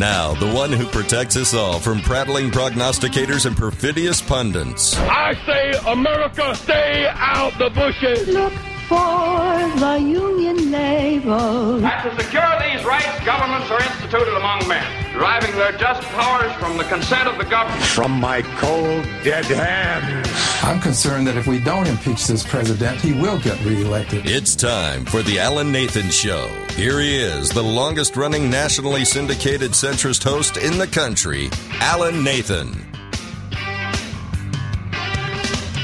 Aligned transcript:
Now, 0.00 0.32
the 0.32 0.50
one 0.50 0.72
who 0.72 0.86
protects 0.86 1.36
us 1.36 1.52
all 1.52 1.78
from 1.78 2.00
prattling 2.00 2.50
prognosticators 2.50 3.44
and 3.44 3.54
perfidious 3.54 4.22
pundits. 4.22 4.96
I 4.96 5.34
say, 5.44 5.72
America, 5.86 6.54
stay 6.54 7.06
out 7.14 7.52
the 7.58 7.68
bushes. 7.68 8.26
Look 8.28 8.54
for 8.88 8.96
the 9.78 9.98
Union 10.00 10.70
label. 10.70 11.84
And 11.84 12.02
to 12.16 12.24
secure 12.24 12.50
these 12.60 12.82
rights, 12.82 13.22
governments 13.26 13.70
are 13.70 13.82
instituted 13.82 14.34
among 14.38 14.66
men, 14.66 15.12
deriving 15.12 15.54
their 15.56 15.72
just 15.72 16.00
powers 16.08 16.50
from 16.54 16.78
the 16.78 16.84
consent 16.84 17.28
of 17.28 17.36
the 17.36 17.44
government. 17.44 17.84
From 17.84 18.12
my 18.12 18.40
cold, 18.56 19.04
dead 19.22 19.44
hands. 19.44 20.26
I'm 20.62 20.80
concerned 20.80 21.26
that 21.26 21.36
if 21.36 21.46
we 21.46 21.60
don't 21.60 21.86
impeach 21.86 22.26
this 22.26 22.42
president, 22.42 23.02
he 23.02 23.12
will 23.12 23.38
get 23.40 23.62
reelected. 23.66 24.22
It's 24.24 24.56
time 24.56 25.04
for 25.04 25.22
the 25.22 25.38
Alan 25.38 25.70
Nathan 25.70 26.08
Show. 26.08 26.48
Here 26.80 26.98
he 26.98 27.18
is, 27.18 27.50
the 27.50 27.62
longest 27.62 28.16
running 28.16 28.48
nationally 28.48 29.04
syndicated 29.04 29.72
centrist 29.72 30.24
host 30.24 30.56
in 30.56 30.78
the 30.78 30.86
country, 30.86 31.50
Alan 31.72 32.24
Nathan. 32.24 32.68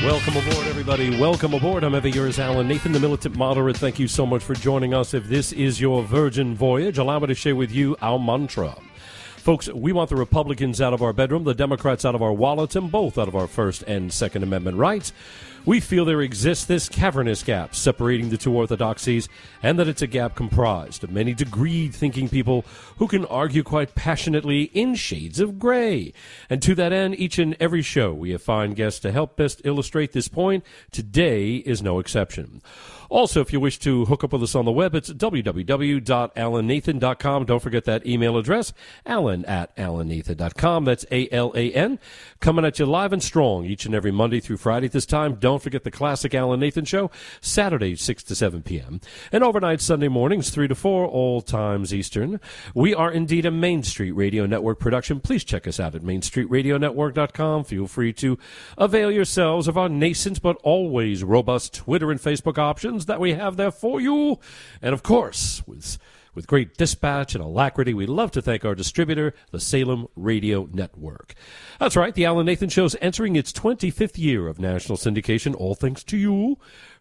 Welcome 0.03 0.39
aboard, 0.39 0.67
everybody. 0.67 1.21
Welcome 1.21 1.53
aboard. 1.53 1.85
I'm 1.85 1.95
ever 1.95 2.09
yours, 2.09 2.39
Alan 2.39 2.67
Nathan, 2.67 2.93
the 2.93 3.01
militant 3.01 3.37
moderate. 3.37 3.77
Thank 3.77 3.99
you 3.99 4.09
so 4.09 4.25
much 4.25 4.43
for 4.43 4.55
joining 4.55 4.95
us. 4.95 5.13
If 5.13 5.27
this 5.27 5.53
is 5.53 5.83
your 5.83 6.03
virgin 6.03 6.55
voyage, 6.55 6.97
allow 6.97 7.19
me 7.19 7.27
to 7.27 7.35
share 7.35 7.55
with 7.55 7.71
you 7.71 7.95
our 8.01 8.19
mantra. 8.19 8.75
Folks, 9.37 9.69
we 9.69 9.93
want 9.93 10.09
the 10.09 10.17
Republicans 10.17 10.81
out 10.81 10.95
of 10.95 11.03
our 11.03 11.13
bedroom, 11.13 11.45
the 11.45 11.55
Democrats 11.55 12.07
out 12.07 12.15
of 12.15 12.23
our 12.23 12.33
wallets, 12.33 12.75
and 12.75 12.91
both 12.91 13.19
out 13.19 13.29
of 13.29 13.37
our 13.37 13.47
First 13.47 13.83
and 13.83 14.11
Second 14.11 14.43
Amendment 14.45 14.79
rights. 14.79 15.13
We 15.67 15.81
feel 15.81 16.05
there 16.05 16.21
exists 16.21 16.65
this 16.65 16.89
cavernous 16.89 17.43
gap 17.43 17.75
separating 17.75 18.31
the 18.31 18.37
two 18.37 18.55
orthodoxies, 18.55 19.29
and 19.65 19.77
that 19.81 19.89
it's 19.89 20.01
a 20.01 20.07
gap 20.07 20.37
comprised 20.37 21.03
of 21.03 21.11
many 21.11 21.35
degreed 21.35 21.93
thinking 21.93 22.29
people 22.29 22.65
who 22.99 23.09
can 23.09 23.25
argue 23.25 23.65
quite 23.65 23.97
passionately 23.97 24.71
in 24.75 24.95
shades 24.95 25.41
of 25.41 25.59
gray. 25.59 26.13
And 26.49 26.63
to 26.63 26.77
that 26.77 26.93
end, 26.93 27.19
each 27.19 27.41
and 27.41 27.57
every 27.59 27.83
show 27.83 28.15
we 28.15 28.31
have 28.31 28.43
fine 28.43 28.75
guests 28.75 29.01
to 29.01 29.11
help 29.11 29.37
best 29.37 29.61
illustrate 29.65 30.13
this 30.13 30.29
point. 30.29 30.65
Today 30.93 31.57
is 31.57 31.83
no 31.83 31.99
exception. 31.99 32.63
Also, 33.09 33.41
if 33.41 33.53
you 33.53 33.61
wish 33.61 33.79
to 33.81 34.05
hook 34.07 34.25
up 34.25 34.33
with 34.33 34.43
us 34.43 34.55
on 34.55 34.65
the 34.65 34.73
web, 34.73 34.95
it's 34.95 35.11
www.alannathan.com. 35.11 37.45
Don't 37.45 37.63
forget 37.63 37.85
that 37.85 38.07
email 38.07 38.37
address, 38.37 38.73
alan 39.05 39.45
at 39.45 39.77
alannathan.com. 39.77 40.85
That's 40.85 41.05
A-L-A-N. 41.11 41.99
Coming 42.41 42.65
at 42.65 42.79
you 42.79 42.87
live 42.87 43.13
and 43.13 43.23
strong 43.23 43.65
each 43.65 43.87
and 43.87 43.95
every 43.95 44.11
Monday 44.11 44.41
through 44.41 44.59
Friday 44.59 44.87
at 44.87 44.93
this 44.93 45.07
time. 45.07 45.35
Don't 45.35 45.63
forget 45.63 45.85
the 45.85 45.91
classic 45.91 46.35
Alan 46.35 46.61
Nathan 46.61 46.85
Show, 46.85 47.11
Saturday, 47.41 47.97
6 47.97 48.23
to 48.25 48.35
7 48.35 48.63
p.m. 48.63 49.01
And 49.33 49.45
overnight 49.45 49.81
Sunday 49.81 50.09
mornings, 50.09 50.51
3 50.51 50.69
to 50.69 50.75
4, 50.75 51.07
all 51.07 51.41
times 51.41 51.95
Eastern. 51.95 52.41
We 52.75 52.95
are 52.95 53.11
indeed 53.11 53.47
a 53.47 53.51
Main 53.51 53.83
Street 53.83 54.13
Radio 54.13 54.47
Network 54.47 54.79
production. 54.79 55.21
Please 55.21 55.45
check 55.45 55.67
us 55.67 55.81
out 55.81 55.95
at 55.95 56.03
mainstreetradionetwork.com. 56.03 57.65
Feel 57.65 57.87
free 57.87 58.13
to 58.15 58.39
avail 58.79 59.11
yourselves 59.11 59.69
of 59.69 59.79
our 59.79 59.89
nascent 59.89 60.43
but 60.43 60.57
always 60.63 61.25
robust 61.25 61.75
Twitter 61.75 62.11
and 62.11 62.21
Facebook 62.21 62.59
options 62.59 62.96
that 63.05 63.21
we 63.21 63.35
have 63.35 63.59
there 63.59 63.71
for 63.71 64.01
you. 64.01 64.39
And 64.81 64.95
of 64.95 65.03
course, 65.03 65.63
with 65.67 65.99
with 66.37 66.47
great 66.47 66.77
dispatch 66.77 67.35
and 67.35 67.43
alacrity, 67.43 67.95
we 67.95 68.05
love 68.05 68.31
to 68.33 68.43
thank 68.43 68.63
our 68.63 68.75
distributor, 68.75 69.33
the 69.53 69.59
Salem 69.59 70.07
Radio 70.15 70.69
Network. 70.71 71.35
That's 71.81 71.97
right, 71.97 72.15
the 72.15 72.27
Alan 72.27 72.45
Nathan 72.45 72.69
Show's 72.69 72.95
entering 73.01 73.37
its 73.37 73.53
25th 73.53 74.19
year 74.19 74.47
of 74.47 74.61
national 74.61 74.99
syndication, 74.99 75.55
all 75.55 75.75
thanks 75.75 76.05
to 76.05 76.17
you. 76.19 76.59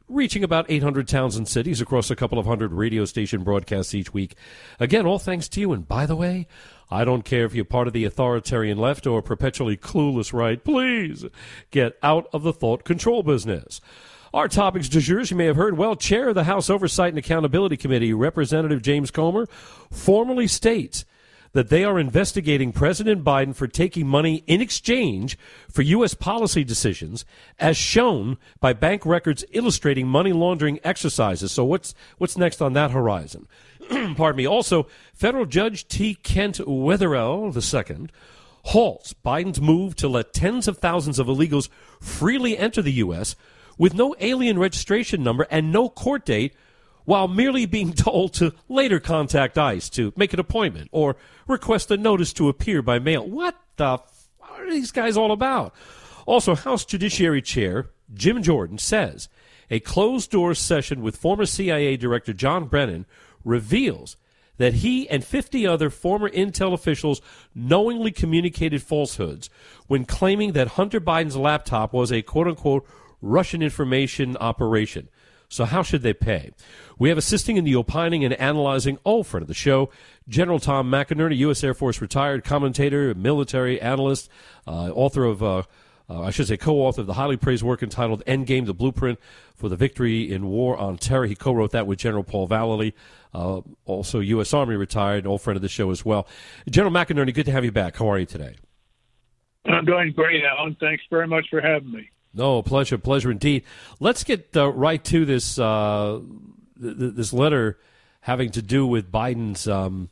Reaching 0.08 0.44
about 0.44 0.70
800 0.70 1.08
towns 1.08 1.36
and 1.36 1.48
cities 1.48 1.82
across 1.82 2.10
a 2.10 2.16
couple 2.16 2.40
of 2.40 2.46
hundred 2.46 2.72
radio 2.72 3.06
station 3.06 3.44
broadcasts 3.44 3.94
each 3.94 4.14
week. 4.14 4.36
Again, 4.80 5.06
all 5.06 5.20
thanks 5.20 5.50
to 5.50 5.60
you. 5.60 5.74
And 5.74 5.86
by 5.86 6.06
the 6.06 6.16
way, 6.16 6.48
I 6.92 7.04
don't 7.04 7.26
care 7.26 7.44
if 7.44 7.56
you're 7.56 7.66
part 7.66 7.88
of 7.88 7.94
the 7.94 8.06
authoritarian 8.06 8.78
left 8.78 9.08
or 9.08 9.24
perpetually 9.24 9.76
clueless 9.76 10.32
right. 10.32 10.64
Please 10.64 11.26
get 11.72 11.98
out 12.04 12.28
of 12.32 12.44
the 12.44 12.54
thought 12.54 12.84
control 12.84 13.24
business. 13.24 13.82
Our 14.36 14.50
topics 14.50 14.90
du 14.90 15.00
jour, 15.00 15.22
you 15.22 15.38
may 15.38 15.46
have 15.46 15.56
heard, 15.56 15.78
well, 15.78 15.96
Chair 15.96 16.28
of 16.28 16.36
the 16.36 16.44
House 16.44 16.70
Oversight 16.70 17.08
and 17.08 17.18
Accountability 17.18 17.78
Committee, 17.78 18.12
Representative 18.12 18.82
James 18.82 19.10
Comer, 19.10 19.48
formally 19.90 20.46
states 20.46 21.06
that 21.54 21.70
they 21.70 21.86
are 21.86 21.98
investigating 21.98 22.74
President 22.74 23.24
Biden 23.24 23.56
for 23.56 23.66
taking 23.66 24.06
money 24.06 24.44
in 24.46 24.60
exchange 24.60 25.38
for 25.72 25.84
U.S. 25.84 26.16
policy 26.16 26.66
decisions, 26.66 27.24
as 27.60 27.78
shown 27.78 28.38
by 28.60 28.74
bank 28.74 29.06
records 29.06 29.46
illustrating 29.52 30.06
money 30.06 30.34
laundering 30.34 30.82
exercises. 30.84 31.54
So, 31.54 31.64
what's 31.64 31.96
what's 32.18 32.38
next 32.38 32.62
on 32.62 32.74
that 32.74 32.92
horizon? 32.92 33.48
Pardon 33.90 34.36
me. 34.36 34.46
Also, 34.46 34.88
federal 35.14 35.46
judge 35.46 35.88
T. 35.88 36.14
Kent 36.14 36.58
Wetherell 36.58 37.56
II 37.56 38.10
halts 38.64 39.14
Biden's 39.14 39.62
move 39.62 39.96
to 39.96 40.10
let 40.10 40.34
tens 40.34 40.68
of 40.68 40.80
thousands 40.80 41.20
of 41.20 41.28
illegals 41.28 41.70
freely 42.02 42.58
enter 42.58 42.82
the 42.82 42.92
U.S 42.92 43.38
with 43.78 43.94
no 43.94 44.16
alien 44.20 44.60
registration 44.60 45.24
number 45.24 45.48
and 45.50 45.72
no 45.72 45.90
court 45.90 46.26
date 46.26 46.54
while 47.06 47.28
merely 47.28 47.66
being 47.66 47.94
told 47.94 48.34
to 48.34 48.54
later 48.68 49.00
contact 49.00 49.58
ICE 49.58 49.90
to 49.90 50.14
make 50.16 50.34
an 50.34 50.40
appointment 50.40 50.90
or 50.92 51.16
request 51.48 51.92
a 51.92 51.98
notice 51.98 52.34
to 52.34 52.50
appear 52.50 52.82
by 52.82 53.00
mail. 53.00 53.28
What 53.28 53.56
the 53.78 53.94
f- 53.94 54.30
are 54.42 54.70
these 54.70 54.92
guys 54.92 55.16
all 55.18 55.32
about? 55.32 55.74
Also, 56.26 56.56
House 56.56 56.86
Judiciary 56.86 57.42
Chair 57.42 57.90
Jim 58.14 58.42
Jordan 58.44 58.78
says 58.78 59.30
a 59.70 59.80
closed 59.80 60.32
door 60.32 60.54
session 60.54 61.02
with 61.02 61.18
former 61.18 61.46
CIA 61.46 61.98
Director 61.98 62.34
John 62.34 62.66
Brennan 62.66 63.06
reveals 63.44 64.18
that 64.58 64.76
he 64.76 65.10
and 65.10 65.24
50 65.24 65.68
other 65.68 65.90
former 65.90 66.30
intel 66.30 66.74
officials 66.74 67.22
knowingly 67.54 68.12
communicated 68.12 68.82
falsehoods 68.82 69.50
when 69.88 70.06
claiming 70.06 70.54
that 70.54 70.70
Hunter 70.70 71.02
Biden's 71.02 71.36
laptop 71.36 71.94
was 71.94 72.12
a 72.12 72.22
quote 72.22 72.48
unquote 72.48 72.88
Russian 73.22 73.62
information 73.62 74.38
operation. 74.38 75.10
So, 75.48 75.66
how 75.66 75.84
should 75.84 76.02
they 76.02 76.14
pay? 76.14 76.52
We 76.98 77.10
have 77.10 77.18
assisting 77.18 77.58
in 77.58 77.64
the 77.64 77.76
opining 77.76 78.24
and 78.24 78.34
analyzing, 78.34 78.98
all 79.04 79.24
friend 79.24 79.42
of 79.42 79.48
the 79.48 79.54
show, 79.54 79.90
General 80.28 80.60
Tom 80.60 80.90
McInerney, 80.90 81.38
U.S. 81.38 81.64
Air 81.64 81.74
Force 81.74 82.02
retired 82.02 82.44
commentator, 82.44 83.14
military 83.14 83.80
analyst, 83.80 84.30
uh, 84.68 84.90
author 84.90 85.24
of, 85.24 85.44
uh, 85.44 85.64
uh, 86.10 86.22
I 86.22 86.32
should 86.32 86.48
say, 86.48 86.58
co 86.58 86.78
author 86.78 87.02
of 87.02 87.08
the 87.08 87.14
highly 87.14 87.38
praised 87.38 87.64
work 87.64 87.84
entitled 87.84 88.24
Endgame, 88.26 88.66
the 88.66 88.74
Blueprint 88.74 89.20
for 89.56 89.70
the 89.70 89.76
Victory 89.76 90.32
in 90.32 90.48
War 90.48 90.76
on 90.78 90.98
Terror. 90.98 91.26
He 91.26 91.36
co 91.36 91.54
wrote 91.54 91.72
that 91.72 91.86
with 91.86 92.00
General 92.00 92.24
Paul 92.24 92.48
Vallely, 92.48 92.94
uh, 93.34 93.62
also 93.86 94.20
U.S. 94.20 94.54
Army 94.54 94.76
retired, 94.76 95.28
old 95.28 95.42
friend 95.42 95.56
of 95.56 95.62
the 95.62 95.70
show 95.70 95.92
as 95.92 96.04
well. 96.04 96.28
General 96.70 96.94
McInerney, 96.94 97.34
good 97.34 97.46
to 97.46 97.52
have 97.52 97.64
you 97.64 97.72
back. 97.72 97.98
How 97.98 98.10
are 98.10 98.20
you 98.20 98.26
today? 98.26 98.56
I'm 99.66 99.86
doing 99.86 100.12
great, 100.12 100.44
Alan. 100.44 100.76
Thanks 100.80 101.04
very 101.10 101.28
much 101.28 101.48
for 101.50 101.62
having 101.62 101.92
me. 101.92 102.10
No, 102.36 102.62
pleasure, 102.62 102.98
pleasure 102.98 103.32
indeed. 103.32 103.64
Let's 104.02 104.26
get 104.26 104.50
uh, 104.58 104.70
right 104.74 105.02
to 105.06 105.26
this 105.26 105.58
uh, 105.58 106.20
th- 106.82 107.14
this 107.16 107.32
letter 107.32 107.80
having 108.22 108.52
to 108.52 108.62
do 108.62 108.86
with 108.86 109.10
Biden's 109.10 109.68
um, 109.68 110.10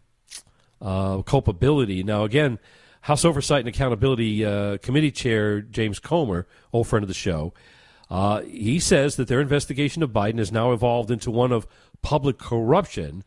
uh, 0.82 1.22
culpability. 1.24 2.02
Now, 2.02 2.24
again, 2.24 2.60
House 3.02 3.26
Oversight 3.26 3.60
and 3.60 3.68
Accountability 3.68 4.46
uh, 4.46 4.78
Committee 4.78 5.12
Chair 5.12 5.60
James 5.62 6.00
Comer, 6.00 6.48
old 6.72 6.88
friend 6.88 7.04
of 7.04 7.10
the 7.10 7.14
show, 7.14 7.54
uh, 8.10 8.42
he 8.44 8.80
says 8.80 9.18
that 9.18 9.28
their 9.28 9.42
investigation 9.42 10.02
of 10.02 10.12
Biden 10.12 10.38
has 10.38 10.52
now 10.52 10.72
evolved 10.72 11.12
into 11.12 11.30
one 11.30 11.52
of 11.52 11.68
public 12.02 12.38
corruption, 12.38 13.26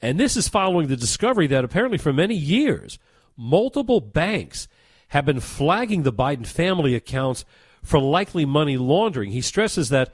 and 0.00 0.20
this 0.20 0.36
is 0.36 0.48
following 0.48 0.86
the 0.86 0.96
discovery 0.96 1.48
that 1.48 1.64
apparently 1.64 1.98
for 1.98 2.12
many 2.12 2.36
years, 2.36 3.00
multiple 3.36 4.00
banks 4.00 4.68
have 5.08 5.24
been 5.24 5.40
flagging 5.40 6.04
the 6.04 6.12
Biden 6.12 6.46
family 6.46 6.94
accounts 6.94 7.44
for 7.82 7.98
likely 7.98 8.44
money 8.44 8.76
laundering. 8.76 9.30
He 9.30 9.40
stresses 9.40 9.88
that 9.88 10.12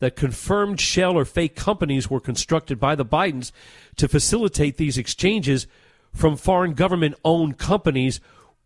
that 0.00 0.14
confirmed 0.14 0.80
shell 0.80 1.16
or 1.16 1.24
fake 1.24 1.56
companies 1.56 2.08
were 2.08 2.20
constructed 2.20 2.78
by 2.78 2.94
the 2.94 3.04
Bidens 3.04 3.50
to 3.96 4.06
facilitate 4.06 4.76
these 4.76 4.96
exchanges 4.96 5.66
from 6.14 6.36
foreign 6.36 6.74
government 6.74 7.16
owned 7.24 7.58
companies. 7.58 8.20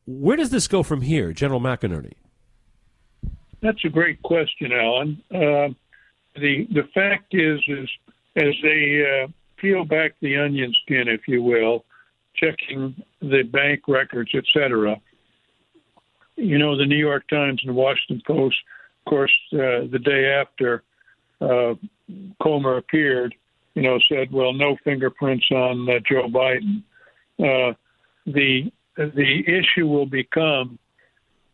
Where 0.06 0.36
does 0.36 0.50
this 0.50 0.68
go 0.68 0.82
from 0.82 1.00
here, 1.00 1.32
General 1.32 1.60
McInerney? 1.60 2.12
That's 3.62 3.82
a 3.84 3.88
great 3.88 4.20
question, 4.22 4.72
Alan. 4.72 5.22
Uh, 5.30 5.68
the 6.34 6.66
the 6.70 6.88
fact 6.92 7.34
is, 7.34 7.60
is 7.68 7.88
as 8.36 8.54
they 8.62 9.22
uh, 9.24 9.28
peel 9.56 9.84
back 9.84 10.14
the 10.20 10.36
onion 10.36 10.74
skin, 10.82 11.08
if 11.08 11.28
you 11.28 11.42
will, 11.42 11.84
checking 12.34 13.02
the 13.20 13.42
bank 13.42 13.82
records, 13.88 14.32
et 14.34 14.44
cetera, 14.52 15.00
you 16.36 16.58
know, 16.58 16.76
the 16.76 16.86
New 16.86 16.96
York 16.96 17.28
Times 17.28 17.60
and 17.62 17.70
the 17.70 17.78
Washington 17.78 18.22
Post, 18.26 18.56
of 19.04 19.10
course, 19.10 19.32
uh, 19.52 19.86
the 19.90 20.00
day 20.02 20.26
after 20.26 20.82
uh, 21.40 21.74
Comer 22.42 22.76
appeared, 22.76 23.34
you 23.74 23.82
know, 23.82 23.98
said, 24.08 24.32
well, 24.32 24.52
no 24.52 24.76
fingerprints 24.84 25.46
on 25.50 25.88
uh, 25.88 25.98
Joe 26.08 26.28
Biden. 26.28 26.82
Uh, 27.38 27.74
the 28.26 28.70
the 28.96 29.42
issue 29.46 29.86
will 29.86 30.06
become 30.06 30.78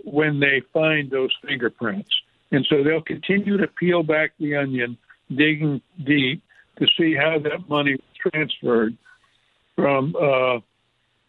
when 0.04 0.40
they 0.40 0.60
find 0.72 1.10
those 1.10 1.34
fingerprints, 1.46 2.10
and 2.50 2.66
so 2.68 2.82
they'll 2.82 3.00
continue 3.00 3.56
to 3.56 3.68
peel 3.68 4.02
back 4.02 4.32
the 4.38 4.56
onion, 4.56 4.98
digging 5.34 5.80
deep 6.04 6.42
to 6.78 6.86
see 6.98 7.14
how 7.14 7.38
that 7.38 7.68
money 7.68 7.92
was 7.92 8.32
transferred 8.32 8.96
from 9.76 10.14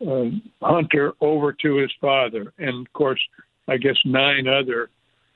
uh, 0.05 0.25
Hunter 0.61 1.13
over 1.21 1.53
to 1.53 1.75
his 1.77 1.91
father, 1.99 2.53
and 2.57 2.85
of 2.85 2.93
course, 2.93 3.19
I 3.67 3.77
guess 3.77 3.97
nine 4.05 4.47
other 4.47 4.89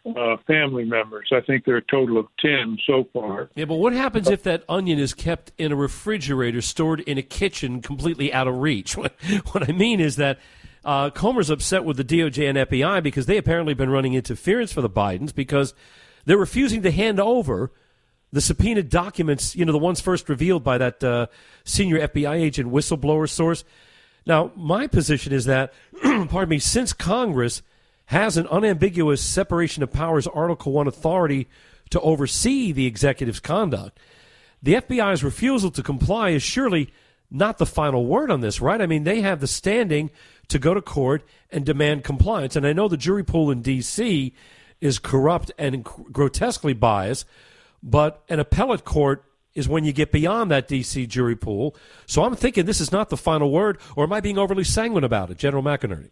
uh, 0.06 0.38
family 0.48 0.84
members. 0.84 1.30
I 1.32 1.42
think 1.42 1.66
there 1.66 1.76
are 1.76 1.80
a 1.80 1.82
total 1.82 2.18
of 2.18 2.28
10 2.40 2.78
so 2.86 3.08
far. 3.14 3.50
Yeah, 3.56 3.66
but 3.66 3.76
what 3.76 3.94
happens 3.94 4.30
if 4.30 4.44
that 4.44 4.64
onion 4.68 5.00
is 5.00 5.14
kept 5.14 5.52
in 5.58 5.72
a 5.72 5.76
refrigerator, 5.76 6.62
stored 6.62 7.00
in 7.02 7.18
a 7.18 7.22
kitchen, 7.22 7.82
completely 7.82 8.34
out 8.34 8.48
of 8.48 8.58
reach? 8.58 8.98
What, 9.04 9.14
what 9.52 9.70
I 9.70 9.72
mean 9.72 10.00
is 10.00 10.18
that 10.18 10.40
uh, 10.86 11.10
Comer's 11.10 11.50
upset 11.50 11.86
with 11.86 11.98
the 11.98 12.04
DOJ 12.04 12.50
and 12.50 12.58
FBI 12.58 13.02
because 13.02 13.26
they 13.26 13.38
apparently 13.38 13.74
been 13.74 13.90
running 13.90 14.14
interference 14.14 14.74
for 14.74 14.82
the 14.82 14.90
Bidens 14.90 15.34
because 15.34 15.74
they're 16.26 16.38
refusing 16.38 16.82
to 16.84 16.92
hand 16.92 17.20
over 17.20 17.72
the 18.32 18.42
subpoenaed 18.42 18.90
documents, 18.90 19.56
you 19.56 19.64
know, 19.64 19.72
the 19.72 19.78
ones 19.78 20.02
first 20.02 20.28
revealed 20.28 20.64
by 20.64 20.78
that 20.78 21.04
uh, 21.04 21.28
senior 21.64 22.08
FBI 22.08 22.36
agent 22.36 22.72
whistleblower 22.72 23.30
source. 23.30 23.64
Now, 24.26 24.52
my 24.56 24.88
position 24.88 25.34
is 25.34 25.46
that, 25.46 25.74
pardon 26.02 26.50
me, 26.50 26.60
since 26.60 26.94
Congress– 26.94 27.62
has 28.06 28.38
an 28.38 28.48
unambiguous 28.48 29.22
separation 29.22 29.84
of 29.84 29.92
powers 29.92 30.28
Article 30.28 30.72
1 30.72 30.88
authority 30.88 31.48
to 31.90 32.00
oversee 32.02 32.72
the 32.72 32.86
executive's 32.86 33.40
conduct. 33.40 34.00
The 34.62 34.76
FBI's 34.76 35.24
refusal 35.24 35.72
to 35.72 35.84
comply 35.84 36.30
is 36.30 36.44
surely 36.44 36.92
not 37.30 37.58
the 37.58 37.66
final 37.66 38.06
word 38.06 38.30
on 38.30 38.42
this, 38.42 38.62
right? 38.62 38.82
I 38.82 38.86
mean, 38.86 39.04
they 39.04 39.22
have 39.22 39.40
the 39.40 39.48
standing 39.48 40.12
to 40.50 40.60
go 40.60 40.74
to 40.74 40.82
court 40.82 41.24
and 41.52 41.66
demand 41.66 42.04
compliance. 42.04 42.56
And 42.56 42.68
I 42.68 42.74
know 42.74 42.88
the 42.88 42.98
jury 42.98 43.24
pool 43.24 43.50
in 43.50 43.62
D.C. 43.62 44.34
is 44.80 45.00
corrupt 45.00 45.52
and 45.58 45.84
grotesquely 45.84 46.74
biased, 46.74 47.26
but 47.82 48.24
an 48.30 48.40
appellate 48.40 48.86
court 48.86 49.26
is 49.56 49.70
when 49.70 49.84
you 49.84 49.94
get 49.94 50.12
beyond 50.12 50.52
that 50.52 50.68
D.C. 50.68 51.06
jury 51.08 51.36
pool. 51.36 51.76
So 52.06 52.24
I'm 52.24 52.36
thinking 52.36 52.66
this 52.66 52.82
is 52.82 52.92
not 52.92 53.10
the 53.10 53.18
final 53.18 53.52
word, 53.52 53.80
or 53.96 54.04
am 54.04 54.14
I 54.14 54.20
being 54.20 54.38
overly 54.38 54.64
sanguine 54.64 55.04
about 55.04 55.30
it, 55.30 55.38
General 55.38 55.64
McInerney? 55.64 56.10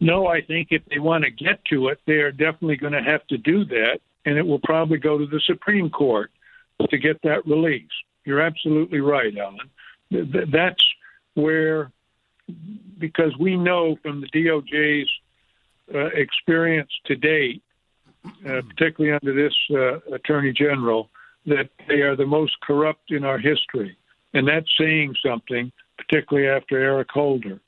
No, 0.00 0.26
I 0.26 0.42
think 0.42 0.68
if 0.70 0.84
they 0.86 0.98
want 0.98 1.24
to 1.24 1.30
get 1.30 1.64
to 1.66 1.88
it, 1.88 2.00
they 2.06 2.14
are 2.14 2.30
definitely 2.30 2.76
going 2.76 2.92
to 2.92 3.02
have 3.02 3.26
to 3.28 3.38
do 3.38 3.64
that, 3.66 4.00
and 4.24 4.38
it 4.38 4.46
will 4.46 4.60
probably 4.60 4.98
go 4.98 5.18
to 5.18 5.26
the 5.26 5.40
Supreme 5.46 5.90
Court 5.90 6.30
to 6.88 6.98
get 6.98 7.20
that 7.22 7.46
release. 7.46 7.90
You're 8.24 8.40
absolutely 8.40 9.00
right, 9.00 9.32
Alan. 9.36 9.70
That's 10.52 10.84
where, 11.34 11.90
because 12.98 13.36
we 13.38 13.56
know 13.56 13.96
from 14.02 14.20
the 14.20 14.28
DOJ's 14.28 15.10
uh, 15.94 16.06
experience 16.14 16.90
to 17.06 17.16
date, 17.16 17.62
uh, 18.24 18.60
particularly 18.68 19.18
under 19.20 19.34
this 19.34 19.54
uh, 19.70 20.14
Attorney 20.14 20.52
General, 20.52 21.08
that 21.48 21.70
they 21.88 22.00
are 22.02 22.16
the 22.16 22.26
most 22.26 22.60
corrupt 22.62 23.10
in 23.10 23.24
our 23.24 23.38
history. 23.38 23.96
And 24.34 24.46
that's 24.46 24.68
saying 24.78 25.14
something, 25.24 25.72
particularly 25.96 26.48
after 26.48 26.78
Eric 26.78 27.08
Holder. 27.10 27.60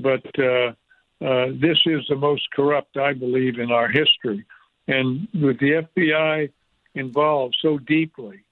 But 0.00 0.24
uh, 0.38 0.72
uh, 1.24 1.46
this 1.60 1.78
is 1.86 2.04
the 2.08 2.16
most 2.16 2.50
corrupt, 2.52 2.96
I 2.96 3.12
believe, 3.12 3.58
in 3.58 3.70
our 3.70 3.88
history. 3.88 4.44
And 4.86 5.28
with 5.34 5.58
the 5.58 5.86
FBI 5.96 6.50
involved 6.94 7.56
so 7.60 7.78
deeply, 7.78 8.44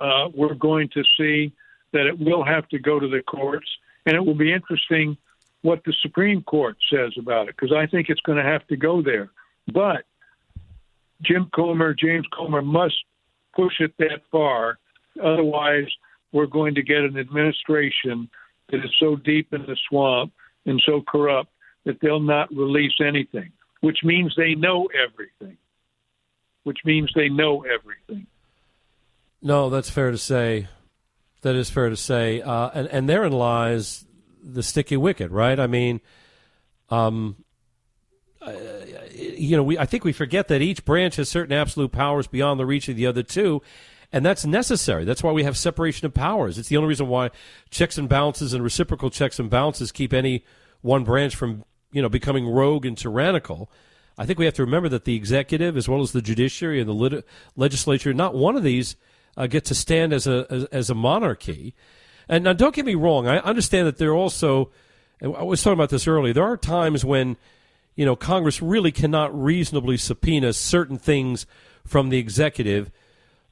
uh, 0.00 0.28
we're 0.34 0.54
going 0.54 0.88
to 0.90 1.02
see 1.16 1.52
that 1.92 2.06
it 2.06 2.18
will 2.18 2.44
have 2.44 2.68
to 2.68 2.78
go 2.78 3.00
to 3.00 3.08
the 3.08 3.22
courts, 3.22 3.68
and 4.04 4.14
it 4.14 4.24
will 4.24 4.34
be 4.34 4.52
interesting 4.52 5.16
what 5.62 5.82
the 5.84 5.94
Supreme 6.02 6.42
Court 6.42 6.76
says 6.92 7.12
about 7.18 7.48
it, 7.48 7.56
because 7.56 7.74
I 7.74 7.86
think 7.86 8.08
it's 8.08 8.20
going 8.20 8.38
to 8.38 8.44
have 8.44 8.66
to 8.68 8.76
go 8.76 9.02
there. 9.02 9.30
But 9.72 10.04
Jim 11.22 11.50
Comer, 11.54 11.94
James 11.94 12.26
Comer 12.36 12.62
must 12.62 12.94
push 13.58 13.80
it 13.80 13.92
that 13.98 14.20
far. 14.30 14.78
Otherwise, 15.22 15.88
we're 16.32 16.46
going 16.46 16.76
to 16.76 16.82
get 16.82 16.98
an 16.98 17.18
administration 17.18 18.30
that 18.70 18.78
is 18.84 18.94
so 19.00 19.16
deep 19.16 19.52
in 19.52 19.62
the 19.62 19.76
swamp 19.88 20.32
and 20.64 20.80
so 20.86 21.02
corrupt 21.06 21.50
that 21.84 21.98
they'll 22.00 22.20
not 22.20 22.54
release 22.54 22.92
anything, 23.04 23.50
which 23.80 23.98
means 24.04 24.32
they 24.36 24.54
know 24.54 24.88
everything. 24.94 25.56
Which 26.62 26.78
means 26.84 27.10
they 27.14 27.28
know 27.28 27.64
everything. 27.64 28.26
No, 29.42 29.70
that's 29.70 29.90
fair 29.90 30.10
to 30.10 30.18
say. 30.18 30.68
That 31.42 31.56
is 31.56 31.70
fair 31.70 31.88
to 31.88 31.96
say, 31.96 32.42
uh, 32.42 32.68
and 32.74 32.88
and 32.88 33.08
therein 33.08 33.32
lies 33.32 34.04
the 34.42 34.62
sticky 34.62 34.96
wicket, 34.96 35.30
right? 35.30 35.58
I 35.58 35.68
mean, 35.68 36.00
um, 36.90 37.36
you 39.14 39.56
know, 39.56 39.62
we 39.62 39.78
I 39.78 39.86
think 39.86 40.04
we 40.04 40.12
forget 40.12 40.48
that 40.48 40.62
each 40.62 40.84
branch 40.84 41.16
has 41.16 41.28
certain 41.28 41.52
absolute 41.52 41.92
powers 41.92 42.26
beyond 42.26 42.58
the 42.60 42.66
reach 42.66 42.88
of 42.88 42.96
the 42.96 43.06
other 43.06 43.22
two, 43.22 43.62
and 44.12 44.24
that's 44.24 44.44
necessary. 44.44 45.04
That's 45.04 45.22
why 45.22 45.32
we 45.32 45.44
have 45.44 45.56
separation 45.56 46.06
of 46.06 46.14
powers. 46.14 46.58
It's 46.58 46.68
the 46.68 46.76
only 46.76 46.88
reason 46.88 47.08
why 47.08 47.30
checks 47.70 47.98
and 47.98 48.08
balances 48.08 48.52
and 48.52 48.62
reciprocal 48.62 49.10
checks 49.10 49.38
and 49.38 49.50
balances 49.50 49.92
keep 49.92 50.12
any 50.12 50.44
one 50.80 51.04
branch 51.04 51.34
from 51.36 51.64
you 51.92 52.02
know 52.02 52.08
becoming 52.08 52.48
rogue 52.48 52.86
and 52.86 52.96
tyrannical. 52.96 53.70
I 54.16 54.26
think 54.26 54.38
we 54.38 54.46
have 54.46 54.54
to 54.54 54.64
remember 54.64 54.88
that 54.88 55.04
the 55.04 55.14
executive, 55.14 55.76
as 55.76 55.88
well 55.88 56.00
as 56.00 56.10
the 56.10 56.20
judiciary 56.20 56.80
and 56.80 56.88
the 56.88 56.94
lit- 56.94 57.24
legislature, 57.54 58.12
not 58.12 58.34
one 58.34 58.56
of 58.56 58.64
these 58.64 58.96
uh, 59.36 59.46
get 59.46 59.64
to 59.66 59.74
stand 59.74 60.12
as 60.12 60.26
a 60.26 60.46
as, 60.50 60.64
as, 60.64 60.90
a 60.90 60.94
monarchy. 60.94 61.74
And 62.28 62.44
now, 62.44 62.52
don't 62.52 62.74
get 62.74 62.84
me 62.84 62.96
wrong. 62.96 63.28
I 63.28 63.38
understand 63.38 63.86
that 63.86 63.98
there 63.98 64.10
are 64.10 64.16
also. 64.16 64.70
I 65.22 65.42
was 65.42 65.62
talking 65.62 65.74
about 65.74 65.90
this 65.90 66.06
earlier. 66.06 66.32
There 66.32 66.44
are 66.44 66.56
times 66.56 67.04
when, 67.04 67.36
you 67.98 68.04
know, 68.04 68.14
Congress 68.14 68.62
really 68.62 68.92
cannot 68.92 69.36
reasonably 69.36 69.96
subpoena 69.96 70.52
certain 70.52 70.98
things 70.98 71.46
from 71.84 72.10
the 72.10 72.18
executive 72.18 72.92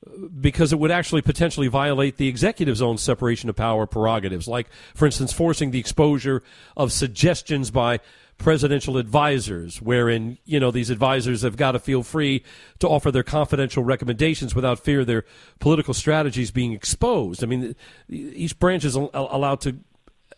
uh, 0.06 0.28
because 0.40 0.72
it 0.72 0.78
would 0.78 0.92
actually 0.92 1.20
potentially 1.20 1.66
violate 1.66 2.16
the 2.16 2.28
executive's 2.28 2.80
own 2.80 2.96
separation 2.96 3.50
of 3.50 3.56
power 3.56 3.88
prerogatives, 3.88 4.46
like, 4.46 4.68
for 4.94 5.04
instance, 5.04 5.32
forcing 5.32 5.72
the 5.72 5.80
exposure 5.80 6.44
of 6.76 6.92
suggestions 6.92 7.72
by 7.72 7.98
presidential 8.38 8.98
advisors, 8.98 9.82
wherein, 9.82 10.38
you 10.44 10.60
know, 10.60 10.70
these 10.70 10.90
advisors 10.90 11.42
have 11.42 11.56
got 11.56 11.72
to 11.72 11.80
feel 11.80 12.04
free 12.04 12.44
to 12.78 12.88
offer 12.88 13.10
their 13.10 13.24
confidential 13.24 13.82
recommendations 13.82 14.54
without 14.54 14.78
fear 14.78 15.00
of 15.00 15.08
their 15.08 15.24
political 15.58 15.92
strategies 15.92 16.52
being 16.52 16.72
exposed. 16.72 17.42
I 17.42 17.48
mean, 17.48 17.74
each 18.08 18.56
branch 18.60 18.84
is 18.84 18.94
allowed 18.94 19.60
to 19.62 19.78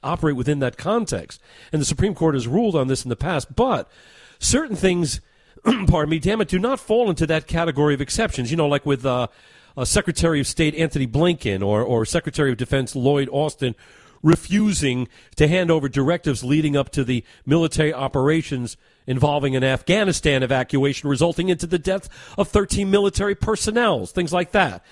operate 0.02 0.36
within 0.36 0.58
that 0.60 0.76
context. 0.76 1.40
And 1.72 1.80
the 1.80 1.86
Supreme 1.86 2.14
Court 2.14 2.34
has 2.34 2.46
ruled 2.46 2.76
on 2.76 2.88
this 2.88 3.04
in 3.04 3.08
the 3.08 3.16
past, 3.16 3.54
but 3.54 3.90
certain 4.38 4.76
things 4.76 5.20
pardon 5.86 6.10
me, 6.10 6.18
damn 6.18 6.40
it, 6.40 6.48
do 6.48 6.58
not 6.58 6.80
fall 6.80 7.10
into 7.10 7.26
that 7.26 7.46
category 7.46 7.94
of 7.94 8.00
exceptions. 8.00 8.50
You 8.50 8.56
know, 8.56 8.68
like 8.68 8.86
with 8.86 9.04
uh, 9.04 9.28
uh, 9.76 9.84
Secretary 9.84 10.40
of 10.40 10.46
State 10.46 10.74
Antony 10.74 11.06
Blinken 11.06 11.62
or, 11.62 11.82
or 11.82 12.04
Secretary 12.04 12.50
of 12.50 12.56
Defense 12.56 12.94
Lloyd 12.94 13.28
Austin 13.30 13.74
refusing 14.22 15.08
to 15.36 15.46
hand 15.46 15.70
over 15.70 15.88
directives 15.88 16.42
leading 16.42 16.76
up 16.76 16.90
to 16.90 17.04
the 17.04 17.24
military 17.46 17.94
operations 17.94 18.76
involving 19.06 19.54
an 19.54 19.62
Afghanistan 19.62 20.42
evacuation, 20.42 21.08
resulting 21.08 21.48
into 21.48 21.66
the 21.66 21.78
death 21.78 22.08
of 22.36 22.48
13 22.48 22.90
military 22.90 23.34
personnel, 23.34 24.06
things 24.06 24.32
like 24.32 24.52
that. 24.52 24.84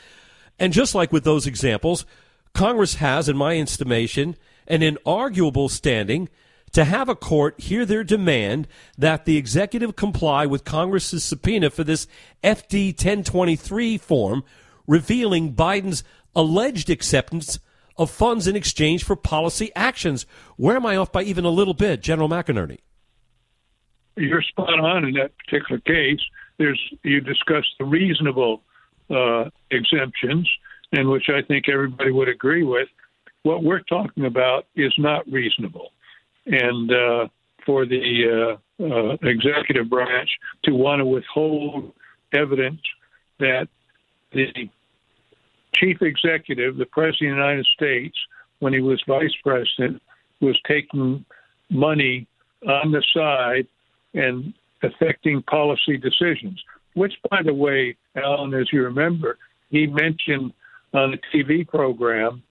And 0.59 0.73
just 0.73 0.95
like 0.95 1.13
with 1.13 1.25
those 1.25 1.47
examples, 1.47 2.07
Congress 2.55 2.95
has, 2.95 3.29
in 3.29 3.37
my 3.37 3.59
estimation, 3.59 4.37
an 4.67 4.81
inarguable 4.81 5.71
standing 5.71 6.29
to 6.73 6.85
have 6.85 7.09
a 7.09 7.15
court 7.15 7.59
hear 7.61 7.87
their 7.87 8.05
demand 8.05 8.69
that 8.99 9.25
the 9.25 9.37
executive 9.37 9.97
comply 9.97 10.45
with 10.47 10.65
Congress's 10.65 11.25
subpoena 11.25 11.71
for 11.71 11.85
this 11.85 12.07
FD 12.43 12.89
1023 12.89 13.99
form 13.99 14.45
revealing 14.87 15.55
Biden's 15.55 16.05
alleged 16.35 16.91
acceptance 16.91 17.59
of 17.97 18.11
funds 18.11 18.47
in 18.47 18.57
exchange 18.57 19.05
for 19.05 19.17
policy 19.17 19.71
actions. 19.75 20.27
Where 20.57 20.77
am 20.77 20.87
I 20.87 20.97
off 20.97 21.13
by 21.13 21.23
even 21.23 21.45
a 21.45 21.51
little 21.51 21.75
bit, 21.75 22.03
General 22.03 22.29
McInerney? 22.29 22.79
You're 24.17 24.43
spot 24.43 24.79
on 24.79 25.05
in 25.05 25.15
that 25.15 25.33
particular 25.39 25.81
case. 25.81 26.21
There's 26.59 26.81
you 27.03 27.21
discussed 27.21 27.75
the 27.79 27.85
reasonable 27.85 28.63
uh, 29.11 29.51
exemptions, 29.71 30.51
in 30.93 31.09
which 31.09 31.29
I 31.29 31.43
think 31.43 31.69
everybody 31.69 32.11
would 32.11 32.29
agree 32.29 32.63
with. 32.63 32.89
What 33.47 33.63
we're 33.63 33.79
talking 33.79 34.25
about 34.25 34.67
is 34.75 34.93
not 34.99 35.25
reasonable 35.31 35.93
and 36.47 36.91
uh, 36.91 37.29
for 37.65 37.87
the 37.87 38.57
uh, 38.81 38.85
uh, 38.85 39.17
executive 39.23 39.89
branch 39.89 40.29
to 40.65 40.73
want 40.73 40.99
to 40.99 41.05
withhold 41.05 41.93
evidence 42.33 42.81
that 43.39 43.69
the 44.33 44.49
chief 45.77 46.03
executive, 46.03 46.77
the 46.77 46.87
president 46.87 47.31
of 47.31 47.37
the 47.37 47.43
United 47.43 47.67
States, 47.77 48.19
when 48.59 48.73
he 48.73 48.81
was 48.81 49.01
vice 49.07 49.37
president, 49.45 50.03
was 50.41 50.59
taking 50.67 51.25
money 51.71 52.27
on 52.67 52.91
the 52.91 53.05
side 53.15 53.69
and 54.15 54.55
affecting 54.83 55.41
policy 55.43 55.97
decisions. 55.97 56.61
Which, 56.95 57.13
by 57.31 57.45
the 57.45 57.55
way, 57.55 57.97
Alan, 58.17 58.55
as 58.55 58.73
you 58.73 58.83
remember, 58.83 59.39
he 59.71 59.87
mentioned 59.87 60.53
on 60.93 61.15
a 61.15 61.37
TV 61.37 61.65
program 61.65 62.43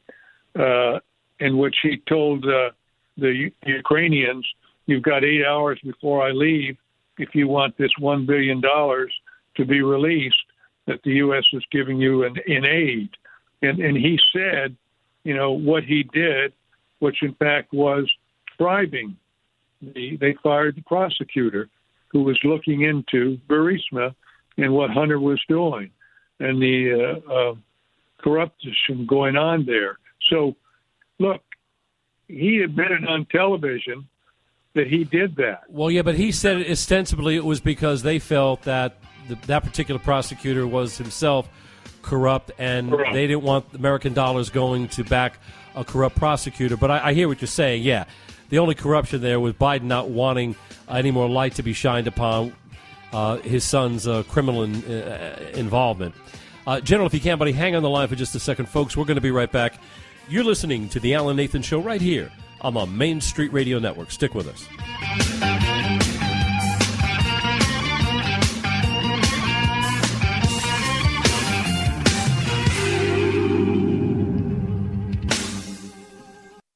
uh, 0.60 1.00
in 1.40 1.58
which 1.58 1.76
he 1.84 2.02
told 2.08 2.46
uh, 2.46 2.70
the 3.18 3.52
Ukrainians, 3.66 4.48
you've 4.86 5.04
got 5.04 5.24
eight 5.24 5.46
hours 5.46 5.80
before 5.84 6.26
I 6.26 6.32
leave 6.32 6.78
if 7.18 7.34
you 7.34 7.48
want 7.48 7.78
this 7.78 7.92
$1 8.00 8.26
billion 8.26 8.62
to 8.62 9.66
be 9.66 9.82
released 9.82 10.36
that 10.86 11.02
the 11.04 11.12
U.S. 11.12 11.46
is 11.54 11.64
giving 11.72 11.98
you 11.98 12.24
in, 12.24 12.36
in 12.46 12.66
aid. 12.66 13.10
And, 13.62 13.80
and 13.80 13.98
he 13.98 14.20
said, 14.34 14.76
you 15.24 15.34
know, 15.34 15.52
what 15.52 15.84
he 15.84 16.04
did, 16.04 16.54
which 17.00 17.24
in 17.24 17.34
fact 17.36 17.74
was 17.74 18.10
bribing. 18.58 19.18
The, 19.82 20.18
they 20.18 20.36
fired 20.44 20.76
the 20.76 20.82
prosecutor 20.82 21.70
who 22.10 22.24
was 22.24 22.40
looking 22.44 22.82
into 22.82 23.38
Burisma 23.48 24.14
and 24.58 24.74
what 24.74 24.90
Hunter 24.92 25.20
was 25.20 25.42
doing 25.50 25.92
and 26.40 26.62
the 26.62 27.22
uh, 27.28 27.34
uh, 27.34 27.56
corruption 28.22 29.06
going 29.08 29.36
on 29.36 29.66
there. 29.66 29.98
So, 30.30 30.56
look, 31.20 31.42
he 32.28 32.62
admitted 32.62 33.06
on 33.06 33.26
television 33.26 34.08
that 34.74 34.88
he 34.88 35.04
did 35.04 35.36
that. 35.38 35.64
Well, 35.70 35.90
yeah, 35.90 36.02
but 36.02 36.16
he 36.16 36.32
said 36.32 36.70
ostensibly 36.70 37.36
it 37.36 37.46
was 37.46 37.60
because 37.60 38.04
they 38.04 38.20
felt 38.20 38.64
that 38.64 38.98
the, 39.28 39.36
that 39.48 39.64
particular 39.64 40.00
prosecutor 40.00 40.68
was 40.68 40.98
himself 40.98 41.48
corrupt, 42.02 42.52
and 42.60 42.92
corrupt. 42.92 43.14
they 43.14 43.28
didn't 43.28 43.44
want 43.44 43.66
American 43.74 44.14
dollars 44.14 44.50
going 44.50 44.88
to 44.90 45.04
back 45.04 45.40
a 45.76 45.84
corrupt 45.84 46.16
prosecutor. 46.16 46.78
But 46.78 46.92
I, 46.92 47.08
I, 47.08 47.14
hear 47.14 47.28
what 47.28 47.42
you're 47.42 47.48
saying. 47.48 47.84
Yeah, 47.84 48.06
the 48.50 48.60
only 48.60 48.76
corruption 48.76 49.22
there 49.22 49.40
was 49.40 49.54
Biden 49.54 49.84
not 49.84 50.10
wanting 50.10 50.56
any 50.88 51.12
more 51.12 51.28
light 51.28 51.56
to 51.56 51.64
be 51.64 51.74
shined 51.74 52.08
upon 52.08 52.54
uh, 53.12 53.38
his 53.38 53.64
son's 53.64 54.08
uh, 54.08 54.24
criminal 54.24 54.64
in, 54.64 54.84
uh, 54.84 55.52
involvement. 55.54 56.14
Uh, 56.68 56.80
General, 56.80 57.08
if 57.08 57.14
you 57.14 57.20
can, 57.20 57.38
buddy, 57.38 57.52
hang 57.52 57.76
on 57.76 57.84
the 57.84 57.90
line 57.90 58.08
for 58.08 58.16
just 58.16 58.36
a 58.36 58.40
second, 58.40 58.68
folks. 58.68 58.98
We're 58.98 59.06
going 59.06 59.16
to 59.16 59.22
be 59.22 59.32
right 59.32 59.52
back. 59.52 59.80
You're 60.28 60.44
listening 60.44 60.90
to 60.90 61.00
the 61.00 61.14
Alan 61.14 61.38
Nathan 61.38 61.62
Show 61.62 61.80
right 61.80 62.02
here 62.02 62.32
on 62.62 62.74
the 62.74 62.86
Main 62.88 63.22
Street 63.22 63.54
Radio 63.54 63.78
Network. 63.78 64.10
Stick 64.10 64.34
with 64.34 64.48
us. 64.48 65.85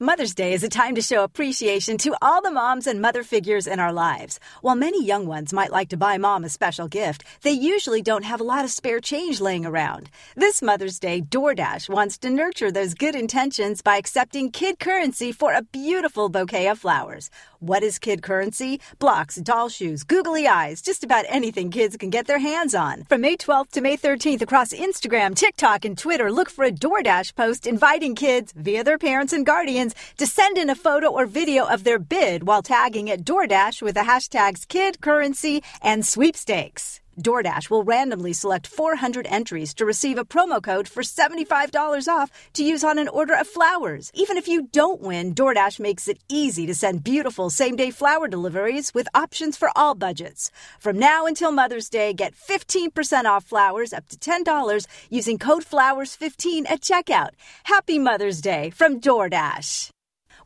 Mother's 0.02 0.34
Day 0.34 0.54
is 0.54 0.64
a 0.64 0.70
time 0.70 0.96
to 0.96 1.02
show 1.02 1.26
appreciation 1.26 1.98
to 1.98 2.16
all 2.22 2.42
the 2.42 2.50
moms 2.50 2.88
and 2.88 3.02
mother 3.02 3.22
figures 3.22 3.68
in 3.68 3.82
our 3.82 3.92
lives. 3.92 4.40
While 4.62 4.78
many 4.78 5.04
young 5.04 5.28
ones 5.28 5.52
might 5.52 5.74
like 5.74 5.90
to 5.90 5.98
buy 5.98 6.18
mom 6.18 6.46
a 6.46 6.50
special 6.50 6.88
gift, 6.88 7.26
they 7.42 7.52
usually 7.52 8.02
don't 8.02 8.24
have 8.24 8.40
a 8.40 8.46
lot 8.46 8.64
of 8.64 8.72
spare 8.72 9.02
change 9.02 9.42
laying 9.42 9.66
around. 9.66 10.10
This 10.38 10.62
Mother's 10.62 11.00
Day, 11.00 11.20
DoorDash 11.20 11.90
wants 11.90 12.18
to 12.20 12.30
nurture 12.30 12.72
those 12.72 12.94
good 12.94 13.14
intentions 13.14 13.82
by 13.82 13.98
accepting 13.98 14.52
kid 14.52 14.80
currency 14.80 15.34
for 15.34 15.52
a 15.52 15.64
beautiful 15.64 16.30
bouquet 16.30 16.70
of 16.70 16.80
flowers. 16.80 17.30
What 17.62 17.84
is 17.84 18.00
kid 18.00 18.22
currency? 18.22 18.80
Blocks, 19.00 19.36
doll 19.36 19.68
shoes, 19.68 20.06
googly 20.06 20.48
eyes, 20.48 20.82
just 20.82 21.04
about 21.04 21.26
anything 21.28 21.72
kids 21.72 21.98
can 21.98 22.10
get 22.10 22.26
their 22.26 22.40
hands 22.40 22.74
on. 22.74 23.04
From 23.10 23.20
May 23.20 23.36
12th 23.36 23.72
to 23.72 23.82
May 23.82 23.98
13th 23.98 24.42
across 24.42 24.72
Instagram, 24.72 25.36
TikTok, 25.36 25.84
and 25.84 25.98
Twitter, 25.98 26.32
look 26.32 26.50
for 26.50 26.64
a 26.64 26.72
DoorDash 26.72 27.36
post 27.36 27.68
inviting 27.68 28.16
kids 28.16 28.54
via 28.54 28.86
their 28.86 28.98
parents 28.98 29.34
and 29.34 29.46
guardians 29.46 29.94
to 30.16 30.26
send 30.26 30.58
in 30.58 30.70
a 30.70 30.76
photo 30.76 31.08
or 31.08 31.26
video 31.26 31.66
of 31.66 31.84
their 31.84 32.00
bid 32.00 32.48
while 32.48 32.62
tagging 32.62 33.10
at 33.10 33.26
DoorDash 33.26 33.82
with 33.82 33.96
the 33.96 34.02
hashtags 34.02 34.66
kid 34.66 35.02
currency 35.02 35.62
and 35.82 36.06
sweepstakes. 36.06 37.02
DoorDash 37.24 37.70
will 37.70 37.84
randomly 37.84 38.34
select 38.34 38.68
400 38.68 39.28
entries 39.30 39.74
to 39.76 39.86
receive 39.86 40.18
a 40.18 40.26
promo 40.26 40.62
code 40.62 40.88
for 40.88 41.04
$75 41.04 42.08
off 42.08 42.32
to 42.54 42.64
use 42.64 42.84
on 42.84 42.98
an 42.98 43.08
order 43.08 43.34
of 43.34 43.48
flowers. 43.48 44.12
Even 44.14 44.38
if 44.38 44.48
you 44.48 44.70
don't 44.72 45.02
win, 45.02 45.36
DoorDash 45.36 45.80
makes 45.80 46.08
it 46.08 46.20
easy 46.30 46.66
to 46.66 46.74
send 46.74 47.04
beautiful 47.04 47.50
same 47.50 47.76
day 47.76 47.92
flower 47.92 48.28
deliveries 48.28 48.94
with 48.94 49.14
options 49.14 49.58
for 49.58 49.70
all 49.76 49.96
budgets. 49.96 50.52
From 50.80 50.98
now 50.98 51.26
until 51.26 51.52
Mother's 51.52 51.90
Day, 51.90 52.14
get 52.14 52.34
15% 52.36 53.26
off 53.26 53.46
flowers 53.46 53.92
up 53.92 54.08
to 54.08 54.18
$10 54.18 54.88
using 55.10 55.38
code 55.38 55.66
FLOWERS15 55.66 56.70
at 56.72 56.82
checkout. 56.82 57.32
Happy 57.64 58.00
Mother's 58.00 58.42
Day 58.42 58.70
from 58.70 59.00
DoorDash. 59.02 59.90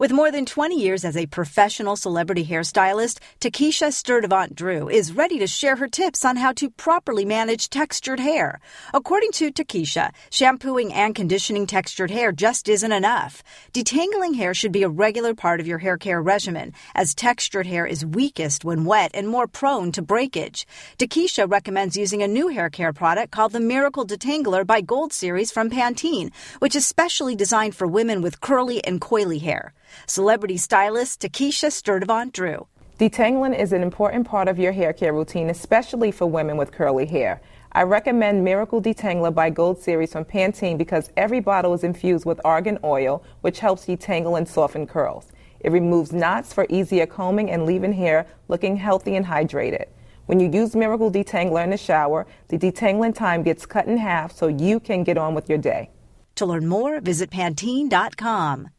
With 0.04 0.12
more 0.12 0.32
than 0.32 0.46
20 0.46 0.78
years 0.78 1.06
as 1.06 1.16
a 1.16 1.28
professional 1.28 1.96
celebrity 1.96 2.44
hairstylist, 2.44 3.20
Takesha 3.40 3.88
Sturdivant 3.88 4.54
Drew 4.54 4.90
is 4.90 5.14
ready 5.14 5.40
to 5.40 5.48
share 5.48 5.78
her 5.78 5.88
tips 5.88 6.26
on 6.26 6.36
how 6.36 6.52
to 6.60 6.70
properly 6.70 7.24
manage 7.24 7.70
textured 7.70 8.20
hair. 8.20 8.60
According 8.94 9.32
to 9.32 9.50
Takesha, 9.50 10.12
shampooing 10.30 10.92
and 10.94 11.16
conditioning 11.16 11.66
textured 11.66 12.12
hair 12.12 12.34
just 12.34 12.68
isn't 12.68 12.92
enough. 12.92 13.44
Detangling 13.72 14.36
hair 14.36 14.54
should 14.54 14.74
be 14.74 14.84
a 14.84 14.90
regular 14.90 15.34
part 15.34 15.62
of 15.62 15.68
your 15.68 15.78
hair 15.78 15.98
care 15.98 16.22
regimen, 16.22 16.74
as 16.96 17.16
textured 17.16 17.66
hair 17.66 17.86
is 17.86 18.06
weakest 18.06 18.66
when 18.66 18.84
wet 18.84 19.12
and 19.14 19.30
more 19.30 19.48
prone 19.48 19.94
to 19.94 20.02
breakage. 20.02 20.68
Takesha 20.98 21.50
recommends 21.50 21.96
using 21.96 22.22
a 22.22 22.28
new 22.28 22.50
hair 22.50 22.70
care 22.70 22.92
product 22.92 23.32
called 23.32 23.54
the 23.54 23.62
Miracle 23.62 24.06
Detangler 24.06 24.68
by 24.68 24.82
Gold 24.82 25.14
Series 25.14 25.50
from 25.50 25.70
Pantene, 25.70 26.34
which 26.60 26.76
is 26.76 26.86
specially 26.86 27.38
designed 27.38 27.74
for 27.74 27.88
women 27.88 28.22
with 28.22 28.42
curly 28.42 28.84
and 28.84 29.00
coily 29.00 29.40
hair. 29.40 29.72
Celebrity 30.08 30.58
stylist 30.58 31.22
Takesha 31.22 31.70
Sturdivant 31.70 32.32
Drew. 32.32 32.68
Detangling 33.00 33.58
is 33.58 33.74
an 33.74 33.82
important 33.82 34.28
part 34.28 34.48
of 34.48 34.60
your 34.60 34.72
hair 34.72 34.94
care 34.94 35.14
routine, 35.14 35.50
especially 35.50 36.12
for 36.12 36.28
women 36.28 36.58
with 36.58 36.72
curly 36.72 37.06
hair. 37.06 37.42
I 37.72 37.84
recommend 37.84 38.44
Miracle 38.44 38.82
Detangler 38.82 39.34
by 39.34 39.50
Gold 39.50 39.80
Series 39.82 40.12
from 40.12 40.26
Pantene 40.26 40.78
because 40.78 41.10
every 41.18 41.40
bottle 41.40 41.74
is 41.74 41.84
infused 41.84 42.26
with 42.26 42.40
argan 42.46 42.78
oil, 42.84 43.24
which 43.42 43.60
helps 43.60 43.88
detangle 43.88 44.38
and 44.38 44.48
soften 44.48 44.86
curls. 44.86 45.32
It 45.60 45.72
removes 45.72 46.14
knots 46.14 46.54
for 46.54 46.68
easier 46.70 47.08
combing 47.08 47.50
and 47.50 47.66
leaving 47.66 47.94
hair 47.94 48.28
looking 48.48 48.78
healthy 48.78 49.16
and 49.16 49.26
hydrated. 49.26 49.88
When 50.28 50.40
you 50.40 50.50
use 50.50 50.76
Miracle 50.76 51.12
Detangler 51.12 51.64
in 51.64 51.72
the 51.72 51.78
shower, 51.78 52.28
the 52.50 52.58
detangling 52.58 53.16
time 53.16 53.44
gets 53.44 53.66
cut 53.66 53.88
in 53.88 53.98
half 53.98 54.32
so 54.32 54.48
you 54.48 54.80
can 54.80 55.04
get 55.04 55.18
on 55.18 55.34
with 55.34 55.50
your 55.50 55.58
day. 55.58 55.90
To 56.36 56.46
learn 56.46 56.68
more, 56.68 57.02
visit 57.02 57.32
Pantene.com. 57.32 58.70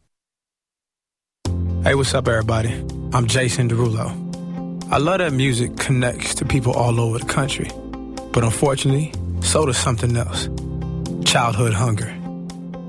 Hey, 1.85 1.95
what's 1.95 2.15
up, 2.15 2.29
everybody? 2.29 2.73
I'm 3.13 3.27
Jason 3.27 3.69
Derulo. 3.69 4.09
I 4.91 4.97
love 4.97 5.19
that 5.19 5.35
music 5.35 5.77
connects 5.77 6.35
to 6.37 6.47
people 6.47 6.73
all 6.73 6.99
over 6.99 7.19
the 7.19 7.27
country. 7.27 7.71
But 8.33 8.43
unfortunately, 8.43 9.13
so 9.43 9.67
does 9.67 9.77
something 9.77 10.17
else 10.17 10.49
childhood 11.27 11.75
hunger. 11.75 12.11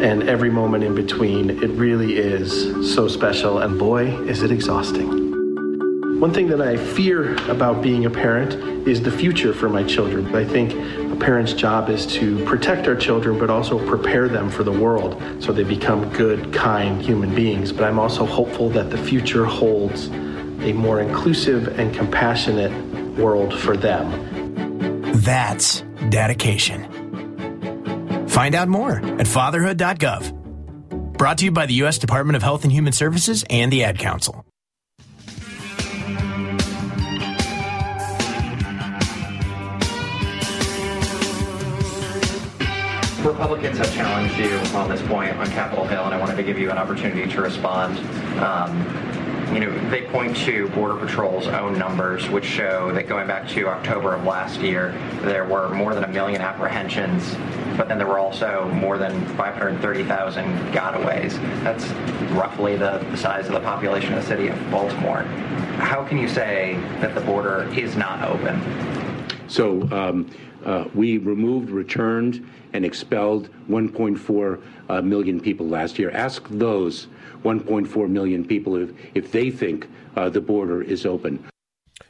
and 0.00 0.28
every 0.28 0.50
moment 0.50 0.84
in 0.84 0.94
between. 0.94 1.50
It 1.50 1.70
really 1.70 2.16
is 2.16 2.94
so 2.94 3.08
special, 3.08 3.58
and 3.58 3.78
boy, 3.78 4.06
is 4.26 4.42
it 4.42 4.50
exhausting. 4.50 5.32
One 6.20 6.32
thing 6.32 6.46
that 6.48 6.60
I 6.60 6.76
fear 6.76 7.34
about 7.50 7.82
being 7.82 8.06
a 8.06 8.10
parent 8.10 8.54
is 8.86 9.02
the 9.02 9.10
future 9.10 9.52
for 9.52 9.68
my 9.68 9.82
children. 9.82 10.32
I 10.36 10.44
think 10.44 10.72
a 11.12 11.16
parent's 11.16 11.52
job 11.52 11.88
is 11.88 12.06
to 12.14 12.44
protect 12.44 12.86
our 12.86 12.94
children, 12.94 13.40
but 13.40 13.50
also 13.50 13.84
prepare 13.88 14.28
them 14.28 14.48
for 14.48 14.62
the 14.62 14.70
world 14.70 15.20
so 15.40 15.52
they 15.52 15.64
become 15.64 16.08
good, 16.10 16.52
kind 16.52 17.02
human 17.02 17.34
beings. 17.34 17.72
But 17.72 17.84
I'm 17.84 17.98
also 17.98 18.24
hopeful 18.24 18.70
that 18.70 18.90
the 18.90 18.98
future 18.98 19.44
holds 19.44 20.06
a 20.06 20.72
more 20.72 21.00
inclusive 21.00 21.76
and 21.78 21.92
compassionate 21.92 22.70
world 23.18 23.52
for 23.52 23.76
them. 23.76 25.12
That's 25.22 25.80
dedication. 26.08 27.01
Find 28.32 28.54
out 28.54 28.66
more 28.66 28.92
at 29.20 29.28
fatherhood.gov. 29.28 30.32
Brought 31.18 31.36
to 31.38 31.44
you 31.44 31.52
by 31.52 31.66
the 31.66 31.74
U.S. 31.74 31.98
Department 31.98 32.34
of 32.34 32.42
Health 32.42 32.64
and 32.64 32.72
Human 32.72 32.94
Services 32.94 33.44
and 33.50 33.70
the 33.70 33.84
Ad 33.84 33.98
Council. 33.98 34.46
Republicans 43.22 43.76
have 43.76 43.94
challenged 43.94 44.38
you 44.38 44.56
on 44.78 44.88
this 44.88 45.02
point 45.02 45.36
on 45.36 45.46
Capitol 45.48 45.86
Hill, 45.86 46.06
and 46.06 46.14
I 46.14 46.18
wanted 46.18 46.36
to 46.36 46.42
give 46.42 46.58
you 46.58 46.70
an 46.70 46.78
opportunity 46.78 47.30
to 47.30 47.42
respond. 47.42 47.98
Um, 48.38 48.80
you 49.54 49.60
know, 49.60 49.90
they 49.90 50.06
point 50.06 50.34
to 50.38 50.70
Border 50.70 50.96
Patrol's 50.98 51.48
own 51.48 51.78
numbers, 51.78 52.30
which 52.30 52.46
show 52.46 52.92
that 52.92 53.08
going 53.08 53.26
back 53.26 53.46
to 53.50 53.68
October 53.68 54.14
of 54.14 54.24
last 54.24 54.60
year, 54.60 54.92
there 55.20 55.44
were 55.44 55.68
more 55.68 55.94
than 55.94 56.04
a 56.04 56.08
million 56.08 56.40
apprehensions 56.40 57.36
but 57.76 57.88
then 57.88 57.98
there 57.98 58.06
were 58.06 58.18
also 58.18 58.70
more 58.74 58.98
than 58.98 59.24
530,000 59.36 60.44
gotaways. 60.72 61.32
That's 61.62 61.86
roughly 62.32 62.76
the, 62.76 62.98
the 63.10 63.16
size 63.16 63.46
of 63.46 63.52
the 63.52 63.60
population 63.60 64.12
of 64.14 64.22
the 64.22 64.26
city 64.26 64.48
of 64.48 64.70
Baltimore. 64.70 65.22
How 65.78 66.04
can 66.04 66.18
you 66.18 66.28
say 66.28 66.78
that 67.00 67.14
the 67.14 67.20
border 67.22 67.68
is 67.74 67.96
not 67.96 68.22
open? 68.28 68.60
So 69.48 69.82
um, 69.90 70.30
uh, 70.64 70.84
we 70.94 71.18
removed, 71.18 71.70
returned, 71.70 72.48
and 72.72 72.84
expelled 72.84 73.48
1.4 73.68 74.62
uh, 74.88 75.02
million 75.02 75.40
people 75.40 75.66
last 75.66 75.98
year. 75.98 76.10
Ask 76.10 76.48
those 76.48 77.08
1.4 77.44 78.08
million 78.08 78.44
people 78.44 78.76
if, 78.76 78.90
if 79.14 79.32
they 79.32 79.50
think 79.50 79.88
uh, 80.16 80.28
the 80.28 80.40
border 80.40 80.82
is 80.82 81.04
open. 81.04 81.44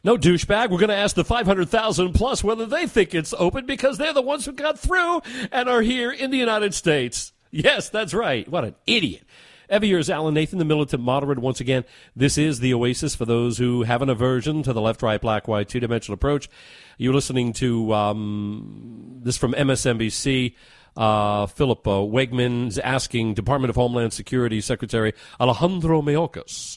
No 0.05 0.17
douchebag. 0.17 0.71
We're 0.71 0.79
going 0.79 0.89
to 0.89 0.97
ask 0.97 1.15
the 1.15 1.25
500,000 1.25 2.13
plus 2.13 2.43
whether 2.43 2.67
they 2.67 2.87
think 2.87 3.15
it's 3.15 3.35
open 3.39 3.67
because 3.67 3.99
they're 3.99 4.13
the 4.13 4.23
ones 4.23 4.45
who 4.45 4.53
got 4.53 4.79
through 4.79 5.23
and 5.51 5.69
are 5.69 5.83
here 5.83 6.11
in 6.11 6.31
the 6.31 6.39
United 6.39 6.75
States. 6.75 7.33
Yes, 7.51 7.89
that's 7.89 8.15
right. 8.15 8.49
What 8.49 8.65
an 8.65 8.75
idiot. 8.87 9.23
Every 9.69 9.89
year 9.89 9.99
is 9.99 10.11
Alan 10.11 10.35
Nathan, 10.35 10.59
the 10.59 10.65
militant 10.65 11.03
moderate. 11.03 11.39
Once 11.39 11.61
again, 11.61 11.85
this 12.15 12.37
is 12.37 12.61
the 12.61 12.75
oasis 12.75 13.15
for 13.15 13.25
those 13.25 13.57
who 13.57 13.85
have 13.85 14.03
an 14.03 14.11
aversion 14.11 14.63
to 14.65 14.73
the 14.73 14.81
left, 14.83 15.03
right, 15.03 15.21
black, 15.21 15.49
white, 15.49 15.69
two 15.69 15.81
dimensional 15.81 16.15
approach. 16.15 16.51
You're 16.99 17.15
listening 17.15 17.53
to 17.55 17.95
um, 17.95 19.21
this 19.23 19.37
from 19.37 19.55
MSNBC. 19.55 20.55
Uh, 20.95 21.47
Philip 21.47 21.87
uh, 21.87 21.91
Wegmann's 21.91 22.79
asking 22.79 23.33
Department 23.33 23.71
of 23.71 23.77
Homeland 23.77 24.13
Security 24.13 24.61
Secretary 24.61 25.15
Alejandro 25.41 26.03
Mayorkas 26.03 26.77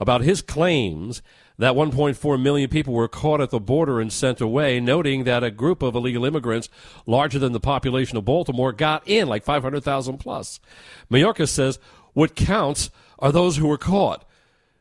about 0.00 0.22
his 0.22 0.42
claims 0.42 1.22
that 1.62 1.74
1.4 1.74 2.42
million 2.42 2.68
people 2.68 2.92
were 2.92 3.08
caught 3.08 3.40
at 3.40 3.50
the 3.50 3.60
border 3.60 4.00
and 4.00 4.12
sent 4.12 4.40
away, 4.40 4.80
noting 4.80 5.24
that 5.24 5.44
a 5.44 5.50
group 5.50 5.82
of 5.82 5.94
illegal 5.94 6.24
immigrants 6.24 6.68
larger 7.06 7.38
than 7.38 7.52
the 7.52 7.60
population 7.60 8.16
of 8.16 8.24
Baltimore 8.24 8.72
got 8.72 9.06
in, 9.06 9.28
like 9.28 9.44
500,000 9.44 10.18
plus. 10.18 10.60
Mayorkas 11.10 11.48
says 11.48 11.78
what 12.14 12.34
counts 12.34 12.90
are 13.18 13.32
those 13.32 13.56
who 13.56 13.66
were 13.66 13.78
caught. 13.78 14.24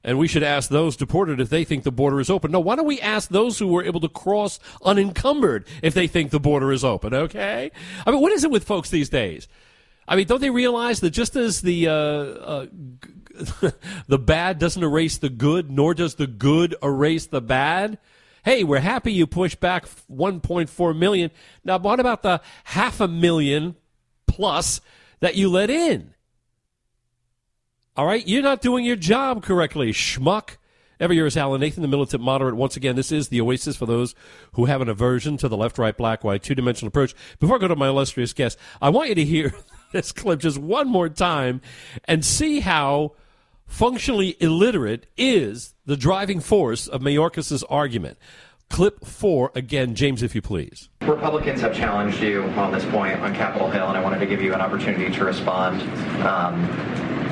And 0.03 0.17
we 0.17 0.27
should 0.27 0.41
ask 0.41 0.69
those 0.69 0.95
deported 0.95 1.39
if 1.39 1.49
they 1.49 1.63
think 1.63 1.83
the 1.83 1.91
border 1.91 2.19
is 2.19 2.31
open. 2.31 2.51
No, 2.51 2.59
why 2.59 2.75
don't 2.75 2.87
we 2.87 2.99
ask 2.99 3.29
those 3.29 3.59
who 3.59 3.67
were 3.67 3.83
able 3.83 3.99
to 3.99 4.09
cross 4.09 4.59
unencumbered 4.83 5.67
if 5.83 5.93
they 5.93 6.07
think 6.07 6.31
the 6.31 6.39
border 6.39 6.71
is 6.71 6.83
open, 6.83 7.13
okay? 7.13 7.69
I 8.05 8.09
mean, 8.09 8.19
what 8.19 8.31
is 8.31 8.43
it 8.43 8.49
with 8.49 8.63
folks 8.63 8.89
these 8.89 9.09
days? 9.09 9.47
I 10.07 10.15
mean, 10.15 10.25
don't 10.25 10.41
they 10.41 10.49
realize 10.49 11.01
that 11.01 11.11
just 11.11 11.35
as 11.35 11.61
the 11.61 11.87
uh, 11.87 11.93
uh, 11.93 12.65
the 14.07 14.19
bad 14.19 14.59
doesn't 14.59 14.83
erase 14.83 15.17
the 15.17 15.29
good, 15.29 15.71
nor 15.71 15.93
does 15.93 16.15
the 16.15 16.27
good 16.27 16.75
erase 16.81 17.27
the 17.27 17.41
bad? 17.41 17.97
Hey, 18.43 18.63
we're 18.63 18.79
happy 18.79 19.13
you 19.13 19.27
pushed 19.27 19.59
back 19.59 19.85
1.4 20.11 20.97
million. 20.97 21.31
Now, 21.63 21.77
what 21.77 21.99
about 21.99 22.23
the 22.23 22.41
half 22.65 22.99
a 22.99 23.07
million 23.07 23.75
plus 24.27 24.81
that 25.19 25.35
you 25.35 25.49
let 25.49 25.69
in? 25.69 26.13
All 27.95 28.05
right, 28.05 28.25
you're 28.25 28.41
not 28.41 28.61
doing 28.61 28.85
your 28.85 28.95
job 28.95 29.43
correctly, 29.43 29.91
schmuck. 29.91 30.57
Every 30.99 31.15
year 31.15 31.25
is 31.25 31.35
Alan 31.35 31.61
Nathan, 31.61 31.81
the 31.81 31.87
militant 31.87 32.21
moderate. 32.21 32.55
Once 32.55 32.77
again, 32.77 32.95
this 32.95 33.11
is 33.11 33.29
the 33.29 33.41
oasis 33.41 33.75
for 33.75 33.87
those 33.87 34.13
who 34.53 34.65
have 34.65 34.81
an 34.81 34.89
aversion 34.89 35.35
to 35.37 35.47
the 35.47 35.57
left, 35.57 35.77
right, 35.77 35.97
black, 35.97 36.23
white, 36.23 36.43
two 36.43 36.55
dimensional 36.55 36.89
approach. 36.89 37.15
Before 37.39 37.55
I 37.55 37.59
go 37.59 37.67
to 37.67 37.75
my 37.75 37.87
illustrious 37.87 38.33
guest, 38.33 38.57
I 38.81 38.89
want 38.89 39.09
you 39.09 39.15
to 39.15 39.25
hear 39.25 39.53
this 39.91 40.11
clip 40.11 40.39
just 40.39 40.59
one 40.59 40.87
more 40.87 41.09
time 41.09 41.61
and 42.05 42.23
see 42.23 42.59
how 42.59 43.13
functionally 43.71 44.35
illiterate 44.39 45.07
is 45.17 45.73
the 45.85 45.97
driving 45.97 46.39
force 46.39 46.87
of 46.87 47.01
Mayorkas' 47.01 47.63
argument. 47.69 48.17
Clip 48.69 49.03
four, 49.03 49.51
again, 49.55 49.95
James, 49.95 50.21
if 50.21 50.35
you 50.35 50.41
please. 50.41 50.89
Republicans 51.01 51.61
have 51.61 51.73
challenged 51.73 52.21
you 52.21 52.43
on 52.43 52.71
this 52.71 52.85
point 52.85 53.19
on 53.21 53.33
Capitol 53.33 53.69
Hill, 53.69 53.87
and 53.87 53.97
I 53.97 54.01
wanted 54.01 54.19
to 54.19 54.25
give 54.25 54.41
you 54.41 54.53
an 54.53 54.61
opportunity 54.61 55.11
to 55.13 55.25
respond. 55.25 55.81
Um, 56.21 56.63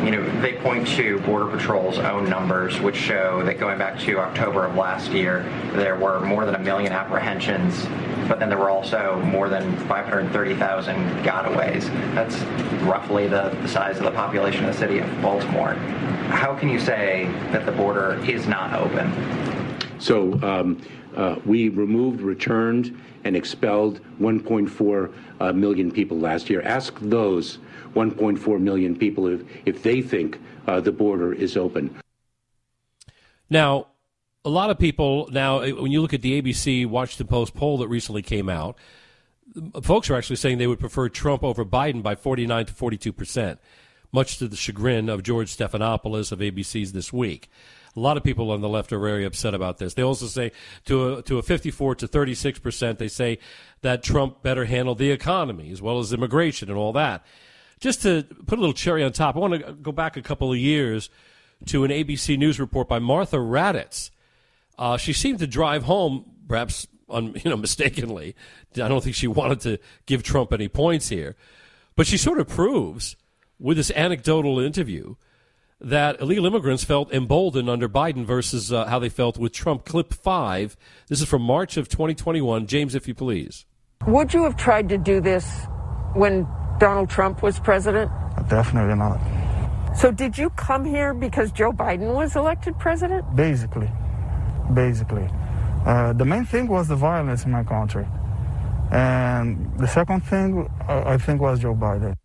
you 0.03 0.12
know, 0.12 0.41
they 0.41 0.53
point 0.53 0.88
to 0.89 1.19
Border 1.21 1.47
Patrol's 1.47 1.99
own 1.99 2.29
numbers, 2.29 2.79
which 2.79 2.95
show 2.95 3.43
that 3.43 3.59
going 3.59 3.77
back 3.77 3.99
to 4.01 4.19
October 4.19 4.65
of 4.65 4.75
last 4.75 5.12
year, 5.12 5.43
there 5.73 5.97
were 5.97 6.19
more 6.21 6.45
than 6.45 6.55
a 6.55 6.59
million 6.59 6.93
apprehensions, 6.93 7.85
but 8.27 8.39
then 8.39 8.49
there 8.49 8.57
were 8.57 8.69
also 8.69 9.21
more 9.25 9.49
than 9.49 9.75
530,000 9.88 10.95
gotaways. 11.23 11.88
That's 12.15 12.38
roughly 12.83 13.27
the, 13.27 13.55
the 13.62 13.67
size 13.67 13.97
of 13.97 14.03
the 14.03 14.12
population 14.12 14.65
of 14.65 14.73
the 14.73 14.79
city 14.79 14.99
of 14.99 15.21
Baltimore. 15.21 15.73
How 16.29 16.55
can 16.55 16.69
you 16.69 16.79
say 16.79 17.25
that 17.51 17.65
the 17.65 17.71
border 17.71 18.23
is 18.25 18.47
not 18.47 18.73
open? 18.73 19.12
So 19.99 20.33
um, 20.41 20.81
uh, 21.15 21.35
we 21.45 21.69
removed, 21.69 22.21
returned, 22.21 22.97
and 23.25 23.35
expelled 23.35 23.99
1.4 24.21 25.13
uh, 25.39 25.53
million 25.53 25.91
people 25.91 26.17
last 26.17 26.49
year. 26.49 26.62
Ask 26.62 26.97
those 27.01 27.59
1.4 27.93 28.60
million 28.60 28.95
people 28.95 29.28
if, 29.28 29.41
if 29.65 29.84
they 29.84 30.02
think 30.02 30.39
uh, 30.67 30.80
the 30.80 30.91
border 30.91 31.34
is 31.34 31.58
open. 31.58 31.95
Now, 33.49 33.88
a 34.45 34.49
lot 34.49 34.69
of 34.69 34.80
people 34.80 35.30
now, 35.32 35.60
eh, 35.60 35.71
when 35.71 35.91
you 35.91 36.02
look 36.02 36.13
at 36.13 36.21
the 36.21 36.41
ABC 36.41 36.86
Washington 36.86 37.28
Post 37.28 37.56
poll 37.56 37.78
that 37.80 37.88
recently 37.88 38.21
came 38.21 38.49
out, 38.49 38.78
folks 39.82 40.10
are 40.10 40.15
actually 40.15 40.36
saying 40.36 40.58
they 40.58 40.67
would 40.67 40.80
prefer 40.80 41.10
Trump 41.10 41.43
over 41.43 41.65
Biden 41.65 42.04
by 42.04 42.15
49 42.15 42.67
to 42.67 42.73
42 42.73 43.12
percent, 43.12 43.60
much 44.12 44.38
to 44.38 44.47
the 44.47 44.56
chagrin 44.56 45.10
of 45.10 45.23
George 45.23 45.56
Stephanopoulos 45.56 46.32
of 46.32 46.39
ABC's 46.39 46.93
This 46.93 47.12
Week. 47.12 47.49
A 47.95 47.99
lot 47.99 48.17
of 48.17 48.23
people 48.23 48.52
on 48.52 48.62
the 48.62 48.69
left 48.69 48.93
are 48.93 48.99
very 48.99 49.25
upset 49.25 49.56
about 49.56 49.80
this. 49.80 49.95
They 49.95 50.04
also 50.04 50.28
say 50.28 50.52
to 50.86 51.15
a, 51.15 51.21
to 51.23 51.39
a 51.39 51.41
54 51.41 51.95
to 51.95 52.08
36 52.08 52.60
percent, 52.60 52.99
they 52.99 53.08
say 53.08 53.39
that 53.82 54.04
Trump 54.04 54.43
better 54.43 54.65
handle 54.65 54.95
the 54.95 55.12
economy 55.12 55.71
as 55.71 55.82
well 55.82 55.99
as 55.99 56.13
immigration 56.13 56.69
and 56.69 56.78
all 56.78 56.93
that 56.93 57.25
just 57.79 58.01
to 58.03 58.23
put 58.45 58.57
a 58.57 58.61
little 58.61 58.73
cherry 58.73 59.03
on 59.03 59.11
top, 59.11 59.35
I 59.35 59.39
want 59.39 59.53
to 59.53 59.73
go 59.73 59.91
back 59.91 60.17
a 60.17 60.21
couple 60.21 60.51
of 60.51 60.57
years 60.57 61.09
to 61.67 61.83
an 61.83 61.91
ABC 61.91 62.37
News 62.37 62.59
report 62.59 62.87
by 62.87 62.99
Martha 62.99 63.37
Raddatz. 63.37 64.11
Uh, 64.77 64.97
she 64.97 65.13
seemed 65.13 65.39
to 65.39 65.47
drive 65.47 65.83
home, 65.83 66.25
perhaps 66.47 66.87
un, 67.09 67.35
you 67.43 67.49
know 67.49 67.57
mistakenly. 67.57 68.35
I 68.75 68.87
don't 68.87 69.03
think 69.03 69.15
she 69.15 69.27
wanted 69.27 69.61
to 69.61 69.79
give 70.05 70.23
Trump 70.23 70.53
any 70.53 70.67
points 70.67 71.09
here, 71.09 71.35
but 71.95 72.07
she 72.07 72.17
sort 72.17 72.39
of 72.39 72.47
proves 72.47 73.15
with 73.59 73.77
this 73.77 73.91
anecdotal 73.91 74.59
interview 74.59 75.15
that 75.81 76.19
illegal 76.19 76.45
immigrants 76.45 76.83
felt 76.83 77.11
emboldened 77.13 77.69
under 77.69 77.87
Biden 77.87 78.25
versus 78.25 78.71
uh, 78.71 78.85
how 78.85 78.99
they 78.99 79.09
felt 79.09 79.37
with 79.37 79.53
Trump. 79.53 79.85
Clip 79.85 80.13
five. 80.13 80.75
This 81.07 81.21
is 81.21 81.27
from 81.27 81.41
March 81.41 81.77
of 81.77 81.87
2021. 81.87 82.67
James, 82.67 82.95
if 82.95 83.07
you 83.07 83.13
please. 83.13 83.65
Would 84.05 84.33
you 84.33 84.43
have 84.43 84.55
tried 84.55 84.89
to 84.89 84.97
do 84.97 85.21
this 85.21 85.67
when 86.15 86.47
Donald 86.79 87.09
Trump 87.09 87.43
was 87.43 87.59
president? 87.59 88.09
Definitely 88.49 88.95
not. 88.95 89.19
So, 89.95 90.11
did 90.11 90.37
you 90.37 90.49
come 90.51 90.85
here 90.85 91.13
because 91.13 91.51
Joe 91.51 91.71
Biden 91.71 92.13
was 92.13 92.35
elected 92.35 92.79
president? 92.79 93.35
Basically. 93.35 93.89
Basically. 94.73 95.27
Uh, 95.85 96.13
the 96.13 96.25
main 96.25 96.45
thing 96.45 96.67
was 96.67 96.87
the 96.87 96.95
violence 96.95 97.43
in 97.43 97.51
my 97.51 97.63
country. 97.63 98.07
And 98.91 99.77
the 99.77 99.87
second 99.87 100.21
thing, 100.21 100.69
uh, 100.87 101.03
I 101.05 101.17
think, 101.17 101.41
was 101.41 101.59
Joe 101.59 101.75
Biden. 101.75 102.15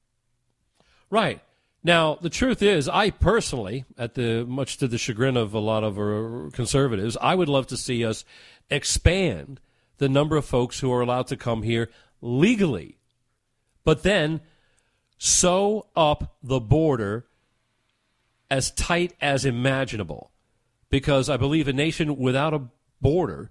Right. 1.11 1.41
Now, 1.83 2.17
the 2.21 2.31
truth 2.31 2.63
is, 2.63 2.89
I 2.89 3.11
personally, 3.11 3.85
at 3.99 4.15
the 4.15 4.45
much 4.47 4.79
to 4.79 4.89
the 4.89 4.97
chagrin 4.97 5.37
of 5.37 5.53
a 5.53 5.59
lot 5.59 5.85
of 5.85 5.99
uh, 5.99 6.51
conservatives, 6.51 7.17
I 7.21 7.35
would 7.35 7.49
love 7.49 7.67
to 7.69 7.77
see 7.77 8.05
us 8.05 8.25
expand 8.71 9.61
the 9.99 10.09
number 10.09 10.37
of 10.37 10.45
folks 10.45 10.81
who 10.81 10.93
are 10.93 11.03
allowed 11.03 11.27
to 11.29 11.37
come 11.37 11.63
here 11.63 11.91
legally 12.23 12.99
but 13.85 14.03
then 14.03 14.41
sew 15.19 15.87
up 15.95 16.37
the 16.43 16.61
border 16.61 17.27
as 18.51 18.71
tight 18.73 19.15
as 19.21 19.45
imaginable. 19.45 20.31
Because 20.91 21.29
I 21.29 21.37
believe 21.37 21.67
a 21.67 21.73
nation 21.73 22.17
without 22.17 22.55
a 22.55 22.63
border 23.01 23.51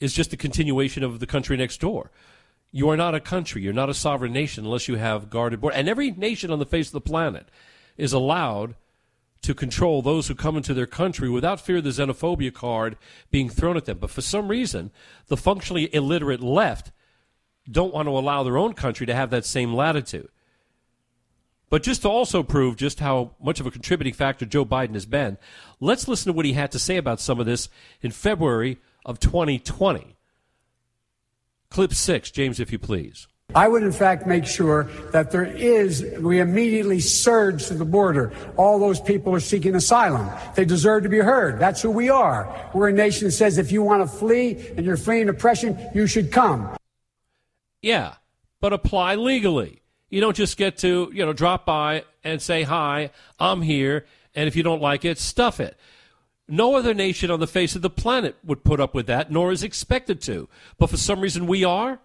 is 0.00 0.12
just 0.12 0.32
a 0.32 0.36
continuation 0.36 1.02
of 1.02 1.20
the 1.20 1.26
country 1.26 1.56
next 1.56 1.80
door. 1.80 2.10
You 2.70 2.90
are 2.90 2.96
not 2.96 3.14
a 3.14 3.20
country. 3.20 3.62
You're 3.62 3.72
not 3.72 3.88
a 3.88 3.94
sovereign 3.94 4.32
nation 4.32 4.64
unless 4.64 4.88
you 4.88 4.96
have 4.96 5.30
guarded 5.30 5.60
border. 5.60 5.76
And 5.76 5.88
every 5.88 6.10
nation 6.10 6.50
on 6.50 6.58
the 6.58 6.66
face 6.66 6.88
of 6.88 6.92
the 6.92 7.00
planet 7.00 7.48
is 7.96 8.12
allowed 8.12 8.74
to 9.42 9.54
control 9.54 10.02
those 10.02 10.28
who 10.28 10.34
come 10.34 10.56
into 10.56 10.74
their 10.74 10.86
country 10.86 11.30
without 11.30 11.60
fear 11.60 11.76
of 11.76 11.84
the 11.84 11.90
xenophobia 11.90 12.52
card 12.52 12.96
being 13.30 13.48
thrown 13.48 13.76
at 13.76 13.84
them. 13.84 13.98
But 13.98 14.10
for 14.10 14.20
some 14.20 14.48
reason, 14.48 14.90
the 15.28 15.36
functionally 15.36 15.94
illiterate 15.94 16.40
left 16.40 16.90
don't 17.70 17.92
want 17.92 18.06
to 18.06 18.16
allow 18.16 18.42
their 18.42 18.58
own 18.58 18.74
country 18.74 19.06
to 19.06 19.14
have 19.14 19.30
that 19.30 19.44
same 19.44 19.74
latitude. 19.74 20.28
But 21.68 21.82
just 21.82 22.02
to 22.02 22.08
also 22.08 22.42
prove 22.42 22.76
just 22.76 23.00
how 23.00 23.32
much 23.42 23.58
of 23.58 23.66
a 23.66 23.70
contributing 23.70 24.14
factor 24.14 24.46
Joe 24.46 24.64
Biden 24.64 24.94
has 24.94 25.06
been, 25.06 25.36
let's 25.80 26.06
listen 26.06 26.32
to 26.32 26.36
what 26.36 26.46
he 26.46 26.52
had 26.52 26.70
to 26.72 26.78
say 26.78 26.96
about 26.96 27.20
some 27.20 27.40
of 27.40 27.46
this 27.46 27.68
in 28.00 28.12
February 28.12 28.78
of 29.04 29.18
2020. 29.18 30.16
Clip 31.68 31.92
six, 31.92 32.30
James, 32.30 32.60
if 32.60 32.70
you 32.70 32.78
please. 32.78 33.26
I 33.54 33.68
would, 33.68 33.82
in 33.82 33.92
fact, 33.92 34.26
make 34.26 34.44
sure 34.44 34.84
that 35.12 35.30
there 35.30 35.44
is, 35.44 36.04
we 36.20 36.40
immediately 36.40 37.00
surge 37.00 37.66
to 37.66 37.74
the 37.74 37.84
border. 37.84 38.32
All 38.56 38.78
those 38.78 39.00
people 39.00 39.34
are 39.34 39.40
seeking 39.40 39.74
asylum. 39.74 40.28
They 40.54 40.64
deserve 40.64 41.04
to 41.04 41.08
be 41.08 41.18
heard. 41.18 41.58
That's 41.58 41.80
who 41.80 41.90
we 41.90 42.10
are. 42.10 42.70
We're 42.74 42.88
a 42.88 42.92
nation 42.92 43.28
that 43.28 43.32
says 43.32 43.56
if 43.56 43.72
you 43.72 43.82
want 43.82 44.02
to 44.02 44.16
flee 44.18 44.72
and 44.76 44.84
you're 44.84 44.96
fleeing 44.96 45.28
oppression, 45.28 45.78
you 45.94 46.06
should 46.06 46.32
come. 46.32 46.76
Yeah, 47.86 48.14
but 48.60 48.72
apply 48.72 49.14
legally. 49.14 49.80
You 50.10 50.20
don't 50.20 50.34
just 50.34 50.56
get 50.56 50.76
to, 50.78 51.08
you 51.14 51.24
know, 51.24 51.32
drop 51.32 51.64
by 51.64 52.02
and 52.24 52.42
say, 52.42 52.64
hi, 52.64 53.10
I'm 53.38 53.62
here, 53.62 54.06
and 54.34 54.48
if 54.48 54.56
you 54.56 54.64
don't 54.64 54.82
like 54.82 55.04
it, 55.04 55.18
stuff 55.18 55.60
it. 55.60 55.78
No 56.48 56.74
other 56.74 56.94
nation 56.94 57.30
on 57.30 57.38
the 57.38 57.46
face 57.46 57.76
of 57.76 57.82
the 57.82 57.88
planet 57.90 58.34
would 58.42 58.64
put 58.64 58.80
up 58.80 58.92
with 58.92 59.06
that, 59.06 59.30
nor 59.30 59.52
is 59.52 59.62
expected 59.62 60.20
to. 60.22 60.48
But 60.78 60.90
for 60.90 60.96
some 60.96 61.20
reason 61.20 61.46
we 61.46 61.62
are. 61.62 62.00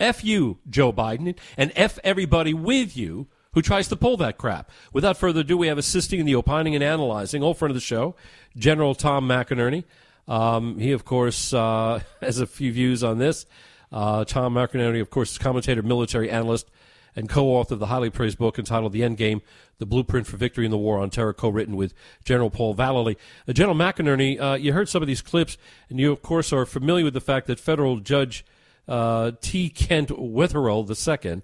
F 0.00 0.24
you, 0.24 0.58
Joe 0.68 0.92
Biden, 0.92 1.38
and 1.56 1.70
F 1.76 2.00
everybody 2.02 2.52
with 2.52 2.96
you 2.96 3.28
who 3.52 3.62
tries 3.62 3.86
to 3.86 3.96
pull 3.96 4.16
that 4.16 4.36
crap. 4.36 4.68
Without 4.92 5.16
further 5.16 5.42
ado, 5.42 5.56
we 5.56 5.68
have 5.68 5.78
assisting 5.78 6.18
in 6.18 6.26
the 6.26 6.34
opining 6.34 6.74
and 6.74 6.82
analyzing, 6.82 7.44
old 7.44 7.56
friend 7.56 7.70
of 7.70 7.76
the 7.76 7.80
show, 7.80 8.16
General 8.56 8.96
Tom 8.96 9.28
McInerney. 9.28 9.84
Um, 10.26 10.80
he, 10.80 10.90
of 10.90 11.04
course, 11.04 11.54
uh, 11.54 12.00
has 12.20 12.40
a 12.40 12.48
few 12.48 12.72
views 12.72 13.04
on 13.04 13.18
this. 13.18 13.46
Uh, 13.92 14.24
Tom 14.24 14.54
McInerney, 14.54 15.00
of 15.00 15.10
course, 15.10 15.32
is 15.32 15.38
commentator, 15.38 15.82
military 15.82 16.30
analyst, 16.30 16.70
and 17.16 17.28
co-author 17.28 17.74
of 17.74 17.80
the 17.80 17.86
highly 17.86 18.10
praised 18.10 18.38
book 18.38 18.58
entitled 18.58 18.92
"The 18.92 19.00
Endgame: 19.00 19.40
The 19.78 19.86
Blueprint 19.86 20.26
for 20.26 20.36
Victory 20.36 20.64
in 20.64 20.70
the 20.70 20.78
War 20.78 20.98
on 20.98 21.10
Terror," 21.10 21.32
co-written 21.32 21.76
with 21.76 21.92
General 22.24 22.50
Paul 22.50 22.74
Vallely. 22.74 23.16
Uh, 23.48 23.52
General 23.52 23.76
McInerney, 23.76 24.40
uh, 24.40 24.54
you 24.54 24.72
heard 24.72 24.88
some 24.88 25.02
of 25.02 25.08
these 25.08 25.22
clips, 25.22 25.56
and 25.88 25.98
you, 25.98 26.12
of 26.12 26.22
course, 26.22 26.52
are 26.52 26.66
familiar 26.66 27.04
with 27.04 27.14
the 27.14 27.20
fact 27.20 27.46
that 27.48 27.58
federal 27.58 27.98
judge 27.98 28.44
uh, 28.86 29.32
T. 29.40 29.68
Kent 29.70 30.08
Wetherell 30.10 30.88
II 30.88 31.42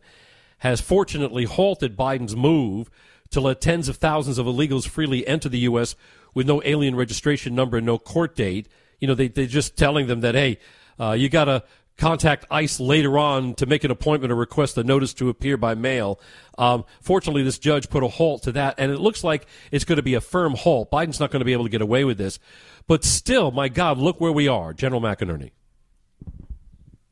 has 0.59 0.81
fortunately 0.81 1.45
halted 1.45 1.97
Biden's 1.97 2.37
move 2.37 2.91
to 3.31 3.41
let 3.41 3.61
tens 3.61 3.89
of 3.89 3.97
thousands 3.97 4.39
of 4.39 4.47
illegals 4.47 4.89
freely 4.89 5.27
enter 5.27 5.49
the 5.49 5.61
U.S. 5.61 5.97
with 6.35 6.47
no 6.47 6.63
alien 6.65 6.95
registration 6.95 7.55
number 7.55 7.77
and 7.77 7.87
no 7.87 7.99
court 7.99 8.37
date. 8.37 8.69
You 9.01 9.09
know, 9.09 9.15
they, 9.15 9.29
they're 9.29 9.47
just 9.47 9.77
telling 9.77 10.07
them 10.07 10.21
that, 10.21 10.35
hey, 10.35 10.59
uh, 10.99 11.13
you 11.13 11.29
got 11.29 11.45
to 11.47 11.63
contact 11.97 12.45
ICE 12.51 12.79
later 12.81 13.19
on 13.19 13.55
to 13.55 13.67
make 13.67 13.85
an 13.85 13.91
appointment 13.91 14.33
or 14.33 14.37
request 14.37 14.77
a 14.79 14.85
notice 14.85 15.15
to 15.15 15.29
appear 15.29 15.57
by 15.57 15.75
mail. 15.75 16.21
Um, 16.59 16.85
fortunately, 17.01 17.43
this 17.43 17.59
judge 17.59 17.89
put 17.89 18.03
a 18.03 18.09
halt 18.09 18.43
to 18.45 18.53
that, 18.53 18.75
and 18.79 18.93
it 18.93 19.01
looks 19.01 19.25
like 19.25 19.47
it's 19.71 19.85
going 19.85 19.97
to 19.97 20.03
be 20.03 20.15
a 20.15 20.21
firm 20.21 20.55
halt. 20.55 20.91
Biden's 20.91 21.21
not 21.21 21.31
going 21.31 21.41
to 21.41 21.45
be 21.47 21.53
able 21.53 21.65
to 21.65 21.71
get 21.71 21.83
away 21.83 22.05
with 22.05 22.19
this. 22.19 22.39
But 22.87 23.05
still, 23.05 23.51
my 23.51 23.69
God, 23.69 23.99
look 23.99 24.21
where 24.21 24.33
we 24.33 24.47
are, 24.49 24.73
General 24.73 25.01
McInerney. 25.01 25.51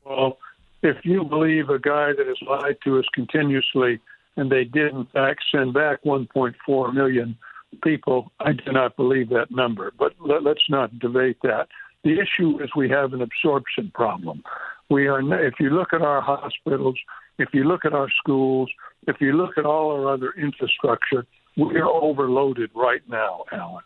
Well, 0.04 0.38
if 0.82 0.98
you 1.02 1.24
believe 1.24 1.70
a 1.70 1.78
guy 1.78 2.12
that 2.16 2.26
has 2.26 2.36
lied 2.46 2.76
to 2.84 2.98
us 2.98 3.06
continuously 3.14 4.00
and 4.36 4.50
they 4.50 4.64
did, 4.64 4.92
in 4.92 5.06
fact, 5.06 5.42
send 5.50 5.72
back 5.72 6.04
1.4 6.04 6.94
million 6.94 7.36
people, 7.82 8.30
I 8.40 8.52
do 8.52 8.70
not 8.70 8.96
believe 8.96 9.30
that 9.30 9.50
number. 9.50 9.92
But 9.98 10.12
let, 10.20 10.46
us 10.46 10.62
not 10.68 10.98
debate 10.98 11.38
that. 11.42 11.68
The 12.02 12.20
issue 12.20 12.62
is 12.62 12.70
we 12.76 12.90
have 12.90 13.14
an 13.14 13.22
absorption 13.22 13.90
problem. 13.94 14.42
We 14.90 15.06
are, 15.06 15.20
if 15.44 15.54
you 15.58 15.70
look 15.70 15.92
at 15.92 16.02
our 16.02 16.20
hospitals, 16.20 16.96
if 17.38 17.48
you 17.52 17.64
look 17.64 17.84
at 17.84 17.92
our 17.92 18.08
schools, 18.22 18.70
if 19.06 19.16
you 19.20 19.32
look 19.32 19.58
at 19.58 19.64
all 19.64 19.90
our 19.92 20.12
other 20.12 20.32
infrastructure, 20.36 21.26
we 21.56 21.76
are 21.76 21.88
overloaded 21.88 22.70
right 22.74 23.02
now, 23.08 23.44
Alan. 23.52 23.84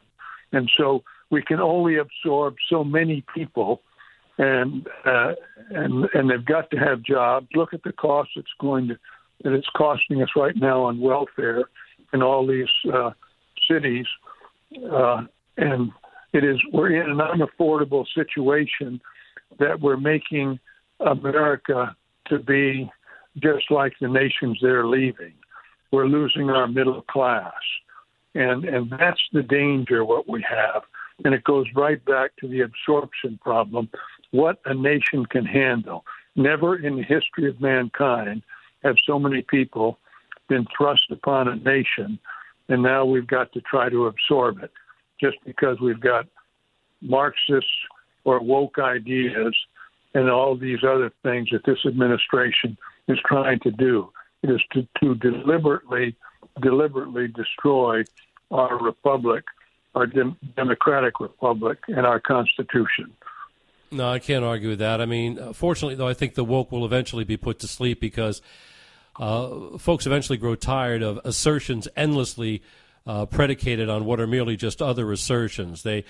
And 0.52 0.70
so 0.76 1.02
we 1.30 1.42
can 1.42 1.60
only 1.60 1.96
absorb 1.96 2.56
so 2.70 2.82
many 2.82 3.24
people 3.34 3.82
and 4.38 4.86
uh, 5.04 5.32
and 5.70 6.06
and 6.14 6.30
they've 6.30 6.44
got 6.44 6.70
to 6.70 6.76
have 6.76 7.02
jobs. 7.02 7.48
Look 7.54 7.74
at 7.74 7.82
the 7.82 7.92
cost 7.92 8.30
it's 8.36 8.48
going 8.60 8.88
to 8.88 8.98
that 9.42 9.52
it's 9.52 9.68
costing 9.76 10.22
us 10.22 10.30
right 10.36 10.56
now 10.56 10.82
on 10.84 11.00
welfare 11.00 11.64
in 12.12 12.22
all 12.22 12.46
these 12.46 12.66
uh, 12.92 13.10
cities, 13.70 14.06
uh, 14.90 15.22
and 15.56 15.90
it 16.32 16.44
is 16.44 16.56
we're 16.72 17.02
in 17.02 17.10
an 17.10 17.18
unaffordable 17.18 18.04
situation 18.14 19.00
that 19.58 19.80
we're 19.80 19.96
making 19.96 20.58
America 21.00 21.96
to 22.26 22.38
be 22.38 22.90
just 23.38 23.70
like 23.70 23.94
the 24.00 24.08
nations 24.08 24.58
they're 24.60 24.86
leaving. 24.86 25.32
We're 25.90 26.06
losing 26.06 26.50
our 26.50 26.68
middle 26.68 27.02
class, 27.02 27.52
and 28.34 28.64
and 28.64 28.90
that's 28.90 29.22
the 29.32 29.42
danger 29.42 30.04
what 30.04 30.28
we 30.28 30.44
have, 30.48 30.82
and 31.24 31.34
it 31.34 31.44
goes 31.44 31.66
right 31.74 32.04
back 32.04 32.32
to 32.40 32.48
the 32.48 32.60
absorption 32.60 33.38
problem 33.42 33.88
what 34.30 34.60
a 34.66 34.74
nation 34.74 35.24
can 35.24 35.46
handle. 35.46 36.04
Never 36.36 36.76
in 36.76 36.96
the 36.96 37.02
history 37.02 37.48
of 37.48 37.60
mankind 37.60 38.42
have 38.84 38.96
so 39.06 39.18
many 39.18 39.42
people 39.42 39.98
been 40.48 40.66
thrust 40.76 41.10
upon 41.10 41.48
a 41.48 41.56
nation, 41.56 42.18
and 42.68 42.82
now 42.82 43.04
we've 43.04 43.26
got 43.26 43.52
to 43.52 43.60
try 43.62 43.88
to 43.88 44.06
absorb 44.06 44.62
it 44.62 44.70
just 45.20 45.36
because 45.44 45.80
we've 45.80 46.00
got 46.00 46.26
Marxist 47.00 47.66
or 48.24 48.40
woke 48.40 48.78
ideas 48.78 49.54
and 50.18 50.28
all 50.28 50.56
these 50.56 50.82
other 50.82 51.12
things 51.22 51.48
that 51.52 51.64
this 51.64 51.78
administration 51.86 52.76
is 53.06 53.18
trying 53.24 53.60
to 53.60 53.70
do. 53.70 54.10
It 54.42 54.50
is 54.50 54.60
to, 54.72 54.86
to 55.00 55.14
deliberately, 55.14 56.16
deliberately 56.60 57.28
destroy 57.28 58.02
our 58.50 58.76
republic, 58.78 59.44
our 59.94 60.06
dem- 60.06 60.36
democratic 60.56 61.20
republic, 61.20 61.78
and 61.86 62.04
our 62.04 62.18
constitution. 62.18 63.12
No, 63.92 64.10
I 64.10 64.18
can't 64.18 64.44
argue 64.44 64.70
with 64.70 64.80
that. 64.80 65.00
I 65.00 65.06
mean, 65.06 65.38
uh, 65.38 65.52
fortunately, 65.52 65.94
though, 65.94 66.08
I 66.08 66.14
think 66.14 66.34
the 66.34 66.44
woke 66.44 66.72
will 66.72 66.84
eventually 66.84 67.24
be 67.24 67.36
put 67.36 67.60
to 67.60 67.68
sleep 67.68 68.00
because 68.00 68.42
uh, 69.18 69.78
folks 69.78 70.04
eventually 70.04 70.36
grow 70.36 70.56
tired 70.56 71.02
of 71.02 71.20
assertions 71.24 71.86
endlessly 71.96 72.62
uh, 73.06 73.24
predicated 73.26 73.88
on 73.88 74.04
what 74.04 74.20
are 74.20 74.26
merely 74.26 74.56
just 74.56 74.82
other 74.82 75.10
assertions. 75.12 75.84
They 75.84 76.04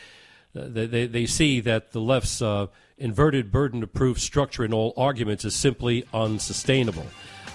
they, 0.54 0.86
they, 0.86 1.06
they 1.06 1.26
see 1.26 1.60
that 1.60 1.92
the 1.92 2.00
left's 2.00 2.42
uh, 2.42 2.66
inverted 2.96 3.52
burden 3.52 3.82
of 3.82 3.92
proof 3.92 4.18
structure 4.18 4.64
in 4.64 4.72
all 4.72 4.92
arguments 4.96 5.44
is 5.44 5.54
simply 5.54 6.04
unsustainable. 6.12 7.06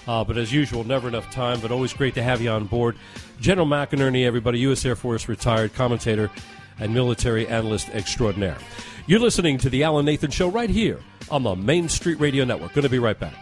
Uh, 0.06 0.22
but 0.22 0.36
as 0.36 0.52
usual, 0.52 0.84
never 0.84 1.08
enough 1.08 1.30
time, 1.30 1.60
but 1.60 1.70
always 1.70 1.92
great 1.92 2.14
to 2.14 2.22
have 2.22 2.40
you 2.40 2.50
on 2.50 2.66
board. 2.66 2.96
General 3.40 3.66
McInerney, 3.66 4.26
everybody, 4.26 4.58
U.S. 4.60 4.84
Air 4.84 4.96
Force 4.96 5.28
retired 5.28 5.74
commentator 5.74 6.30
and 6.78 6.92
military 6.92 7.46
analyst 7.46 7.88
extraordinaire. 7.90 8.58
You're 9.06 9.20
listening 9.20 9.58
to 9.58 9.70
The 9.70 9.82
Alan 9.82 10.04
Nathan 10.04 10.30
Show 10.30 10.48
right 10.48 10.70
here 10.70 11.00
on 11.30 11.42
the 11.42 11.54
Main 11.54 11.88
Street 11.88 12.20
Radio 12.20 12.44
Network. 12.44 12.72
Going 12.74 12.84
to 12.84 12.88
be 12.88 12.98
right 12.98 13.18
back. 13.18 13.34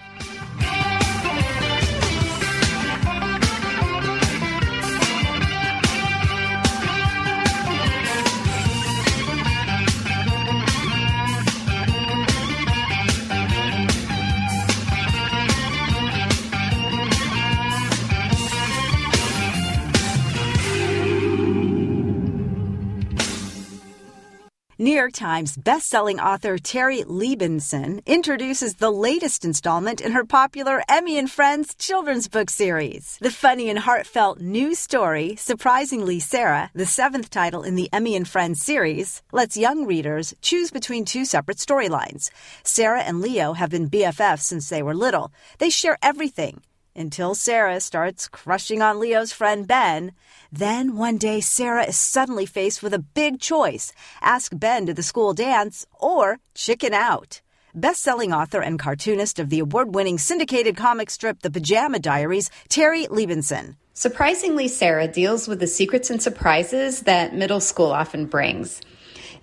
York 25.03 25.13
Times 25.13 25.57
bestselling 25.57 26.25
author 26.25 26.59
Terri 26.59 27.05
Libenson 27.05 28.07
introduces 28.07 28.77
the 28.77 28.93
latest 28.93 29.45
installment 29.45 30.01
in 30.01 30.13
her 30.13 30.25
popular 30.25 30.81
Emmy 30.89 31.19
and 31.19 31.29
Friends 31.29 31.75
children's 31.75 32.29
book 32.29 32.49
series. 32.49 33.19
The 33.21 33.33
funny 33.33 33.69
and 33.69 33.81
heartfelt 33.81 34.39
new 34.39 34.77
story, 34.77 35.35
Surprisingly 35.35 36.21
Sarah, 36.21 36.71
the 36.73 36.87
seventh 36.87 37.31
title 37.31 37.65
in 37.65 37.75
the 37.75 37.89
Emmy 37.93 38.15
and 38.15 38.29
Friends 38.29 38.63
series, 38.63 39.23
lets 39.33 39.57
young 39.57 39.87
readers 39.87 40.35
choose 40.41 40.71
between 40.71 41.05
two 41.05 41.25
separate 41.25 41.59
storylines. 41.59 42.31
Sarah 42.63 43.03
and 43.03 43.21
Leo 43.21 43.55
have 43.55 43.71
been 43.71 43.91
BFFs 43.91 44.43
since 44.43 44.69
they 44.69 44.85
were 44.85 44.95
little. 44.95 45.33
They 45.59 45.71
share 45.71 45.99
everything 46.01 46.63
until 46.95 47.35
Sarah 47.35 47.81
starts 47.81 48.29
crushing 48.29 48.83
on 48.83 49.01
Leo's 49.01 49.33
friend 49.33 49.67
Ben. 49.67 50.13
Then 50.55 50.97
one 50.97 51.17
day, 51.17 51.41
Sarah 51.41 51.87
is 51.87 51.97
suddenly 51.97 52.45
faced 52.45 52.83
with 52.83 52.93
a 52.93 52.99
big 52.99 53.41
choice 53.41 53.91
ask 54.21 54.53
Ben 54.55 54.85
to 54.85 54.93
the 54.93 55.03
school 55.03 55.33
dance 55.33 55.87
or 55.99 56.41
chicken 56.55 56.93
out. 56.93 57.41
Best-selling 57.75 58.35
author 58.35 58.61
and 58.61 58.79
cartoonist 58.79 59.39
of 59.39 59.49
the 59.49 59.61
award-winning 59.61 60.19
syndicated 60.19 60.77
comic 60.77 61.09
strip 61.09 61.41
The 61.41 61.51
Pajama 61.51 62.01
Diaries, 62.01 62.51
Terri 62.69 63.09
Libenson. 63.09 63.77
Surprisingly, 63.95 64.69
Sarah 64.69 65.09
deals 65.09 65.49
with 65.49 65.59
the 65.59 65.67
secrets 65.67 66.11
and 66.11 66.23
surprises 66.23 67.01
that 67.05 67.35
middle 67.35 67.61
school 67.61 67.91
often 67.91 68.27
brings. 68.27 68.83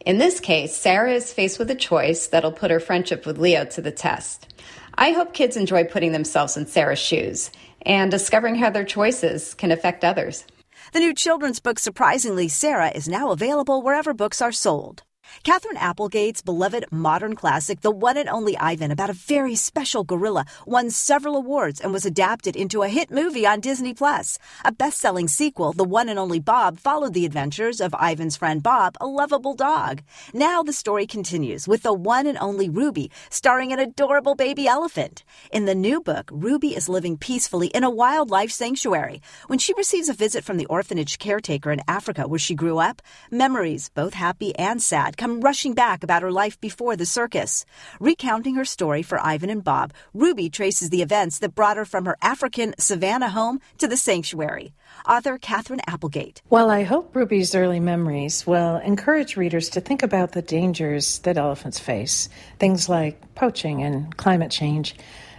In 0.06 0.20
this 0.20 0.40
case, 0.40 0.76
Sarah 0.76 1.14
is 1.14 1.34
faced 1.34 1.58
with 1.58 1.72
a 1.72 1.76
choice 1.76 2.28
that'll 2.28 2.52
put 2.52 2.70
her 2.70 2.80
friendship 2.80 3.26
with 3.26 3.40
Leo 3.40 3.66
to 3.66 3.82
the 3.82 3.92
test. 3.92 4.54
I 4.94 5.14
hope 5.14 5.34
kids 5.34 5.58
enjoy 5.58 5.86
putting 5.86 6.12
themselves 6.12 6.56
in 6.56 6.68
Sarah's 6.68 7.00
shoes 7.00 7.50
and 7.82 8.12
discovering 8.12 8.56
how 8.56 8.70
their 8.70 8.86
choices 8.86 9.56
can 9.56 9.72
affect 9.72 10.06
others. 10.06 10.46
The 10.92 11.00
new 11.00 11.14
children's 11.14 11.60
book, 11.60 11.78
Surprisingly 11.78 12.48
Sarah, 12.48 12.90
is 12.90 13.08
now 13.08 13.30
available 13.30 13.84
wherever 13.84 14.12
books 14.12 14.42
are 14.42 14.52
sold. 14.52 15.04
Katherine 15.44 15.78
Applegate's 15.78 16.42
beloved 16.42 16.86
modern 16.92 17.36
classic, 17.36 17.82
The 17.82 17.92
One 17.92 18.18
and 18.18 18.30
Only 18.30 18.58
Ivan, 18.58 18.92
about 18.92 19.10
a 19.10 19.14
very 19.14 19.56
special 19.56 20.04
gorilla, 20.04 20.46
won 20.66 20.90
several 20.90 21.36
awards 21.36 21.80
and 21.80 21.94
was 21.94 22.06
adapted 22.06 22.56
into 22.56 22.84
a 22.84 22.90
hit 22.90 23.12
movie 23.12 23.46
on 23.46 23.60
Disney 23.60 23.94
Plus. 23.94 24.38
A 24.66 24.72
best-selling 24.72 25.28
sequel, 25.28 25.74
The 25.74 25.84
One 25.84 26.10
and 26.10 26.20
Only 26.20 26.40
Bob, 26.40 26.80
followed 26.80 27.14
the 27.14 27.26
adventures 27.26 27.80
of 27.80 27.96
Ivan's 28.02 28.36
friend 28.36 28.62
Bob, 28.64 28.98
a 29.00 29.08
lovable 29.08 29.54
dog. 29.54 30.02
Now 30.34 30.64
the 30.64 30.74
story 30.74 31.06
continues 31.08 31.68
with 31.68 31.84
The 31.84 31.94
One 31.94 32.28
and 32.28 32.38
Only 32.40 32.70
Ruby, 32.70 33.12
starring 33.30 33.72
an 33.72 33.80
adorable 33.80 34.36
baby 34.36 34.68
elephant. 34.68 35.24
In 35.52 35.66
the 35.66 35.76
new 35.76 36.02
book, 36.02 36.30
Ruby 36.34 36.76
is 36.76 36.90
living 36.90 37.18
peacefully 37.18 37.68
in 37.68 37.84
a 37.84 37.90
wildlife 37.90 38.52
sanctuary. 38.52 39.22
When 39.48 39.60
she 39.60 39.74
receives 39.76 40.10
a 40.10 40.14
visit 40.14 40.44
from 40.44 40.58
the 40.58 40.66
orphanage 40.66 41.20
caretaker 41.20 41.72
in 41.72 41.82
Africa 41.88 42.28
where 42.28 42.40
she 42.40 42.56
grew 42.56 42.80
up, 42.80 43.02
memories, 43.32 43.90
both 43.94 44.14
happy 44.14 44.56
and 44.56 44.82
sad, 44.82 45.18
come 45.20 45.42
rushing 45.42 45.74
back 45.74 46.02
about 46.02 46.22
her 46.22 46.32
life 46.32 46.60
before 46.62 46.96
the 46.96 47.06
circus. 47.06 47.66
Recounting 48.00 48.56
her 48.56 48.64
story 48.64 49.04
for 49.04 49.20
Ivan 49.20 49.50
and 49.50 49.64
Bob, 49.64 49.94
Ruby 50.14 50.50
traces 50.50 50.90
the 50.90 51.02
events 51.02 51.40
that 51.40 51.54
brought 51.54 51.76
her 51.76 51.84
from 51.84 52.06
her 52.06 52.16
African 52.22 52.74
savannah 52.80 53.30
home 53.30 53.60
to 53.80 53.88
the 53.88 53.98
sanctuary. 53.98 54.74
Author 55.08 55.38
Katherine 55.38 55.82
Applegate. 55.86 56.42
While 56.48 56.70
I 56.70 56.84
hope 56.84 57.14
Ruby's 57.14 57.54
early 57.54 57.82
memories 57.82 58.48
will 58.48 58.78
encourage 58.78 59.36
readers 59.36 59.68
to 59.72 59.82
think 59.82 60.04
about 60.04 60.32
the 60.32 60.42
dangers 60.42 61.20
that 61.20 61.38
elephants 61.38 61.80
face, 61.80 62.30
things 62.58 62.88
like 62.88 63.36
poaching 63.36 63.84
and 63.84 64.16
climate 64.16 64.52
change, 64.52 64.96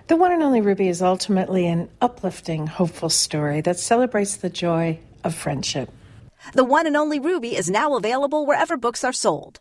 the 0.09 0.17
one 0.17 0.33
and 0.33 0.43
only 0.43 0.61
Ruby 0.61 0.89
is 0.89 1.01
ultimately 1.01 1.67
an 1.67 1.89
uplifting, 2.03 2.67
hopeful 2.67 3.09
story 3.09 3.63
that 3.63 3.79
celebrates 3.79 4.37
the 4.37 4.51
joy 4.51 4.99
of 5.25 5.35
friendship. 5.35 5.89
The 6.53 6.65
one 6.65 6.87
and 6.87 6.97
only 6.97 7.19
Ruby 7.19 7.57
is 7.57 7.71
now 7.71 7.97
available 7.97 8.45
wherever 8.45 8.77
books 8.77 9.05
are 9.05 9.13
sold. 9.13 9.61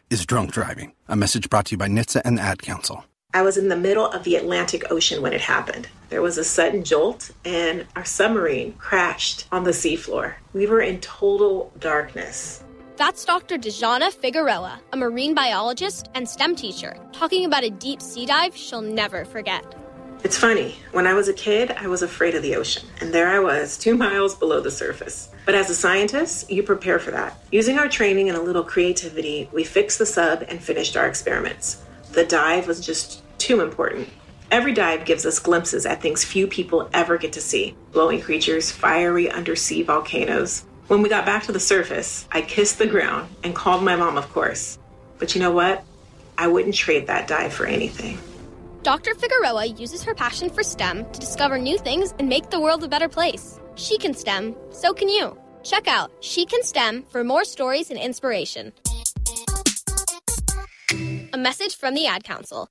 is 0.11 0.25
drunk 0.25 0.51
driving. 0.51 0.93
A 1.07 1.15
message 1.15 1.49
brought 1.49 1.65
to 1.67 1.71
you 1.71 1.77
by 1.77 1.87
NHTSA 1.87 2.21
and 2.25 2.37
the 2.37 2.41
Ad 2.41 2.61
Council. 2.61 3.05
I 3.33 3.43
was 3.43 3.57
in 3.57 3.69
the 3.69 3.77
middle 3.77 4.05
of 4.05 4.25
the 4.25 4.35
Atlantic 4.35 4.91
Ocean 4.91 5.21
when 5.21 5.31
it 5.31 5.39
happened. 5.39 5.87
There 6.09 6.21
was 6.21 6.37
a 6.37 6.43
sudden 6.43 6.83
jolt, 6.83 7.31
and 7.45 7.87
our 7.95 8.03
submarine 8.03 8.73
crashed 8.73 9.47
on 9.53 9.63
the 9.63 9.71
seafloor. 9.71 10.33
We 10.51 10.67
were 10.67 10.81
in 10.81 10.99
total 10.99 11.71
darkness. 11.79 12.61
That's 12.97 13.23
Dr. 13.23 13.57
Dejana 13.57 14.11
Figueroa, 14.11 14.81
a 14.91 14.97
marine 14.97 15.33
biologist 15.33 16.09
and 16.13 16.27
STEM 16.27 16.57
teacher, 16.57 16.97
talking 17.13 17.45
about 17.45 17.63
a 17.63 17.69
deep 17.69 18.01
sea 18.01 18.25
dive 18.25 18.55
she'll 18.55 18.81
never 18.81 19.23
forget. 19.23 19.63
It's 20.23 20.37
funny, 20.37 20.75
when 20.91 21.07
I 21.07 21.15
was 21.15 21.27
a 21.27 21.33
kid, 21.33 21.71
I 21.71 21.87
was 21.87 22.03
afraid 22.03 22.35
of 22.35 22.43
the 22.43 22.55
ocean, 22.55 22.87
and 22.99 23.11
there 23.11 23.29
I 23.29 23.39
was, 23.39 23.75
two 23.75 23.97
miles 23.97 24.35
below 24.35 24.61
the 24.61 24.69
surface. 24.69 25.29
But 25.47 25.55
as 25.55 25.71
a 25.71 25.75
scientist, 25.75 26.51
you 26.51 26.61
prepare 26.61 26.99
for 26.99 27.09
that. 27.09 27.39
Using 27.51 27.79
our 27.79 27.89
training 27.89 28.29
and 28.29 28.37
a 28.37 28.41
little 28.41 28.63
creativity, 28.63 29.49
we 29.51 29.63
fixed 29.63 29.97
the 29.97 30.05
sub 30.05 30.43
and 30.47 30.61
finished 30.61 30.95
our 30.95 31.07
experiments. 31.07 31.83
The 32.11 32.23
dive 32.23 32.67
was 32.67 32.85
just 32.85 33.23
too 33.39 33.61
important. 33.61 34.09
Every 34.51 34.73
dive 34.73 35.05
gives 35.05 35.25
us 35.25 35.39
glimpses 35.39 35.87
at 35.87 36.03
things 36.03 36.23
few 36.23 36.45
people 36.45 36.87
ever 36.93 37.17
get 37.17 37.33
to 37.33 37.41
see 37.41 37.75
glowing 37.91 38.21
creatures, 38.21 38.69
fiery 38.69 39.27
undersea 39.27 39.81
volcanoes. 39.81 40.65
When 40.85 41.01
we 41.01 41.09
got 41.09 41.25
back 41.25 41.43
to 41.43 41.51
the 41.51 41.59
surface, 41.59 42.27
I 42.31 42.41
kissed 42.41 42.77
the 42.77 42.85
ground 42.85 43.33
and 43.43 43.55
called 43.55 43.83
my 43.83 43.95
mom, 43.95 44.17
of 44.17 44.31
course. 44.31 44.77
But 45.17 45.33
you 45.33 45.41
know 45.41 45.51
what? 45.51 45.83
I 46.37 46.47
wouldn't 46.47 46.75
trade 46.75 47.07
that 47.07 47.27
dive 47.27 47.53
for 47.53 47.65
anything. 47.65 48.19
Dr. 48.83 49.13
Figueroa 49.13 49.67
uses 49.67 50.01
her 50.01 50.15
passion 50.15 50.49
for 50.49 50.63
STEM 50.63 51.05
to 51.11 51.19
discover 51.19 51.59
new 51.59 51.77
things 51.77 52.15
and 52.17 52.27
make 52.27 52.49
the 52.49 52.59
world 52.59 52.83
a 52.83 52.87
better 52.87 53.07
place. 53.07 53.59
She 53.75 53.99
can 53.99 54.15
STEM, 54.15 54.55
so 54.71 54.91
can 54.91 55.07
you. 55.07 55.37
Check 55.63 55.87
out 55.87 56.11
She 56.21 56.45
Can 56.45 56.63
STEM 56.63 57.03
for 57.03 57.23
more 57.23 57.43
stories 57.43 57.91
and 57.91 57.99
inspiration. 57.99 58.73
A 61.33 61.37
message 61.37 61.77
from 61.77 61.93
the 61.93 62.07
Ad 62.07 62.23
Council. 62.23 62.67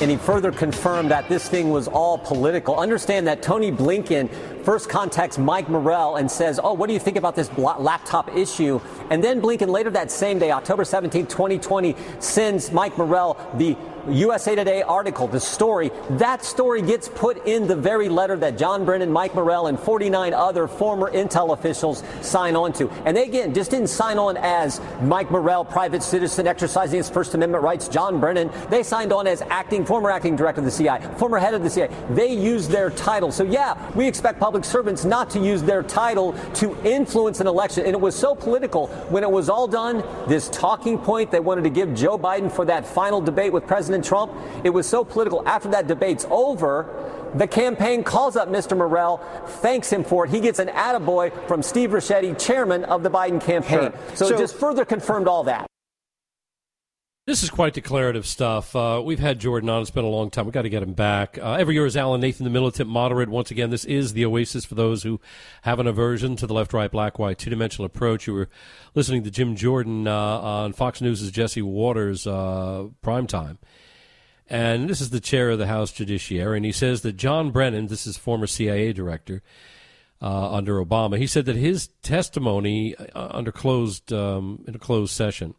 And 0.00 0.10
he 0.10 0.16
further 0.16 0.50
confirmed 0.50 1.12
that 1.12 1.28
this 1.28 1.48
thing 1.48 1.70
was 1.70 1.86
all 1.86 2.18
political. 2.18 2.76
Understand 2.76 3.26
that 3.28 3.40
Tony 3.40 3.70
Blinken 3.70 4.28
first 4.64 4.88
contacts 4.88 5.38
Mike 5.38 5.68
Morell 5.68 6.16
and 6.16 6.30
says, 6.30 6.60
Oh, 6.62 6.72
what 6.72 6.86
do 6.86 6.92
you 6.92 6.98
think 6.98 7.16
about 7.16 7.34
this 7.34 7.50
laptop 7.56 8.34
issue? 8.36 8.80
And 9.10 9.22
then 9.22 9.40
Blinken 9.40 9.68
later 9.68 9.90
that 9.90 10.10
same 10.10 10.38
day, 10.38 10.50
October 10.50 10.84
17, 10.84 11.26
2020, 11.26 11.96
sends 12.18 12.72
Mike 12.72 12.96
Morell 12.96 13.36
the 13.54 13.76
USA 14.08 14.54
Today 14.56 14.82
article, 14.82 15.28
the 15.28 15.38
story, 15.38 15.90
that 16.10 16.44
story 16.44 16.82
gets 16.82 17.08
put 17.08 17.46
in 17.46 17.66
the 17.66 17.76
very 17.76 18.08
letter 18.08 18.36
that 18.36 18.58
John 18.58 18.84
Brennan, 18.84 19.12
Mike 19.12 19.34
Morell, 19.34 19.68
and 19.68 19.78
49 19.78 20.34
other 20.34 20.66
former 20.66 21.10
Intel 21.10 21.52
officials 21.52 22.02
sign 22.20 22.56
on 22.56 22.72
to. 22.74 22.90
And 23.04 23.16
they, 23.16 23.24
again, 23.24 23.54
just 23.54 23.70
didn't 23.70 23.88
sign 23.88 24.18
on 24.18 24.36
as 24.36 24.80
Mike 25.02 25.30
Morell, 25.30 25.64
private 25.64 26.02
citizen 26.02 26.46
exercising 26.46 26.96
his 26.96 27.08
First 27.08 27.34
Amendment 27.34 27.62
rights, 27.62 27.88
John 27.88 28.18
Brennan. 28.18 28.50
They 28.70 28.82
signed 28.82 29.12
on 29.12 29.26
as 29.26 29.42
acting, 29.42 29.84
former 29.84 30.10
acting 30.10 30.34
director 30.34 30.60
of 30.60 30.64
the 30.64 30.70
CIA, 30.70 31.00
former 31.16 31.38
head 31.38 31.54
of 31.54 31.62
the 31.62 31.70
CIA. 31.70 31.90
They 32.10 32.32
used 32.32 32.70
their 32.70 32.90
title. 32.90 33.30
So, 33.30 33.44
yeah, 33.44 33.90
we 33.92 34.08
expect 34.08 34.40
public 34.40 34.64
servants 34.64 35.04
not 35.04 35.30
to 35.30 35.38
use 35.38 35.62
their 35.62 35.82
title 35.82 36.32
to 36.54 36.76
influence 36.84 37.40
an 37.40 37.46
election. 37.46 37.84
And 37.84 37.94
it 37.94 38.00
was 38.00 38.16
so 38.16 38.34
political. 38.34 38.88
When 39.10 39.22
it 39.22 39.30
was 39.30 39.48
all 39.48 39.68
done, 39.68 40.02
this 40.26 40.48
talking 40.48 40.98
point 40.98 41.30
they 41.30 41.40
wanted 41.40 41.62
to 41.64 41.70
give 41.70 41.94
Joe 41.94 42.18
Biden 42.18 42.50
for 42.50 42.64
that 42.64 42.86
final 42.86 43.20
debate 43.20 43.52
with 43.52 43.66
President 43.66 43.91
Trump, 44.00 44.32
it 44.64 44.70
was 44.70 44.88
so 44.88 45.04
political. 45.04 45.46
After 45.46 45.68
that 45.70 45.86
debate's 45.86 46.24
over, 46.30 47.30
the 47.34 47.46
campaign 47.46 48.04
calls 48.04 48.36
up 48.36 48.48
Mr. 48.48 48.76
Morell, 48.76 49.18
thanks 49.46 49.90
him 49.92 50.04
for 50.04 50.24
it. 50.24 50.30
He 50.30 50.40
gets 50.40 50.58
an 50.58 50.68
attaboy 50.68 51.32
from 51.48 51.62
Steve 51.62 51.90
Ricchetti, 51.90 52.38
chairman 52.38 52.84
of 52.84 53.02
the 53.02 53.10
Biden 53.10 53.40
campaign. 53.40 53.90
Sure. 53.92 53.92
So, 54.14 54.28
So- 54.28 54.34
it 54.34 54.38
just 54.38 54.54
further 54.54 54.84
confirmed 54.84 55.28
all 55.28 55.42
that. 55.44 55.66
This 57.24 57.44
is 57.44 57.50
quite 57.50 57.72
declarative 57.72 58.26
stuff. 58.26 58.74
Uh, 58.74 59.00
we've 59.04 59.20
had 59.20 59.38
Jordan 59.38 59.70
on. 59.70 59.80
It's 59.80 59.92
been 59.92 60.04
a 60.04 60.08
long 60.08 60.28
time. 60.28 60.44
We've 60.44 60.52
got 60.52 60.62
to 60.62 60.68
get 60.68 60.82
him 60.82 60.92
back. 60.92 61.38
Uh, 61.38 61.52
every 61.52 61.74
year 61.74 61.86
is 61.86 61.96
Alan 61.96 62.20
Nathan, 62.20 62.42
the 62.42 62.50
militant 62.50 62.90
moderate. 62.90 63.28
Once 63.28 63.52
again, 63.52 63.70
this 63.70 63.84
is 63.84 64.14
the 64.14 64.24
oasis 64.24 64.64
for 64.64 64.74
those 64.74 65.04
who 65.04 65.20
have 65.62 65.78
an 65.78 65.86
aversion 65.86 66.34
to 66.34 66.48
the 66.48 66.52
left, 66.52 66.72
right, 66.72 66.90
black, 66.90 67.20
white, 67.20 67.38
two 67.38 67.48
dimensional 67.48 67.86
approach. 67.86 68.26
You 68.26 68.34
were 68.34 68.48
listening 68.96 69.22
to 69.22 69.30
Jim 69.30 69.54
Jordan 69.54 70.08
uh, 70.08 70.12
on 70.12 70.72
Fox 70.72 71.00
News' 71.00 71.30
Jesse 71.30 71.62
Watters 71.62 72.26
uh, 72.26 72.88
primetime. 73.04 73.58
And 74.50 74.90
this 74.90 75.00
is 75.00 75.10
the 75.10 75.20
chair 75.20 75.50
of 75.50 75.60
the 75.60 75.68
House 75.68 75.92
Judiciary. 75.92 76.56
And 76.56 76.66
he 76.66 76.72
says 76.72 77.02
that 77.02 77.12
John 77.12 77.52
Brennan, 77.52 77.86
this 77.86 78.04
is 78.04 78.16
former 78.16 78.48
CIA 78.48 78.92
director 78.92 79.44
uh, 80.20 80.52
under 80.52 80.84
Obama, 80.84 81.18
he 81.18 81.28
said 81.28 81.44
that 81.44 81.54
his 81.54 81.86
testimony 82.02 82.96
uh, 82.96 83.28
under 83.30 83.52
closed, 83.52 84.12
um, 84.12 84.64
in 84.66 84.74
a 84.74 84.80
closed 84.80 85.12
session, 85.14 85.54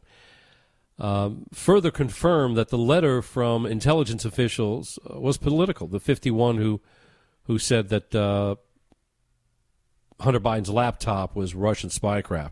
um, 1.00 1.46
further 1.52 1.92
confirmed 1.92 2.56
that 2.58 2.70
the 2.70 2.78
letter 2.78 3.22
from 3.22 3.66
intelligence 3.66 4.26
officials 4.26 5.00
uh, 5.10 5.20
was 5.20 5.38
political. 5.38 5.88
The 5.88 6.00
51 6.00 6.58
who 6.58 6.82
who 7.46 7.60
said 7.60 7.90
that 7.90 8.16
uh, 8.16 8.56
Hunter 10.20 10.40
Biden's 10.40 10.70
laptop 10.70 11.36
was 11.36 11.56
Russian 11.56 11.90
spycraft. 11.90 12.52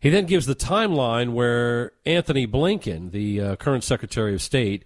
He 0.00 0.10
then 0.10 0.26
gives 0.26 0.46
the 0.46 0.54
timeline 0.54 1.32
where 1.32 1.92
Antony 2.06 2.46
Blinken, 2.46 3.12
the 3.12 3.40
uh, 3.40 3.56
current 3.56 3.84
Secretary 3.84 4.34
of 4.34 4.42
State, 4.42 4.84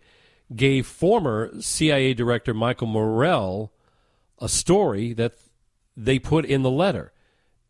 gave 0.55 0.87
former 0.87 1.53
CIA 1.61 2.13
Director 2.13 2.53
Michael 2.53 2.89
Morell 2.89 3.73
a 4.41 4.49
story 4.49 5.13
that 5.15 5.35
they 5.97 6.19
put 6.19 6.45
in 6.45 6.63
the 6.63 6.71
letter 6.71 7.13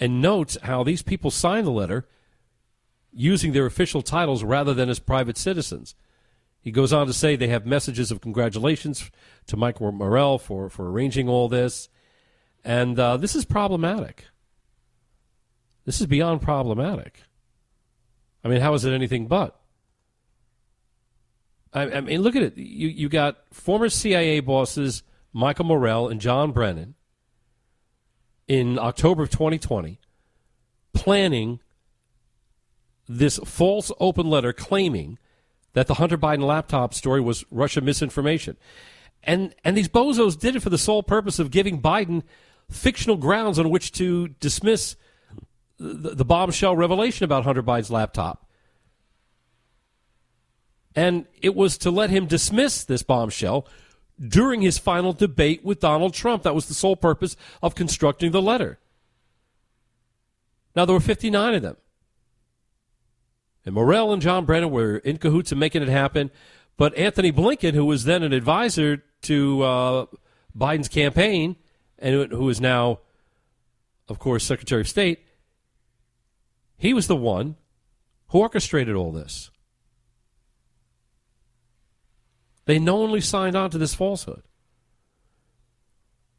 and 0.01 0.21
notes 0.21 0.57
how 0.63 0.83
these 0.83 1.03
people 1.03 1.31
signed 1.31 1.67
the 1.67 1.71
letter 1.71 2.09
using 3.15 3.53
their 3.53 3.67
official 3.67 4.03
titles 4.03 4.43
rather 4.43 4.75
than 4.75 4.89
as 4.89 4.99
private 4.99 5.39
citizens. 5.39 5.95
He 6.61 6.71
goes 6.71 6.93
on 6.93 7.07
to 7.07 7.13
say 7.13 7.37
they 7.37 7.49
have 7.49 7.67
messages 7.67 8.11
of 8.11 8.21
congratulations 8.21 9.11
to 9.47 9.57
Michael 9.57 9.93
Morell 9.93 10.39
for, 10.39 10.69
for 10.69 10.91
arranging 10.91 11.29
all 11.29 11.49
this. 11.49 11.89
And 12.65 12.99
uh, 12.99 13.19
this 13.19 13.37
is 13.37 13.45
problematic. 13.45 14.25
This 15.85 16.01
is 16.01 16.07
beyond 16.07 16.41
problematic. 16.41 17.23
I 18.43 18.49
mean, 18.49 18.61
how 18.61 18.75
is 18.75 18.85
it 18.85 18.93
anything 18.93 19.27
but? 19.27 19.61
I, 21.73 21.83
I 21.83 22.01
mean, 22.01 22.23
look 22.23 22.37
at 22.37 22.43
it. 22.43 22.57
You, 22.57 22.89
you 22.89 23.09
got 23.09 23.37
former 23.53 23.89
CIA 23.89 24.41
bosses 24.41 25.03
Michael 25.33 25.67
Morell 25.67 26.09
and 26.09 26.21
John 26.21 26.53
Brennan 26.53 26.95
in 28.49 28.79
October 28.79 29.23
of 29.23 29.31
2020 29.31 29.99
planning 30.95 31.61
this 33.09 33.39
false 33.45 33.93
open 34.01 34.29
letter 34.29 34.53
claiming 34.53 35.19
that 35.75 35.87
the 35.87 35.95
Hunter 35.95 36.19
Biden 36.19 36.47
laptop 36.47 36.95
story 36.95 37.21
was 37.21 37.45
Russian 37.51 37.85
misinformation. 37.85 38.57
And 39.23 39.55
and 39.65 39.77
these 39.77 39.89
bozos 39.89 40.39
did 40.39 40.57
it 40.57 40.61
for 40.61 40.71
the 40.71 40.79
sole 40.79 41.03
purpose 41.03 41.39
of 41.39 41.51
giving 41.51 41.81
Biden 41.81 42.23
fictional 42.71 43.17
grounds 43.17 43.59
on 43.59 43.71
which 43.71 43.93
to 43.93 44.29
dismiss 44.29 44.97
the, 45.79 46.15
the 46.15 46.25
bombshell 46.25 46.77
revelation 46.77 47.25
about 47.25 47.45
Hunter 47.45 47.63
Biden's 47.63 47.91
laptop. 47.91 48.49
And 50.97 51.27
it 51.43 51.55
was 51.55 51.77
to 51.79 51.91
let 51.91 52.11
him 52.11 52.27
dismiss 52.27 52.85
this 52.85 53.03
bombshell 53.03 53.67
during 54.21 54.63
his 54.63 54.79
final 54.79 55.13
debate 55.13 55.65
with 55.65 55.81
Donald 55.81 56.15
Trump. 56.15 56.45
That 56.45 56.55
was 56.55 56.67
the 56.67 56.75
sole 56.75 56.95
purpose 56.95 57.37
of 57.63 57.75
constructing 57.75 58.31
the 58.31 58.43
letter. 58.43 58.79
Now, 60.77 60.85
there 60.85 60.95
were 60.95 61.01
59 61.01 61.55
of 61.55 61.63
them. 61.63 61.77
And 63.65 63.75
Morell 63.75 64.13
and 64.13 64.21
John 64.21 64.45
Brennan 64.45 64.71
were 64.71 64.99
in 64.99 65.17
cahoots 65.19 65.53
and 65.53 65.59
making 65.59 65.83
it 65.83 65.89
happen. 65.89 66.31
But 66.77 66.97
Antony 66.97 67.33
Blinken, 67.33 67.75
who 67.75 67.85
was 67.85 68.05
then 68.05 68.23
an 68.23 68.33
advisor 68.33 69.03
to 69.23 69.63
uh, 69.63 70.07
Biden's 70.57 70.89
campaign 70.89 71.57
and 71.99 72.31
who 72.31 72.49
is 72.49 72.61
now, 72.61 73.01
of 74.09 74.19
course, 74.19 74.45
Secretary 74.45 74.81
of 74.81 74.89
State, 74.89 75.25
he 76.77 76.93
was 76.93 77.07
the 77.07 77.17
one 77.17 77.57
who 78.29 78.41
orchestrated 78.41 78.95
all 78.95 79.13
this. 79.13 79.51
They 82.67 82.79
knowingly 82.79 83.21
signed 83.21 83.57
on 83.57 83.71
to 83.71 83.79
this 83.79 83.95
falsehood. 83.95 84.43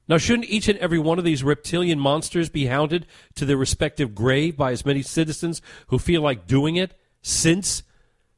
Now, 0.07 0.17
shouldn't 0.17 0.49
each 0.49 0.67
and 0.67 0.77
every 0.79 0.99
one 0.99 1.17
of 1.17 1.25
these 1.25 1.43
reptilian 1.43 1.99
monsters 1.99 2.49
be 2.49 2.67
hounded 2.67 3.07
to 3.35 3.45
their 3.45 3.57
respective 3.57 4.13
grave 4.13 4.55
by 4.55 4.71
as 4.71 4.85
many 4.85 5.01
citizens 5.01 5.61
who 5.87 5.97
feel 5.97 6.21
like 6.21 6.45
doing 6.45 6.75
it 6.75 6.93
since 7.25 7.81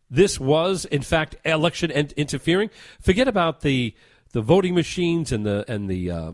this 0.10 0.40
was, 0.40 0.86
in 0.86 1.02
fact, 1.02 1.36
election 1.44 1.92
and 1.92 2.14
interfering? 2.14 2.70
Forget 3.02 3.28
about 3.28 3.60
the 3.60 3.94
the 4.32 4.42
voting 4.42 4.74
machines 4.74 5.34
and 5.34 5.46
the 5.46 5.66
and 5.68 5.90
the 5.90 6.10
uh, 6.10 6.32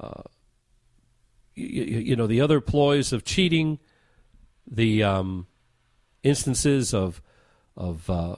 uh, 0.00 0.22
you, 1.56 1.82
you 1.82 2.16
know 2.16 2.28
the 2.28 2.40
other 2.40 2.60
ploys 2.60 3.12
of 3.12 3.24
cheating, 3.24 3.80
the 4.64 5.02
um, 5.02 5.48
instances 6.22 6.94
of 6.94 7.20
of 7.76 8.08
uh, 8.08 8.36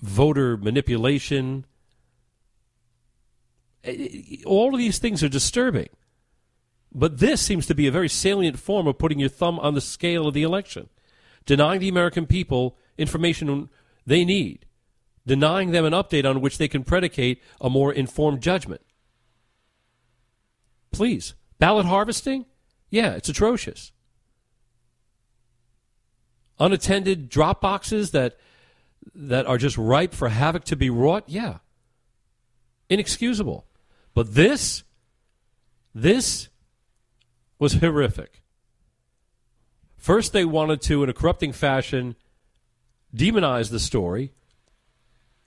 voter 0.00 0.56
manipulation. 0.56 1.66
All 4.46 4.74
of 4.74 4.78
these 4.78 4.98
things 4.98 5.24
are 5.24 5.28
disturbing. 5.28 5.88
But 6.96 7.18
this 7.18 7.40
seems 7.40 7.66
to 7.66 7.74
be 7.74 7.88
a 7.88 7.90
very 7.90 8.08
salient 8.08 8.60
form 8.60 8.86
of 8.86 8.98
putting 8.98 9.18
your 9.18 9.28
thumb 9.28 9.58
on 9.58 9.74
the 9.74 9.80
scale 9.80 10.28
of 10.28 10.34
the 10.34 10.44
election, 10.44 10.88
denying 11.46 11.80
the 11.80 11.88
American 11.88 12.26
people 12.26 12.76
information 12.96 13.68
they 14.06 14.24
need, 14.24 14.66
denying 15.26 15.70
them 15.70 15.84
an 15.84 15.92
update 15.92 16.28
on 16.28 16.40
which 16.40 16.58
they 16.58 16.68
can 16.68 16.84
predicate 16.84 17.42
a 17.60 17.70
more 17.70 17.92
informed 17.92 18.40
judgment. 18.40 18.82
Please, 20.92 21.34
ballot 21.58 21.86
harvesting? 21.86 22.46
Yeah, 22.90 23.14
it's 23.14 23.28
atrocious. 23.28 23.92
Unattended 26.58 27.28
drop 27.28 27.60
boxes 27.60 28.12
that 28.12 28.38
that 29.14 29.46
are 29.46 29.58
just 29.58 29.76
ripe 29.76 30.14
for 30.14 30.28
havoc 30.28 30.64
to 30.64 30.76
be 30.76 30.88
wrought? 30.88 31.24
Yeah. 31.26 31.58
Inexcusable. 32.88 33.66
But 34.14 34.34
this, 34.34 34.84
this 35.94 36.48
was 37.58 37.74
horrific. 37.74 38.43
First, 40.04 40.34
they 40.34 40.44
wanted 40.44 40.82
to, 40.82 41.02
in 41.02 41.08
a 41.08 41.14
corrupting 41.14 41.52
fashion, 41.52 42.14
demonize 43.16 43.70
the 43.70 43.80
story, 43.80 44.32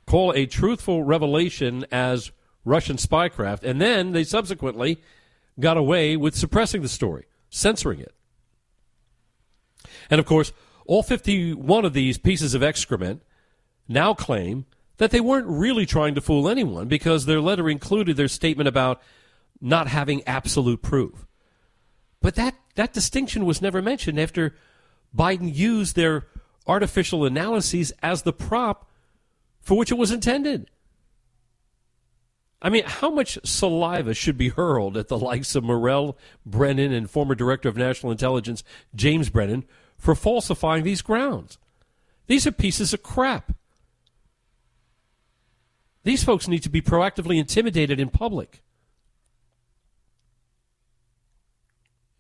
call 0.08 0.32
a 0.32 0.48
truthful 0.48 1.04
revelation 1.04 1.86
as 1.92 2.32
Russian 2.66 2.98
spycraft, 2.98 3.62
and 3.62 3.80
then 3.80 4.14
they 4.14 4.24
subsequently 4.24 5.00
got 5.60 5.78
away 5.78 6.18
with 6.18 6.36
suppressing 6.36 6.82
the 6.82 6.90
story, 6.90 7.26
censoring 7.52 8.00
it. 8.00 8.16
And 10.10 10.20
of 10.20 10.26
course, 10.26 10.52
all 10.88 11.04
51 11.04 11.86
of 11.86 11.94
these 11.94 12.18
pieces 12.18 12.56
of 12.56 12.64
excrement 12.64 13.22
now 13.88 14.16
claim 14.16 14.66
that 14.98 15.12
they 15.12 15.22
weren't 15.22 15.46
really 15.46 15.86
trying 15.86 16.16
to 16.16 16.22
fool 16.22 16.50
anyone 16.50 16.88
because 16.88 17.28
their 17.28 17.42
letter 17.42 17.70
included 17.70 18.18
their 18.18 18.28
statement 18.28 18.68
about 18.68 19.04
not 19.62 19.88
having 19.88 20.28
absolute 20.28 20.82
proof. 20.82 21.27
But 22.22 22.36
that, 22.36 22.56
that 22.76 22.94
distinction 22.94 23.46
was 23.46 23.62
never 23.62 23.82
mentioned 23.82 24.20
after 24.20 24.56
Biden 25.16 25.54
used 25.54 25.96
their 25.96 26.28
artificial 26.66 27.26
analyses 27.26 27.94
as 28.02 28.24
the 28.24 28.34
prop 28.34 28.90
for 29.62 29.78
which 29.78 29.92
it 29.92 29.98
was 29.98 30.12
intended. 30.12 30.70
I 32.62 32.70
mean, 32.70 32.84
how 32.86 33.12
much 33.12 33.38
saliva 33.44 34.14
should 34.14 34.38
be 34.38 34.50
hurled 34.50 34.98
at 34.98 35.10
the 35.10 35.18
likes 35.18 35.54
of 35.56 35.64
Morell 35.64 36.18
Brennan 36.46 36.92
and 36.92 37.10
former 37.10 37.36
Director 37.36 37.70
of 37.70 37.78
National 37.78 38.12
Intelligence 38.12 38.64
James 38.96 39.30
Brennan 39.30 39.66
for 39.98 40.16
falsifying 40.16 40.84
these 40.84 41.04
grounds? 41.04 41.60
These 42.26 42.48
are 42.48 42.52
pieces 42.52 42.94
of 42.94 43.04
crap. 43.04 43.54
These 46.04 46.24
folks 46.24 46.48
need 46.48 46.64
to 46.64 46.70
be 46.70 46.82
proactively 46.82 47.38
intimidated 47.38 48.00
in 48.00 48.10
public. 48.10 48.62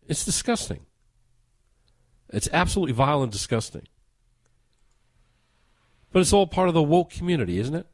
It's 0.07 0.25
disgusting. 0.25 0.85
It's 2.29 2.49
absolutely 2.51 2.93
vile 2.93 3.23
and 3.23 3.31
disgusting. 3.31 3.87
But 6.11 6.19
it's 6.19 6.33
all 6.33 6.47
part 6.47 6.67
of 6.67 6.73
the 6.73 6.83
woke 6.83 7.09
community, 7.09 7.59
isn't 7.59 7.75
it? 7.75 7.87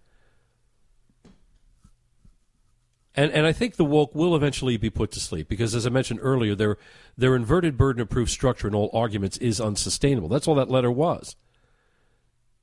And, 3.16 3.32
and 3.32 3.46
I 3.46 3.52
think 3.52 3.76
the 3.76 3.86
woke 3.86 4.16
will 4.16 4.36
eventually 4.36 4.78
be 4.78 4.90
put 4.90 5.12
to 5.12 5.20
sleep 5.20 5.48
because, 5.48 5.76
as 5.76 5.86
I 5.86 5.90
mentioned 5.90 6.20
earlier, 6.24 6.56
their, 6.56 6.78
their 7.16 7.36
inverted 7.36 7.78
burden 7.78 8.02
of 8.02 8.10
proof 8.10 8.30
structure 8.30 8.68
in 8.68 8.74
all 8.74 8.90
arguments 8.92 9.38
is 9.38 9.62
unsustainable. 9.62 10.30
That's 10.30 10.48
all 10.48 10.56
that 10.56 10.72
letter 10.72 10.92
was. 10.92 11.36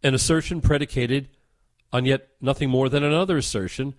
An 0.03 0.15
assertion 0.15 0.61
predicated 0.61 1.29
on 1.93 2.05
yet 2.05 2.29
nothing 2.41 2.69
more 2.69 2.89
than 2.89 3.05
another 3.05 3.37
assertion 3.37 3.95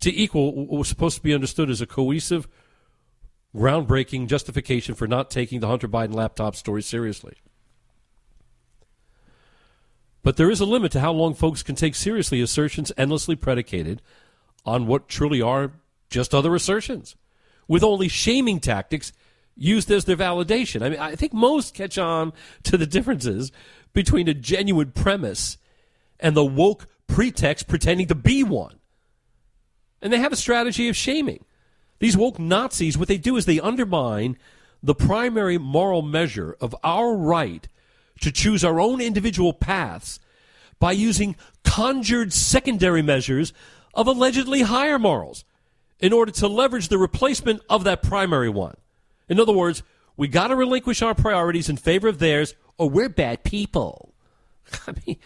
to 0.00 0.14
equal 0.14 0.54
what 0.54 0.78
was 0.78 0.88
supposed 0.88 1.16
to 1.16 1.22
be 1.22 1.34
understood 1.34 1.70
as 1.70 1.80
a 1.80 1.86
cohesive, 1.86 2.46
groundbreaking 3.56 4.26
justification 4.26 4.94
for 4.94 5.06
not 5.06 5.30
taking 5.30 5.60
the 5.60 5.66
Hunter 5.66 5.88
Biden 5.88 6.14
laptop 6.14 6.54
story 6.54 6.82
seriously. 6.82 7.34
But 10.22 10.36
there 10.36 10.50
is 10.50 10.60
a 10.60 10.66
limit 10.66 10.92
to 10.92 11.00
how 11.00 11.12
long 11.12 11.34
folks 11.34 11.62
can 11.62 11.76
take 11.76 11.94
seriously 11.94 12.40
assertions 12.40 12.92
endlessly 12.96 13.36
predicated 13.36 14.02
on 14.64 14.86
what 14.86 15.08
truly 15.08 15.40
are 15.40 15.72
just 16.10 16.34
other 16.34 16.54
assertions, 16.54 17.16
with 17.68 17.82
only 17.82 18.08
shaming 18.08 18.60
tactics 18.60 19.12
used 19.56 19.90
as 19.90 20.04
their 20.04 20.16
validation. 20.16 20.82
I 20.82 20.88
mean, 20.88 20.98
I 20.98 21.14
think 21.14 21.32
most 21.32 21.74
catch 21.74 21.96
on 21.96 22.32
to 22.64 22.76
the 22.76 22.86
differences 22.86 23.52
between 23.92 24.28
a 24.28 24.34
genuine 24.34 24.90
premise 24.90 25.56
and 26.20 26.36
the 26.36 26.44
woke 26.44 26.86
pretext 27.06 27.68
pretending 27.68 28.08
to 28.08 28.14
be 28.14 28.42
one. 28.42 28.80
And 30.02 30.12
they 30.12 30.18
have 30.18 30.32
a 30.32 30.36
strategy 30.36 30.88
of 30.88 30.96
shaming. 30.96 31.44
These 31.98 32.16
woke 32.16 32.38
Nazis, 32.38 32.98
what 32.98 33.08
they 33.08 33.18
do 33.18 33.36
is 33.36 33.46
they 33.46 33.60
undermine 33.60 34.36
the 34.82 34.94
primary 34.94 35.58
moral 35.58 36.02
measure 36.02 36.56
of 36.60 36.74
our 36.84 37.14
right 37.14 37.66
to 38.20 38.32
choose 38.32 38.64
our 38.64 38.80
own 38.80 39.00
individual 39.00 39.52
paths 39.52 40.20
by 40.78 40.92
using 40.92 41.36
conjured 41.64 42.32
secondary 42.32 43.02
measures 43.02 43.52
of 43.94 44.06
allegedly 44.06 44.62
higher 44.62 44.98
morals 44.98 45.44
in 45.98 46.12
order 46.12 46.30
to 46.30 46.48
leverage 46.48 46.88
the 46.88 46.98
replacement 46.98 47.62
of 47.68 47.84
that 47.84 48.02
primary 48.02 48.50
one. 48.50 48.76
In 49.28 49.40
other 49.40 49.52
words, 49.52 49.82
we 50.16 50.28
got 50.28 50.48
to 50.48 50.56
relinquish 50.56 51.02
our 51.02 51.14
priorities 51.14 51.68
in 51.68 51.76
favor 51.76 52.08
of 52.08 52.18
theirs, 52.18 52.54
or 52.78 52.88
we're 52.88 53.08
bad 53.08 53.44
people. 53.44 54.14
I 54.86 54.94
mean, 55.06 55.16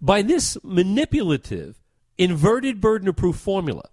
by 0.00 0.22
this 0.22 0.56
manipulative, 0.62 1.80
inverted 2.16 2.80
burden 2.80 3.08
of 3.08 3.16
proof 3.16 3.36
formula, 3.36 3.88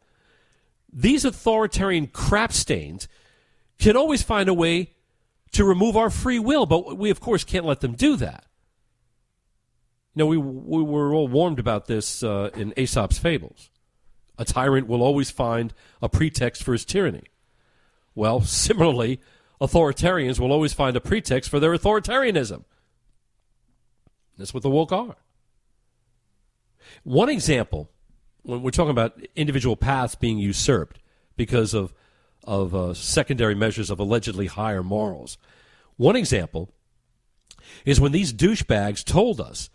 these 0.91 1.25
authoritarian 1.25 2.07
crap 2.07 2.51
stains 2.53 3.07
can 3.79 3.95
always 3.95 4.23
find 4.23 4.49
a 4.49 4.53
way 4.53 4.93
to 5.51 5.63
remove 5.63 5.95
our 5.95 6.09
free 6.09 6.39
will, 6.39 6.65
but 6.65 6.97
we, 6.97 7.09
of 7.09 7.19
course, 7.19 7.43
can't 7.43 7.65
let 7.65 7.81
them 7.81 7.93
do 7.93 8.15
that. 8.17 8.45
You 10.15 10.23
know, 10.23 10.25
we, 10.25 10.37
we 10.37 10.83
were 10.83 11.13
all 11.13 11.27
warned 11.27 11.59
about 11.59 11.85
this 11.85 12.23
uh, 12.23 12.49
in 12.55 12.73
Aesop's 12.77 13.19
fables. 13.19 13.69
A 14.37 14.45
tyrant 14.45 14.87
will 14.87 15.01
always 15.01 15.29
find 15.29 15.73
a 16.01 16.09
pretext 16.09 16.63
for 16.63 16.73
his 16.73 16.85
tyranny. 16.85 17.23
Well, 18.15 18.41
similarly, 18.41 19.21
authoritarians 19.61 20.39
will 20.39 20.51
always 20.51 20.73
find 20.73 20.95
a 20.95 21.01
pretext 21.01 21.49
for 21.49 21.59
their 21.59 21.75
authoritarianism. 21.75 22.63
That's 24.37 24.53
what 24.53 24.63
the 24.63 24.69
woke 24.69 24.91
are. 24.91 25.15
One 27.03 27.29
example, 27.29 27.89
when 28.47 28.63
we're 28.63 28.71
talking 28.71 28.91
about 28.91 29.19
individual 29.35 29.75
paths 29.75 30.15
being 30.15 30.39
usurped 30.39 30.99
because 31.35 31.73
of 31.73 31.93
of 32.43 32.73
uh, 32.73 32.93
secondary 32.93 33.53
measures 33.53 33.89
of 33.89 33.99
allegedly 33.99 34.45
higher 34.45 34.81
morals. 34.81 35.37
One 35.97 36.15
example 36.15 36.69
is 37.83 37.99
when 37.99 38.13
these 38.13 38.31
douchebags 38.31 39.03
told 39.03 39.41
us 39.41 39.69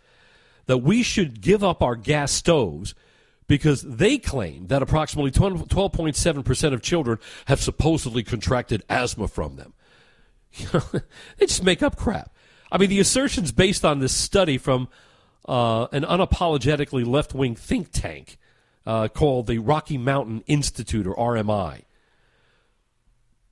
that 0.65 0.79
we 0.79 1.03
should 1.03 1.39
give 1.39 1.63
up 1.63 1.83
our 1.83 1.95
gas 1.95 2.31
stoves 2.31 2.95
because 3.45 3.83
they 3.83 4.17
claim 4.17 4.67
that 4.67 4.81
approximately 4.81 5.29
12.7% 5.29 6.73
of 6.73 6.81
children 6.81 7.19
have 7.45 7.61
supposedly 7.61 8.23
contracted 8.23 8.81
asthma 8.89 9.27
from 9.27 9.55
them. 9.57 9.73
they 11.37 11.45
just 11.45 11.63
make 11.63 11.83
up 11.83 11.95
crap. 11.95 12.33
I 12.71 12.79
mean, 12.79 12.89
the 12.89 12.99
assertions 12.99 13.51
based 13.51 13.85
on 13.85 13.99
this 13.99 14.15
study 14.15 14.57
from 14.57 14.87
uh, 15.47 15.87
an 15.91 16.03
unapologetically 16.03 17.05
left 17.05 17.35
wing 17.35 17.55
think 17.55 17.91
tank 17.91 18.39
uh, 18.85 19.07
called 19.07 19.47
the 19.47 19.59
Rocky 19.59 19.97
Mountain 19.97 20.43
Institute, 20.47 21.07
or 21.07 21.15
RMI. 21.15 21.83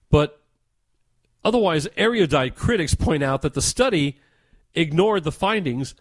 But 0.09 0.41
otherwise, 1.43 1.87
erudite 1.95 2.55
critics 2.55 2.95
point 2.95 3.23
out 3.23 3.41
that 3.41 3.53
the 3.53 3.61
study 3.61 4.19
ignored 4.73 5.23
the 5.23 5.31
findings 5.31 5.95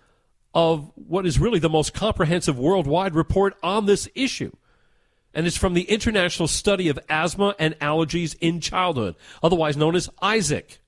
of 0.52 0.90
what 0.94 1.26
is 1.26 1.38
really 1.38 1.58
the 1.58 1.68
most 1.68 1.94
comprehensive 1.94 2.58
worldwide 2.58 3.14
report 3.14 3.56
on 3.62 3.86
this 3.86 4.08
issue. 4.14 4.50
And 5.32 5.46
it's 5.46 5.56
from 5.56 5.74
the 5.74 5.82
International 5.82 6.48
Study 6.48 6.88
of 6.88 6.98
Asthma 7.08 7.54
and 7.58 7.78
Allergies 7.78 8.34
in 8.40 8.60
Childhood, 8.60 9.14
otherwise 9.42 9.76
known 9.76 9.94
as 9.94 10.08
ISAAC. 10.20 10.78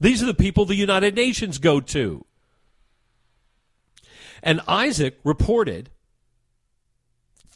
These 0.00 0.20
are 0.20 0.26
the 0.26 0.34
people 0.34 0.64
the 0.64 0.74
United 0.74 1.14
Nations 1.14 1.58
go 1.58 1.80
to. 1.80 2.24
And 4.42 4.58
ISAAC 4.60 5.12
reported 5.22 5.90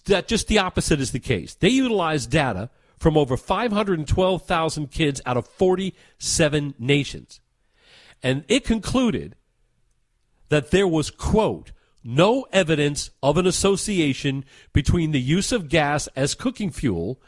that 0.07 0.29
just 0.29 0.49
the 0.49 0.59
opposite 0.59 1.01
is 1.01 1.13
the 1.13 1.21
case. 1.21 1.55
They 1.55 1.69
utilized 1.69 2.31
data 2.31 2.71
from 2.99 3.17
over 3.17 3.37
512,000 3.37 4.91
kids 4.91 5.21
out 5.27 5.37
of 5.37 5.47
47 5.47 6.75
nations. 6.79 7.41
And 8.23 8.45
it 8.49 8.65
concluded 8.65 9.37
that 10.49 10.71
there 10.71 10.89
was, 10.89 11.11
quote, 11.11 11.73
no 12.03 12.47
evidence 12.53 13.11
of 13.23 13.37
an 13.37 13.47
association 13.47 14.45
between 14.73 15.11
the 15.11 15.21
use 15.21 15.53
of 15.53 15.69
gas 15.69 16.09
as 16.17 16.35
cooking 16.35 16.71
fuel 16.71 17.21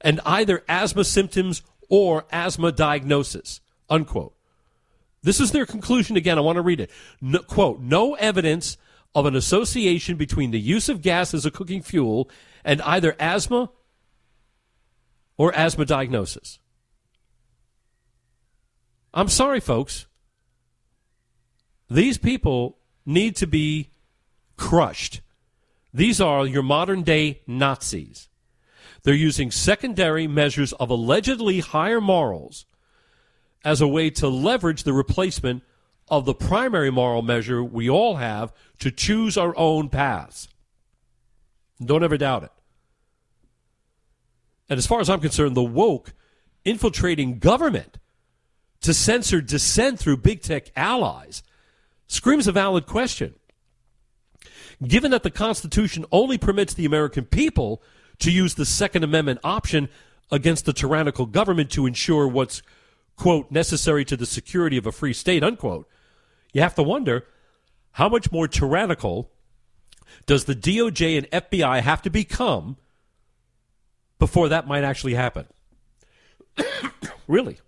and 0.00 0.20
either 0.24 0.64
asthma 0.68 1.04
symptoms 1.04 1.62
or 1.88 2.24
asthma 2.30 2.72
diagnosis, 2.72 3.60
unquote. 3.88 4.34
This 5.22 5.40
is 5.40 5.52
their 5.52 5.66
conclusion 5.66 6.16
again. 6.16 6.38
I 6.38 6.42
want 6.42 6.56
to 6.56 6.62
read 6.62 6.80
it. 6.80 6.90
No, 7.20 7.40
quote, 7.40 7.80
no 7.80 8.14
evidence 8.14 8.78
of 9.14 9.26
an 9.26 9.34
association 9.34 10.16
between 10.16 10.50
the 10.50 10.60
use 10.60 10.88
of 10.88 11.02
gas 11.02 11.34
as 11.34 11.44
a 11.44 11.50
cooking 11.50 11.82
fuel 11.82 12.30
and 12.64 12.80
either 12.82 13.16
asthma 13.18 13.70
or 15.36 15.54
asthma 15.54 15.84
diagnosis. 15.84 16.58
I'm 19.12 19.28
sorry, 19.28 19.60
folks. 19.60 20.06
These 21.88 22.18
people 22.18 22.78
need 23.04 23.34
to 23.36 23.46
be 23.46 23.90
crushed. 24.56 25.20
These 25.92 26.20
are 26.20 26.46
your 26.46 26.62
modern 26.62 27.02
day 27.02 27.40
Nazis. 27.46 28.28
They're 29.02 29.14
using 29.14 29.50
secondary 29.50 30.28
measures 30.28 30.72
of 30.74 30.90
allegedly 30.90 31.60
higher 31.60 32.00
morals 32.00 32.66
as 33.64 33.80
a 33.80 33.88
way 33.88 34.10
to 34.10 34.28
leverage 34.28 34.84
the 34.84 34.92
replacement 34.92 35.62
of 36.10 36.24
the 36.24 36.34
primary 36.34 36.90
moral 36.90 37.22
measure 37.22 37.62
we 37.62 37.88
all 37.88 38.16
have 38.16 38.52
to 38.80 38.90
choose 38.90 39.36
our 39.38 39.56
own 39.56 39.88
paths. 39.88 40.48
Don't 41.82 42.04
ever 42.04 42.18
doubt 42.18 42.42
it. 42.42 42.52
And 44.68 44.78
as 44.78 44.86
far 44.86 45.00
as 45.00 45.08
I'm 45.08 45.20
concerned, 45.20 45.56
the 45.56 45.62
woke 45.62 46.12
infiltrating 46.64 47.38
government 47.38 47.98
to 48.82 48.94
censor 48.94 49.40
dissent 49.40 49.98
through 49.98 50.18
big 50.18 50.42
tech 50.42 50.70
allies 50.76 51.42
screams 52.06 52.46
a 52.46 52.52
valid 52.52 52.86
question. 52.86 53.34
Given 54.86 55.10
that 55.10 55.22
the 55.22 55.30
Constitution 55.30 56.04
only 56.10 56.38
permits 56.38 56.74
the 56.74 56.86
American 56.86 57.24
people 57.24 57.82
to 58.18 58.30
use 58.30 58.54
the 58.54 58.64
Second 58.64 59.04
Amendment 59.04 59.40
option 59.44 59.88
against 60.30 60.64
the 60.64 60.72
tyrannical 60.72 61.26
government 61.26 61.70
to 61.72 61.86
ensure 61.86 62.26
what's, 62.26 62.62
quote, 63.16 63.50
necessary 63.50 64.04
to 64.06 64.16
the 64.16 64.26
security 64.26 64.76
of 64.76 64.86
a 64.86 64.92
free 64.92 65.12
state, 65.12 65.42
unquote, 65.42 65.88
you 66.52 66.60
have 66.60 66.74
to 66.74 66.82
wonder 66.82 67.26
how 67.92 68.08
much 68.08 68.30
more 68.32 68.48
tyrannical 68.48 69.30
does 70.26 70.44
the 70.44 70.54
DOJ 70.54 71.18
and 71.18 71.30
FBI 71.30 71.80
have 71.80 72.02
to 72.02 72.10
become 72.10 72.76
before 74.18 74.48
that 74.48 74.66
might 74.66 74.84
actually 74.84 75.14
happen? 75.14 75.46
really? 77.26 77.58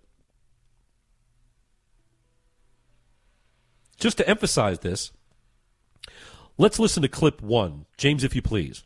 Just 3.97 4.17
to 4.17 4.27
emphasize 4.27 4.79
this, 4.79 5.11
let's 6.57 6.79
listen 6.79 7.01
to 7.03 7.07
clip 7.07 7.41
one. 7.41 7.85
James, 7.97 8.23
if 8.23 8.35
you 8.35 8.41
please. 8.41 8.83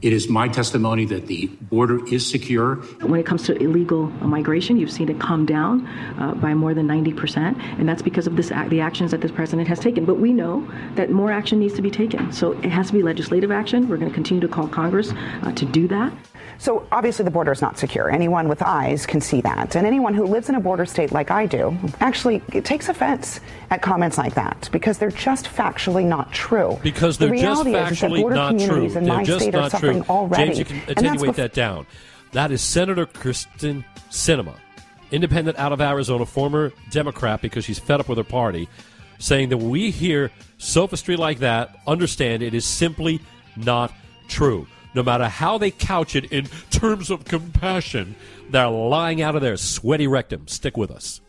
It 0.00 0.12
is 0.12 0.28
my 0.28 0.46
testimony 0.46 1.04
that 1.06 1.26
the 1.26 1.46
border 1.46 2.06
is 2.06 2.24
secure. 2.28 2.76
When 3.02 3.18
it 3.18 3.26
comes 3.26 3.42
to 3.46 3.60
illegal 3.60 4.06
migration, 4.22 4.76
you've 4.76 4.92
seen 4.92 5.08
it 5.08 5.18
come 5.18 5.44
down 5.44 5.88
uh, 6.20 6.34
by 6.34 6.54
more 6.54 6.72
than 6.72 6.86
90%, 6.86 7.60
and 7.78 7.88
that's 7.88 8.02
because 8.02 8.28
of 8.28 8.36
this 8.36 8.52
the 8.68 8.80
actions 8.80 9.10
that 9.10 9.20
this 9.20 9.32
president 9.32 9.66
has 9.66 9.80
taken. 9.80 10.04
But 10.04 10.20
we 10.20 10.32
know 10.32 10.66
that 10.94 11.10
more 11.10 11.32
action 11.32 11.58
needs 11.58 11.74
to 11.74 11.82
be 11.82 11.90
taken. 11.90 12.30
So 12.30 12.52
it 12.52 12.70
has 12.70 12.88
to 12.88 12.92
be 12.92 13.02
legislative 13.02 13.50
action. 13.50 13.88
We're 13.88 13.96
going 13.96 14.10
to 14.10 14.14
continue 14.14 14.40
to 14.40 14.48
call 14.48 14.68
Congress 14.68 15.12
uh, 15.42 15.52
to 15.52 15.64
do 15.64 15.88
that. 15.88 16.12
So 16.58 16.86
obviously 16.90 17.24
the 17.24 17.30
border 17.30 17.52
is 17.52 17.62
not 17.62 17.78
secure. 17.78 18.10
Anyone 18.10 18.48
with 18.48 18.62
eyes 18.62 19.06
can 19.06 19.20
see 19.20 19.40
that. 19.42 19.76
And 19.76 19.86
anyone 19.86 20.12
who 20.12 20.24
lives 20.24 20.48
in 20.48 20.56
a 20.56 20.60
border 20.60 20.84
state 20.86 21.12
like 21.12 21.30
I 21.30 21.46
do 21.46 21.76
actually 22.00 22.40
takes 22.40 22.88
offense 22.88 23.40
at 23.70 23.80
comments 23.80 24.18
like 24.18 24.34
that 24.34 24.68
because 24.72 24.98
they're 24.98 25.12
just 25.12 25.46
factually 25.46 26.04
not 26.04 26.32
true. 26.32 26.78
Because 26.82 27.16
they're 27.16 27.30
the 27.30 27.40
just 27.40 27.64
factually 27.64 27.92
is 27.92 28.00
that 28.00 28.10
border 28.10 28.34
not 28.34 28.58
true. 28.58 28.88
they're 28.90 29.02
my 29.02 29.24
just 29.24 29.40
state 29.42 29.54
not 29.54 29.70
true. 29.70 30.04
already. 30.08 30.46
James, 30.46 30.58
you 30.58 30.64
can 30.64 30.82
attenuate 30.90 31.36
that 31.36 31.52
down. 31.52 31.86
That 32.32 32.50
is 32.50 32.60
Senator 32.60 33.06
Kyrsten 33.06 33.84
Sinema, 34.10 34.54
independent 35.12 35.58
out 35.58 35.72
of 35.72 35.80
Arizona, 35.80 36.26
former 36.26 36.72
Democrat 36.90 37.40
because 37.40 37.64
she's 37.64 37.78
fed 37.78 38.00
up 38.00 38.08
with 38.08 38.18
her 38.18 38.24
party, 38.24 38.68
saying 39.20 39.50
that 39.50 39.58
when 39.58 39.70
we 39.70 39.90
hear 39.92 40.32
sophistry 40.58 41.16
like 41.16 41.38
that, 41.38 41.76
understand 41.86 42.42
it 42.42 42.52
is 42.52 42.64
simply 42.66 43.20
not 43.56 43.92
true. 44.26 44.66
No 44.98 45.04
matter 45.04 45.28
how 45.28 45.58
they 45.58 45.70
couch 45.70 46.16
it 46.16 46.24
in 46.32 46.46
terms 46.70 47.08
of 47.08 47.24
compassion, 47.24 48.16
they're 48.50 48.68
lying 48.68 49.22
out 49.22 49.36
of 49.36 49.42
their 49.42 49.56
sweaty 49.56 50.08
rectum. 50.08 50.48
Stick 50.48 50.76
with 50.76 50.90
us. 50.90 51.20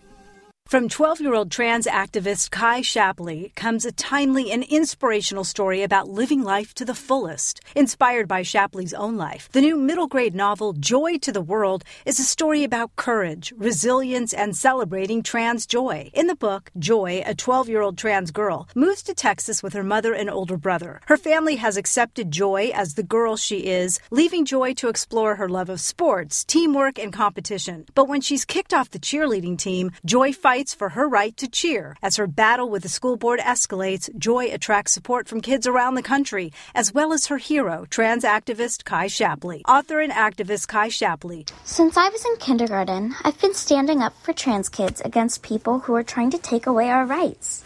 From 0.69 0.87
12 0.87 1.21
year 1.21 1.33
old 1.33 1.49
trans 1.49 1.87
activist 1.87 2.51
Kai 2.51 2.81
Shappley 2.81 3.55
comes 3.55 3.85
a 3.85 3.91
timely 3.91 4.51
and 4.51 4.63
inspirational 4.65 5.43
story 5.43 5.81
about 5.81 6.09
living 6.09 6.43
life 6.43 6.75
to 6.75 6.85
the 6.85 6.93
fullest. 6.93 7.61
Inspired 7.75 8.27
by 8.27 8.43
Shappley's 8.43 8.93
own 8.93 9.17
life, 9.17 9.49
the 9.51 9.61
new 9.61 9.75
middle 9.75 10.05
grade 10.05 10.35
novel 10.35 10.73
Joy 10.73 11.17
to 11.23 11.31
the 11.31 11.41
World 11.41 11.83
is 12.05 12.19
a 12.19 12.23
story 12.23 12.63
about 12.63 12.95
courage, 12.95 13.51
resilience, 13.57 14.31
and 14.31 14.55
celebrating 14.55 15.23
trans 15.23 15.65
joy. 15.65 16.11
In 16.13 16.27
the 16.27 16.35
book, 16.35 16.69
Joy, 16.77 17.23
a 17.25 17.33
12 17.33 17.67
year 17.67 17.81
old 17.81 17.97
trans 17.97 18.29
girl, 18.29 18.69
moves 18.75 19.01
to 19.03 19.15
Texas 19.15 19.63
with 19.63 19.73
her 19.73 19.83
mother 19.83 20.13
and 20.13 20.29
older 20.29 20.57
brother. 20.57 21.01
Her 21.07 21.17
family 21.17 21.55
has 21.55 21.77
accepted 21.77 22.29
Joy 22.29 22.69
as 22.75 22.93
the 22.93 23.09
girl 23.17 23.37
she 23.37 23.65
is, 23.65 23.99
leaving 24.11 24.45
Joy 24.45 24.75
to 24.75 24.89
explore 24.89 25.33
her 25.33 25.49
love 25.49 25.69
of 25.69 25.81
sports, 25.81 26.43
teamwork, 26.43 26.99
and 26.99 27.11
competition. 27.11 27.85
But 27.95 28.07
when 28.07 28.21
she's 28.21 28.45
kicked 28.45 28.71
off 28.71 28.91
the 28.91 28.99
cheerleading 28.99 29.57
team, 29.57 29.93
Joy 30.05 30.31
fights 30.31 30.58
fights 30.59 30.73
for 30.75 30.89
her 30.89 31.07
right 31.07 31.37
to 31.37 31.47
cheer. 31.47 31.95
As 32.01 32.17
her 32.17 32.27
battle 32.27 32.69
with 32.69 32.83
the 32.83 32.89
school 32.89 33.15
board 33.15 33.39
escalates, 33.39 34.09
Joy 34.17 34.51
attracts 34.51 34.91
support 34.91 35.29
from 35.29 35.39
kids 35.39 35.65
around 35.65 35.95
the 35.95 36.03
country, 36.03 36.51
as 36.75 36.93
well 36.93 37.13
as 37.13 37.27
her 37.27 37.37
hero, 37.37 37.85
trans 37.89 38.25
activist 38.25 38.83
Kai 38.83 39.07
Shappley. 39.07 39.61
Author 39.69 40.01
and 40.01 40.11
activist 40.11 40.67
Kai 40.67 40.89
Shappley. 40.89 41.49
Since 41.63 41.95
I 41.95 42.09
was 42.09 42.25
in 42.25 42.35
kindergarten, 42.39 43.15
I've 43.23 43.39
been 43.39 43.53
standing 43.53 44.01
up 44.01 44.13
for 44.21 44.33
trans 44.33 44.67
kids 44.67 44.99
against 44.99 45.43
people 45.43 45.79
who 45.79 45.95
are 45.95 46.03
trying 46.03 46.31
to 46.31 46.37
take 46.37 46.67
away 46.67 46.89
our 46.89 47.05
rights. 47.05 47.63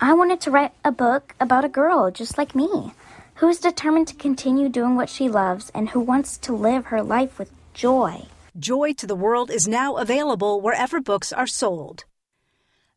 I 0.00 0.14
wanted 0.14 0.40
to 0.40 0.50
write 0.50 0.72
a 0.82 0.92
book 0.92 1.34
about 1.38 1.66
a 1.66 1.76
girl 1.80 2.10
just 2.10 2.38
like 2.38 2.54
me, 2.54 2.94
who 3.34 3.48
is 3.48 3.60
determined 3.60 4.08
to 4.08 4.14
continue 4.14 4.70
doing 4.70 4.96
what 4.96 5.10
she 5.10 5.28
loves 5.28 5.70
and 5.74 5.90
who 5.90 6.00
wants 6.00 6.38
to 6.38 6.54
live 6.54 6.86
her 6.86 7.02
life 7.02 7.38
with 7.38 7.52
joy. 7.74 8.24
Joy 8.58 8.94
to 8.94 9.06
the 9.06 9.14
World 9.14 9.48
is 9.48 9.68
now 9.68 9.96
available 9.96 10.60
wherever 10.60 11.00
books 11.00 11.32
are 11.32 11.46
sold. 11.46 12.04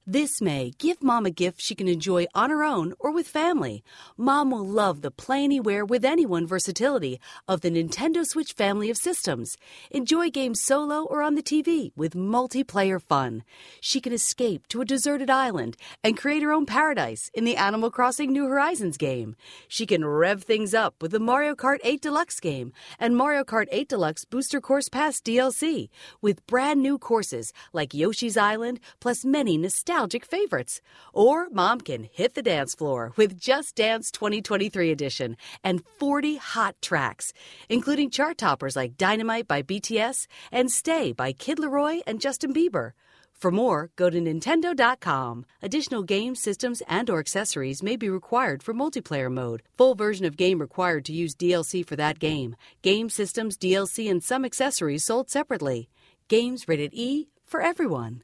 This 0.05 0.41
May, 0.41 0.73
give 0.79 1.01
Mom 1.01 1.25
a 1.25 1.31
gift 1.31 1.61
she 1.61 1.75
can 1.75 1.87
enjoy 1.87 2.25
on 2.35 2.49
her 2.49 2.61
own 2.61 2.93
or 2.99 3.13
with 3.13 3.25
family. 3.25 3.85
Mom 4.17 4.51
will 4.51 4.67
love 4.67 5.01
the 5.01 5.09
play 5.09 5.45
anywhere 5.45 5.85
with 5.85 6.03
anyone 6.03 6.45
versatility 6.45 7.21
of 7.47 7.61
the 7.61 7.71
Nintendo 7.71 8.25
Switch 8.25 8.51
family 8.51 8.89
of 8.89 8.97
systems. 8.97 9.55
Enjoy 9.91 10.29
games 10.29 10.61
solo 10.61 11.05
or 11.05 11.21
on 11.21 11.35
the 11.35 11.41
TV 11.41 11.93
with 11.95 12.15
multiplayer 12.15 13.01
fun. 13.01 13.45
She 13.79 14.01
can 14.01 14.11
escape 14.11 14.67
to 14.67 14.81
a 14.81 14.85
deserted 14.85 15.29
island 15.29 15.77
and 16.03 16.17
create 16.17 16.43
her 16.43 16.51
own 16.51 16.65
paradise 16.65 17.31
in 17.33 17.45
the 17.45 17.55
Animal 17.55 17.89
Crossing 17.89 18.33
New 18.33 18.45
Horizons 18.45 18.97
game. 18.97 19.37
She 19.69 19.85
can 19.85 20.03
rev 20.03 20.43
things 20.43 20.73
up 20.73 20.95
with 21.01 21.11
the 21.11 21.19
Mario 21.21 21.55
Kart 21.55 21.77
8 21.81 22.01
Deluxe 22.01 22.41
game 22.41 22.73
and 22.99 23.15
Mario 23.15 23.45
Kart 23.45 23.67
8 23.71 23.87
Deluxe 23.87 24.25
Booster 24.25 24.59
Course 24.59 24.89
Pass 24.89 25.21
DLC 25.21 25.87
with 26.21 26.45
brand 26.45 26.81
new 26.81 26.97
courses 26.97 27.53
like 27.71 27.93
Yoshi's 27.93 28.35
Island 28.35 28.81
plus 28.99 29.23
many 29.23 29.57
nostalgic 29.57 29.92
nostalgic 29.93 30.25
favorites. 30.25 30.81
Or 31.13 31.49
mom 31.51 31.79
can 31.81 32.09
hit 32.11 32.33
the 32.33 32.41
dance 32.41 32.73
floor 32.73 33.13
with 33.15 33.39
Just 33.39 33.75
Dance 33.75 34.09
2023 34.11 34.91
edition 34.91 35.37
and 35.63 35.83
40 35.99 36.37
hot 36.37 36.75
tracks, 36.81 37.31
including 37.69 38.09
chart 38.09 38.39
toppers 38.39 38.75
like 38.75 38.97
Dynamite 38.97 39.47
by 39.47 39.61
BTS 39.61 40.25
and 40.51 40.71
Stay 40.71 41.13
by 41.13 41.31
Kid 41.31 41.59
LAROI 41.59 42.01
and 42.07 42.19
Justin 42.19 42.53
Bieber. 42.53 42.91
For 43.33 43.51
more, 43.51 43.91
go 43.95 44.09
to 44.09 44.19
nintendo.com. 44.19 45.45
Additional 45.61 46.01
game 46.01 46.33
systems 46.33 46.81
and 46.87 47.09
or 47.09 47.19
accessories 47.19 47.83
may 47.83 47.95
be 47.95 48.09
required 48.09 48.63
for 48.63 48.73
multiplayer 48.73 49.31
mode. 49.31 49.61
Full 49.77 49.95
version 49.95 50.25
of 50.25 50.37
game 50.37 50.59
required 50.59 51.05
to 51.05 51.13
use 51.13 51.35
DLC 51.35 51.85
for 51.85 51.97
that 51.97 52.19
game. 52.19 52.55
Game 52.81 53.09
systems, 53.09 53.57
DLC 53.57 54.09
and 54.09 54.23
some 54.23 54.43
accessories 54.43 55.05
sold 55.05 55.29
separately. 55.29 55.89
Games 56.29 56.67
rated 56.67 56.93
E 56.93 57.27
for 57.45 57.61
everyone. 57.61 58.23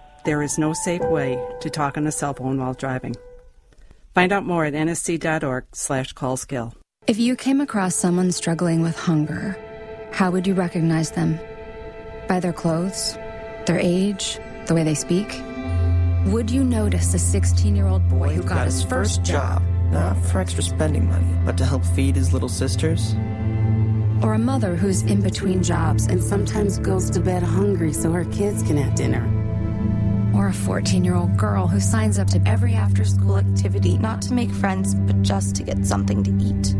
there 0.23 0.41
is 0.41 0.57
no 0.57 0.73
safe 0.73 1.01
way 1.01 1.43
to 1.61 1.69
talk 1.69 1.97
on 1.97 2.07
a 2.07 2.11
cell 2.11 2.33
phone 2.33 2.59
while 2.59 2.73
driving. 2.73 3.15
Find 4.13 4.31
out 4.31 4.45
more 4.45 4.65
at 4.65 4.73
nsc.org 4.73 5.65
slash 5.73 6.13
callskill. 6.13 6.73
If 7.07 7.17
you 7.17 7.35
came 7.35 7.61
across 7.61 7.95
someone 7.95 8.31
struggling 8.31 8.81
with 8.81 8.95
hunger, 8.97 9.57
how 10.11 10.29
would 10.31 10.45
you 10.45 10.53
recognize 10.53 11.11
them? 11.11 11.39
By 12.27 12.39
their 12.39 12.53
clothes? 12.53 13.17
Their 13.65 13.79
age? 13.79 14.39
The 14.67 14.75
way 14.75 14.83
they 14.83 14.95
speak? 14.95 15.41
Would 16.27 16.51
you 16.51 16.63
notice 16.63 17.13
a 17.13 17.19
16 17.19 17.75
year 17.75 17.87
old 17.87 18.07
boy 18.07 18.29
who 18.35 18.43
got, 18.43 18.49
got 18.49 18.65
his 18.65 18.83
first 18.83 19.23
job, 19.23 19.63
not 19.91 20.15
for 20.25 20.39
extra 20.39 20.61
spending 20.61 21.07
money, 21.07 21.35
but 21.43 21.57
to 21.57 21.65
help 21.65 21.83
feed 21.83 22.15
his 22.15 22.33
little 22.33 22.49
sisters? 22.49 23.15
Or 24.21 24.33
a 24.35 24.39
mother 24.39 24.75
who's 24.75 25.01
in 25.01 25.21
between 25.21 25.63
jobs 25.63 26.05
and 26.05 26.21
sometimes 26.21 26.77
goes 26.77 27.09
to 27.09 27.19
bed 27.19 27.41
hungry 27.41 27.91
so 27.91 28.11
her 28.11 28.25
kids 28.25 28.61
can 28.61 28.77
have 28.77 28.93
dinner? 28.93 29.40
Or 30.33 30.47
a 30.47 30.53
14 30.53 31.03
year 31.03 31.15
old 31.15 31.37
girl 31.37 31.67
who 31.67 31.79
signs 31.79 32.17
up 32.17 32.27
to 32.29 32.41
every 32.45 32.73
after 32.73 33.03
school 33.03 33.37
activity 33.37 33.97
not 33.97 34.21
to 34.23 34.33
make 34.33 34.51
friends, 34.51 34.95
but 34.95 35.21
just 35.21 35.55
to 35.55 35.63
get 35.63 35.85
something 35.85 36.23
to 36.23 36.31
eat. 36.31 36.75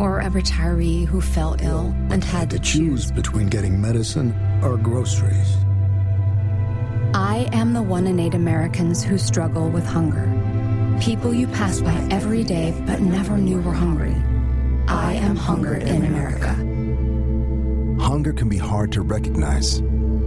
Or 0.00 0.20
a 0.20 0.30
retiree 0.30 1.06
who 1.06 1.20
fell 1.20 1.56
ill 1.60 1.94
and 2.10 2.22
had 2.22 2.50
to 2.50 2.58
choose 2.58 3.10
between 3.10 3.48
getting 3.48 3.80
medicine 3.80 4.34
or 4.62 4.76
groceries. 4.76 5.56
I 7.14 7.48
am 7.52 7.72
the 7.72 7.82
one 7.82 8.06
in 8.06 8.20
eight 8.20 8.34
Americans 8.34 9.02
who 9.02 9.16
struggle 9.16 9.70
with 9.70 9.86
hunger. 9.86 10.32
People 11.00 11.32
you 11.32 11.46
pass 11.46 11.80
by 11.80 11.94
every 12.10 12.44
day 12.44 12.74
but 12.86 13.00
never 13.00 13.38
knew 13.38 13.60
were 13.60 13.72
hungry. 13.72 14.14
I 14.88 15.14
am 15.14 15.36
hunger 15.36 15.74
in 15.74 16.04
America. 16.04 16.54
Hunger 18.02 18.32
can 18.32 18.48
be 18.48 18.58
hard 18.58 18.92
to 18.92 19.02
recognize. 19.02 19.82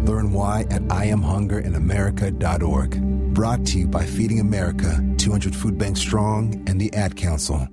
Learn 0.05 0.31
why 0.31 0.61
at 0.69 0.83
IamHungerInAmerica.org. 0.83 3.33
Brought 3.33 3.65
to 3.67 3.79
you 3.79 3.87
by 3.87 4.05
Feeding 4.05 4.39
America, 4.39 5.03
200 5.17 5.55
Food 5.55 5.77
Bank 5.77 5.97
Strong, 5.97 6.63
and 6.67 6.79
the 6.79 6.93
Ad 6.93 7.15
Council. 7.15 7.67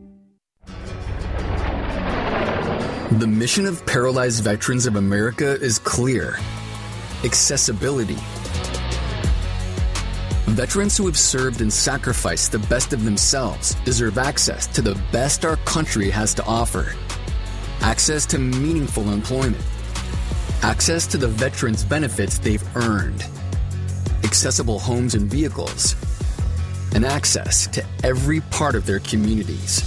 The 3.12 3.27
mission 3.27 3.66
of 3.66 3.85
Paralyzed 3.87 4.43
Veterans 4.43 4.87
of 4.87 4.97
America 4.97 5.61
is 5.61 5.79
clear 5.79 6.39
accessibility. 7.24 8.18
Veterans 10.47 10.97
who 10.97 11.07
have 11.07 11.18
served 11.18 11.61
and 11.61 11.72
sacrificed 11.72 12.53
the 12.53 12.59
best 12.59 12.93
of 12.93 13.05
themselves 13.05 13.74
deserve 13.85 14.18
access 14.18 14.66
to 14.68 14.83
the 14.83 15.01
best 15.12 15.45
our 15.45 15.57
country 15.59 16.11
has 16.11 16.35
to 16.35 16.45
offer 16.45 16.95
access 17.83 18.27
to 18.27 18.39
meaningful 18.39 19.11
employment 19.11 19.62
access 20.66 21.06
to 21.06 21.16
the 21.16 21.28
veterans' 21.28 21.84
benefits 21.84 22.38
they've 22.38 22.76
earned, 22.76 23.24
accessible 24.24 24.80
homes 24.80 25.14
and 25.14 25.30
vehicles, 25.30 25.94
and 26.92 27.04
access 27.04 27.68
to 27.68 27.84
every 28.02 28.40
part 28.50 28.74
of 28.74 28.84
their 28.84 28.98
communities. 28.98 29.82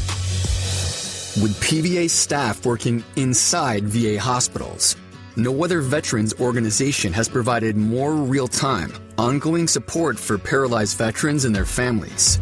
With 1.43 1.53
PVA 1.59 2.09
staff 2.09 2.65
working 2.65 3.03
inside 3.17 3.89
VA 3.89 4.17
hospitals, 4.17 4.95
no 5.36 5.65
other 5.65 5.82
veterans 5.82 6.34
organization 6.39 7.11
has 7.11 7.27
provided 7.27 7.75
more 7.75 8.13
real 8.13 8.47
time, 8.47 8.93
ongoing 9.17 9.67
support 9.67 10.17
for 10.17 10.38
paralyzed 10.38 10.97
veterans 10.97 11.43
and 11.43 11.53
their 11.53 11.65
families. 11.65 12.39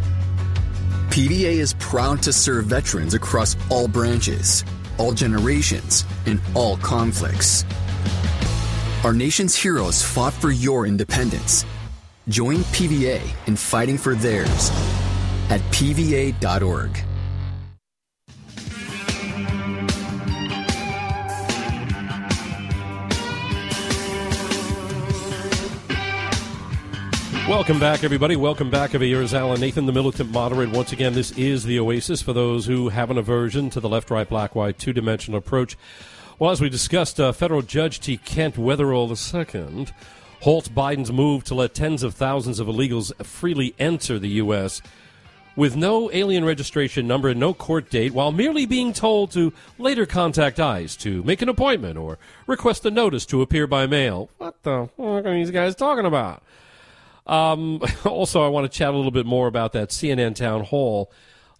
PVA 1.09 1.57
is 1.57 1.73
proud 1.79 2.21
to 2.21 2.31
serve 2.31 2.65
veterans 2.65 3.15
across 3.15 3.57
all 3.71 3.87
branches, 3.87 4.63
all 4.99 5.11
generations, 5.11 6.05
and 6.27 6.39
all 6.53 6.77
conflicts. 6.77 7.65
Our 9.03 9.13
nation's 9.13 9.55
heroes 9.55 10.01
fought 10.01 10.33
for 10.33 10.49
your 10.49 10.87
independence. 10.87 11.65
Join 12.29 12.57
PVA 12.57 13.21
in 13.47 13.55
fighting 13.55 13.97
for 13.97 14.15
theirs 14.15 14.71
at 15.49 15.61
PVA.org. 15.71 17.03
Welcome 27.47 27.79
back, 27.79 28.03
everybody. 28.03 28.35
Welcome 28.35 28.69
back. 28.69 28.91
Here 28.91 29.21
is 29.21 29.33
Alan 29.33 29.61
Nathan, 29.61 29.85
the 29.85 29.93
militant 29.93 30.31
moderate. 30.31 30.71
Once 30.71 30.91
again, 30.91 31.13
this 31.13 31.31
is 31.37 31.63
the 31.63 31.79
Oasis 31.79 32.21
for 32.21 32.33
those 32.33 32.65
who 32.65 32.89
have 32.89 33.09
an 33.09 33.17
aversion 33.17 33.69
to 33.69 33.79
the 33.79 33.87
left, 33.87 34.09
right, 34.09 34.27
black, 34.27 34.53
white, 34.55 34.79
two 34.79 34.91
dimensional 34.91 35.37
approach. 35.37 35.77
Well, 36.39 36.51
as 36.51 36.61
we 36.61 36.69
discussed, 36.69 37.19
uh, 37.19 37.31
federal 37.31 37.63
judge 37.63 37.99
T. 37.99 38.17
Kent 38.17 38.57
Wetherell 38.57 39.09
II 39.09 39.87
halts 40.41 40.69
Biden's 40.69 41.11
move 41.11 41.43
to 41.45 41.55
let 41.55 41.73
tens 41.73 42.03
of 42.03 42.13
thousands 42.13 42.59
of 42.59 42.67
illegals 42.67 43.11
freely 43.25 43.73
enter 43.79 44.19
the 44.19 44.29
U.S. 44.29 44.83
with 45.55 45.75
no 45.75 46.11
alien 46.11 46.45
registration 46.45 47.07
number 47.07 47.29
and 47.29 47.39
no 47.39 47.55
court 47.55 47.89
date, 47.89 48.13
while 48.13 48.31
merely 48.31 48.67
being 48.67 48.93
told 48.93 49.31
to 49.31 49.51
later 49.79 50.05
contact 50.05 50.59
ICE 50.59 50.95
to 50.97 51.23
make 51.23 51.41
an 51.41 51.49
appointment 51.49 51.97
or 51.97 52.19
request 52.45 52.85
a 52.85 52.91
notice 52.91 53.25
to 53.25 53.41
appear 53.41 53.65
by 53.65 53.87
mail. 53.87 54.29
What 54.37 54.61
the 54.61 54.89
fuck 54.95 55.25
are 55.25 55.33
these 55.33 55.49
guys 55.49 55.73
talking 55.73 56.05
about? 56.05 56.43
Um, 57.25 57.81
also, 58.05 58.45
I 58.45 58.49
want 58.49 58.71
to 58.71 58.77
chat 58.77 58.93
a 58.93 58.95
little 58.95 59.09
bit 59.09 59.25
more 59.25 59.47
about 59.47 59.73
that 59.73 59.89
CNN 59.89 60.35
town 60.35 60.65
hall 60.65 61.11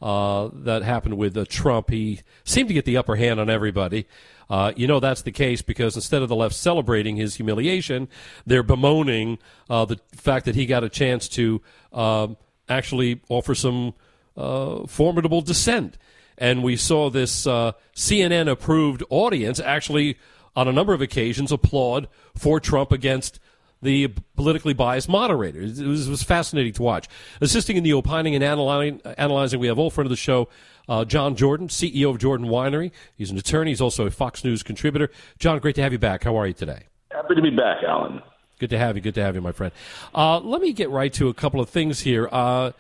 uh, 0.04 0.50
that 0.54 0.84
happened 0.84 1.18
with 1.18 1.36
uh, 1.36 1.46
Trump. 1.50 1.90
He 1.90 2.22
seemed 2.44 2.68
to 2.68 2.76
get 2.76 2.86
the 2.86 2.98
upper 2.98 3.16
hand 3.16 3.40
on 3.40 3.50
everybody. 3.50 4.06
Uh, 4.50 4.72
you 4.76 4.88
know 4.88 5.00
that's 5.00 5.24
the 5.24 5.32
case 5.32 5.62
because 5.62 5.96
instead 5.96 6.22
of 6.22 6.30
the 6.30 6.36
left 6.36 6.56
celebrating 6.56 7.16
his 7.16 7.36
humiliation, 7.36 8.08
they're 8.46 8.64
bemoaning 8.64 9.38
uh, 9.70 9.86
the 9.86 10.00
fact 10.14 10.46
that 10.46 10.56
he 10.56 10.66
got 10.66 10.84
a 10.84 10.90
chance 10.90 11.28
to 11.28 11.62
um, 11.92 12.38
actually 12.70 13.22
offer 13.30 13.54
some 13.54 13.94
uh, 14.36 14.86
formidable 14.88 15.42
dissent. 15.42 15.98
And 16.38 16.64
we 16.64 16.76
saw 16.76 17.10
this 17.10 17.48
uh, 17.48 17.74
CNN 17.96 18.50
approved 18.50 19.04
audience 19.10 19.60
actually, 19.60 20.18
on 20.56 20.68
a 20.68 20.72
number 20.72 20.94
of 20.94 21.02
occasions, 21.02 21.52
applaud 21.52 22.08
for 22.36 22.60
Trump 22.60 22.92
against 22.92 23.40
the 23.82 24.08
politically 24.36 24.74
biased 24.74 25.10
moderator. 25.10 25.62
It 25.62 25.80
was, 25.80 26.08
it 26.08 26.10
was, 26.10 26.24
fascinating 26.24 26.74
to 26.74 26.84
watch. 26.84 27.08
Assisting 27.42 27.78
in 27.78 27.84
the 27.84 27.94
opining 27.94 28.36
and 28.36 28.44
analyzing, 28.44 29.60
we 29.60 29.68
have 29.68 29.78
old 29.78 29.94
friend 29.94 30.06
of 30.06 30.10
the 30.10 30.16
show, 30.16 30.50
uh, 30.90 31.06
John 31.06 31.36
Jordan, 31.36 31.68
CEO 31.68 32.10
of 32.10 32.18
Jordan 32.18 32.48
Winery. 32.48 32.92
He's 33.16 33.30
an 33.30 33.38
attorney. 33.38 33.72
He's 33.72 33.82
also 33.82 34.08
a 34.08 34.12
Fox 34.12 34.44
News 34.44 34.64
contributor. 34.64 35.12
John, 35.38 35.60
great 35.60 35.76
to 35.76 35.84
have 35.84 35.92
you 35.92 36.00
back. 36.00 36.24
How 36.24 36.36
are 36.38 36.48
you 36.48 36.54
today? 36.54 36.84
Happy 37.12 37.36
to 37.36 37.42
be 37.42 37.50
back, 37.50 37.84
Alan. 37.84 38.22
Good 38.60 38.72
to 38.72 38.78
have 38.78 38.96
you. 38.96 39.02
Good 39.02 39.16
to 39.16 39.24
have 39.24 39.36
you, 39.36 39.42
my 39.42 39.52
friend. 39.52 39.72
Uh, 40.16 40.40
let 40.40 40.62
me 40.62 40.74
get 40.74 40.90
right 40.90 41.14
to 41.14 41.30
a 41.30 41.34
couple 41.34 41.62
of 41.62 41.70
things 41.70 42.02
here. 42.02 42.28
Uh, 42.32 42.72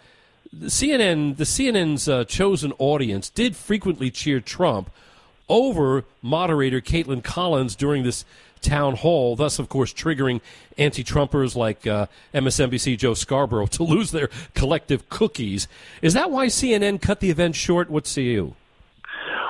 the 0.52 0.68
CNN, 0.68 1.38
the 1.38 1.44
CNN's 1.44 2.08
uh, 2.08 2.24
chosen 2.24 2.74
audience 2.80 3.30
did 3.30 3.56
frequently 3.56 4.10
cheer 4.10 4.40
Trump 4.40 4.90
over 5.50 6.04
moderator 6.22 6.82
Kaitlan 6.82 7.24
Collins 7.24 7.76
during 7.76 8.04
this 8.04 8.26
town 8.62 8.96
hall, 8.96 9.36
thus, 9.36 9.60
of 9.60 9.70
course, 9.70 9.94
triggering 9.94 10.42
anti 10.78 11.04
Trumpers 11.04 11.56
like 11.56 11.88
uh, 11.88 12.08
MSNBC 12.34 12.98
Joe 12.98 13.14
Scarborough 13.14 13.68
to 13.78 13.84
lose 13.84 14.12
their 14.12 14.30
collective 14.54 15.10
cookies. 15.10 15.68
Is 16.02 16.14
that 16.14 16.32
why 16.32 16.48
CNN 16.48 17.02
cut 17.02 17.20
the 17.20 17.30
event 17.30 17.56
short? 17.56 17.90
What 17.90 18.08
say 18.08 18.24
you? 18.24 18.56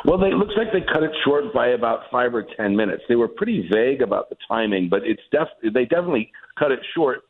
Well, 0.05 0.24
it 0.24 0.36
looks 0.36 0.53
like 0.55 0.72
they 0.72 0.82
cut 0.82 1.03
it 1.03 1.12
short 1.26 1.53
by 1.53 1.70
about 1.70 2.03
five 2.10 2.34
or 2.34 2.45
ten 2.55 2.76
minutes. 2.76 3.03
They 3.10 3.16
were 3.16 3.28
pretty 3.28 3.68
vague 3.70 4.01
about 4.01 4.30
the 4.30 4.38
timing, 4.47 4.88
but 4.88 5.03
it's 5.03 5.22
def- 5.32 5.74
they 5.74 5.84
definitely 5.84 6.32
cut 6.58 6.72
it 6.72 6.80
short, 6.95 7.24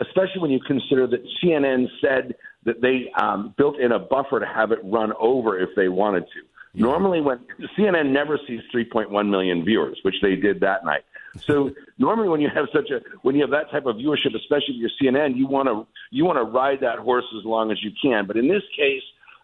especially 0.00 0.40
when 0.40 0.50
you 0.50 0.58
consider 0.66 1.06
that 1.06 1.24
CNN 1.40 1.86
said 2.00 2.34
that 2.64 2.80
they 2.80 3.12
um, 3.20 3.54
built 3.56 3.78
in 3.78 3.92
a 3.92 3.98
buffer 3.98 4.40
to 4.40 4.46
have 4.46 4.72
it 4.72 4.80
run 4.82 5.12
over 5.20 5.60
if 5.60 5.68
they 5.76 5.88
wanted 5.88 6.24
to. 6.34 6.40
Normally, 6.74 7.20
when 7.20 7.38
CNN 7.78 8.10
never 8.10 8.38
sees 8.48 8.60
3.1 8.74 9.30
million 9.30 9.64
viewers, 9.64 9.98
which 10.02 10.16
they 10.20 10.34
did 10.34 10.58
that 10.60 10.84
night. 10.84 11.04
So 11.46 11.70
normally, 11.98 12.28
when 12.28 12.40
you 12.40 12.48
have 12.54 12.66
such 12.72 12.90
a 12.90 13.00
when 13.22 13.34
you 13.34 13.42
have 13.42 13.50
that 13.50 13.70
type 13.70 13.86
of 13.86 13.96
viewership, 13.96 14.36
especially 14.36 14.76
if 14.78 14.92
you're 15.00 15.12
CNN, 15.12 15.36
you 15.36 15.48
want 15.48 15.68
to 15.68 15.86
you 16.10 16.24
want 16.24 16.38
to 16.38 16.44
ride 16.44 16.78
that 16.80 17.00
horse 17.00 17.24
as 17.36 17.44
long 17.44 17.72
as 17.72 17.78
you 17.82 17.90
can. 18.00 18.26
But 18.26 18.36
in 18.36 18.46
this 18.46 18.62
case, 18.76 19.02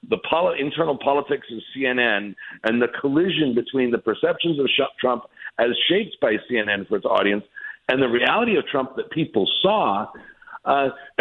the 0.09 0.18
poli- 0.30 0.61
internal 0.61 0.97
politics 0.97 1.47
of 1.53 1.59
CNN 1.76 2.34
and 2.64 2.80
the 2.80 2.88
collision 3.01 3.55
between 3.55 3.91
the 3.91 3.99
perceptions 3.99 4.59
of 4.61 4.66
Trump 5.01 5.24
as 5.59 5.70
shaped 5.88 6.16
by 6.22 6.36
CNN 6.49 6.88
for 6.88 6.97
its 6.97 7.05
audience 7.05 7.45
and 7.91 8.01
the 8.01 8.09
reality 8.09 8.57
of 8.57 8.64
Trump 8.68 8.95
that 8.97 9.11
people 9.11 9.51
saw, 9.62 10.07
uh, 10.64 10.88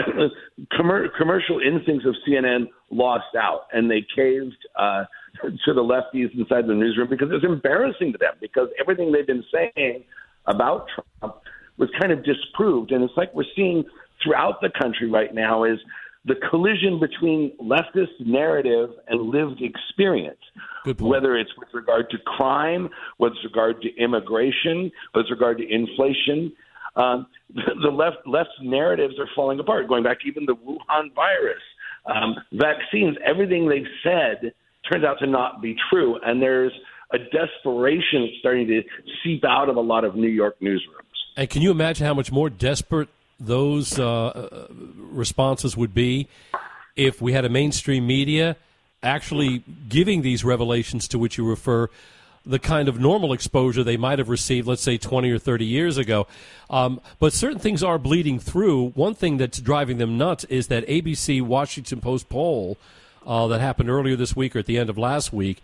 commer- 0.74 1.08
commercial 1.18 1.60
instincts 1.60 2.06
of 2.06 2.16
CNN 2.28 2.68
lost 2.92 3.36
out 3.36 3.62
and 3.74 3.90
they 3.90 4.06
caved 4.16 4.58
uh, 4.76 5.06
to 5.66 5.74
the 5.74 5.82
lefties 5.82 6.32
inside 6.38 6.68
the 6.68 6.74
newsroom 6.74 7.10
because 7.10 7.30
it 7.32 7.34
was 7.34 7.44
embarrassing 7.44 8.12
to 8.12 8.18
them 8.20 8.34
because 8.40 8.68
everything 8.80 9.12
they've 9.12 9.26
been 9.26 9.44
saying 9.52 10.04
about 10.50 10.88
Trump 10.94 11.36
was 11.78 11.90
kind 12.00 12.12
of 12.12 12.24
disproved. 12.26 12.92
And 12.92 13.04
it's 13.04 13.14
like 13.16 13.34
we're 13.34 13.44
seeing 13.56 13.86
throughout 14.22 14.60
the 14.62 14.70
country 14.80 15.10
right 15.10 15.34
now 15.34 15.64
is 15.64 15.80
the 16.26 16.36
collision 16.50 17.00
between 17.00 17.54
leftist 17.62 18.20
narrative 18.20 18.90
and 19.08 19.30
lived 19.30 19.62
experience, 19.62 20.40
whether 21.00 21.38
it's 21.38 21.52
with 21.58 21.70
regard 21.74 22.10
to 22.10 22.18
crime, 22.26 22.90
with 23.20 23.34
regard 23.44 23.82
to 23.82 23.96
immigration, 23.96 24.92
with 25.16 25.28
regard 25.30 25.58
to 25.60 25.68
inflation. 25.68 26.52
Um, 26.96 27.28
the 27.56 27.90
left 27.90 28.28
left's 28.28 28.52
narratives 28.62 29.16
are 29.18 29.30
falling 29.36 29.60
apart. 29.60 29.88
Going 29.88 30.04
back 30.04 30.20
to 30.22 30.28
even 30.28 30.46
the 30.46 30.56
Wuhan 30.56 31.14
virus, 31.16 31.62
um, 32.06 32.36
vaccines, 32.52 33.16
everything 33.26 33.70
they've 33.70 33.84
said 34.04 34.54
turns 34.92 35.06
out 35.06 35.20
to 35.20 35.28
not 35.28 35.62
be 35.62 35.76
true, 35.90 36.20
and 36.26 36.42
there's 36.42 36.74
a 37.12 37.18
desperation 37.18 38.22
that's 38.22 38.40
starting 38.40 38.68
to 38.68 38.84
seep 39.24 39.44
out 39.44 39.70
of 39.70 39.76
a 39.76 39.82
lot 39.82 40.04
of 40.04 40.16
New 40.16 40.28
York 40.28 40.56
newsrooms. 40.62 41.06
And 41.36 41.50
can 41.50 41.62
you 41.62 41.72
imagine 41.72 42.06
how 42.06 42.14
much 42.14 42.32
more 42.32 42.50
desperate 42.50 43.10
those 43.40 43.98
uh, 43.98 44.68
responses 44.98 45.78
would 45.78 45.94
be 45.94 46.28
if 46.96 47.22
we 47.22 47.34
had 47.34 47.46
a 47.46 47.50
mainstream 47.50 48.06
media 48.06 48.58
actually 49.02 49.64
giving 49.88 50.22
these 50.22 50.44
revelations 50.44 51.08
to 51.08 51.18
which 51.18 51.38
you 51.38 51.48
refer 51.48 51.90
the 52.46 52.60
kind 52.60 52.88
of 52.88 53.00
normal 53.00 53.32
exposure 53.32 53.84
they 53.84 53.98
might 53.98 54.20
have 54.20 54.30
received, 54.30 54.68
let's 54.68 54.82
say 54.82 54.98
20 54.98 55.30
or 55.32 55.40
30 55.40 55.66
years 55.66 55.98
ago. 55.98 56.28
Um, 56.70 57.00
but 57.20 57.32
certain 57.34 57.60
things 57.60 57.84
are 57.84 57.98
bleeding 57.98 58.40
through. 58.40 58.90
One 58.90 59.14
thing 59.14 59.38
that's 59.38 59.60
driving 59.60 59.98
them 59.98 60.18
nuts 60.18 60.46
is 60.46 60.68
that 60.68 60.86
ABC 60.88 61.42
Washington 61.42 62.02
Post 62.02 62.28
poll 62.30 62.78
uh, 63.26 63.48
that 63.48 63.62
happened 63.62 63.90
earlier 63.90 64.16
this 64.16 64.36
week 64.36 64.56
or 64.56 64.60
at 64.60 64.66
the 64.66 64.78
end 64.78 64.90
of 64.90 64.98
last 64.98 65.32
week 65.32 65.62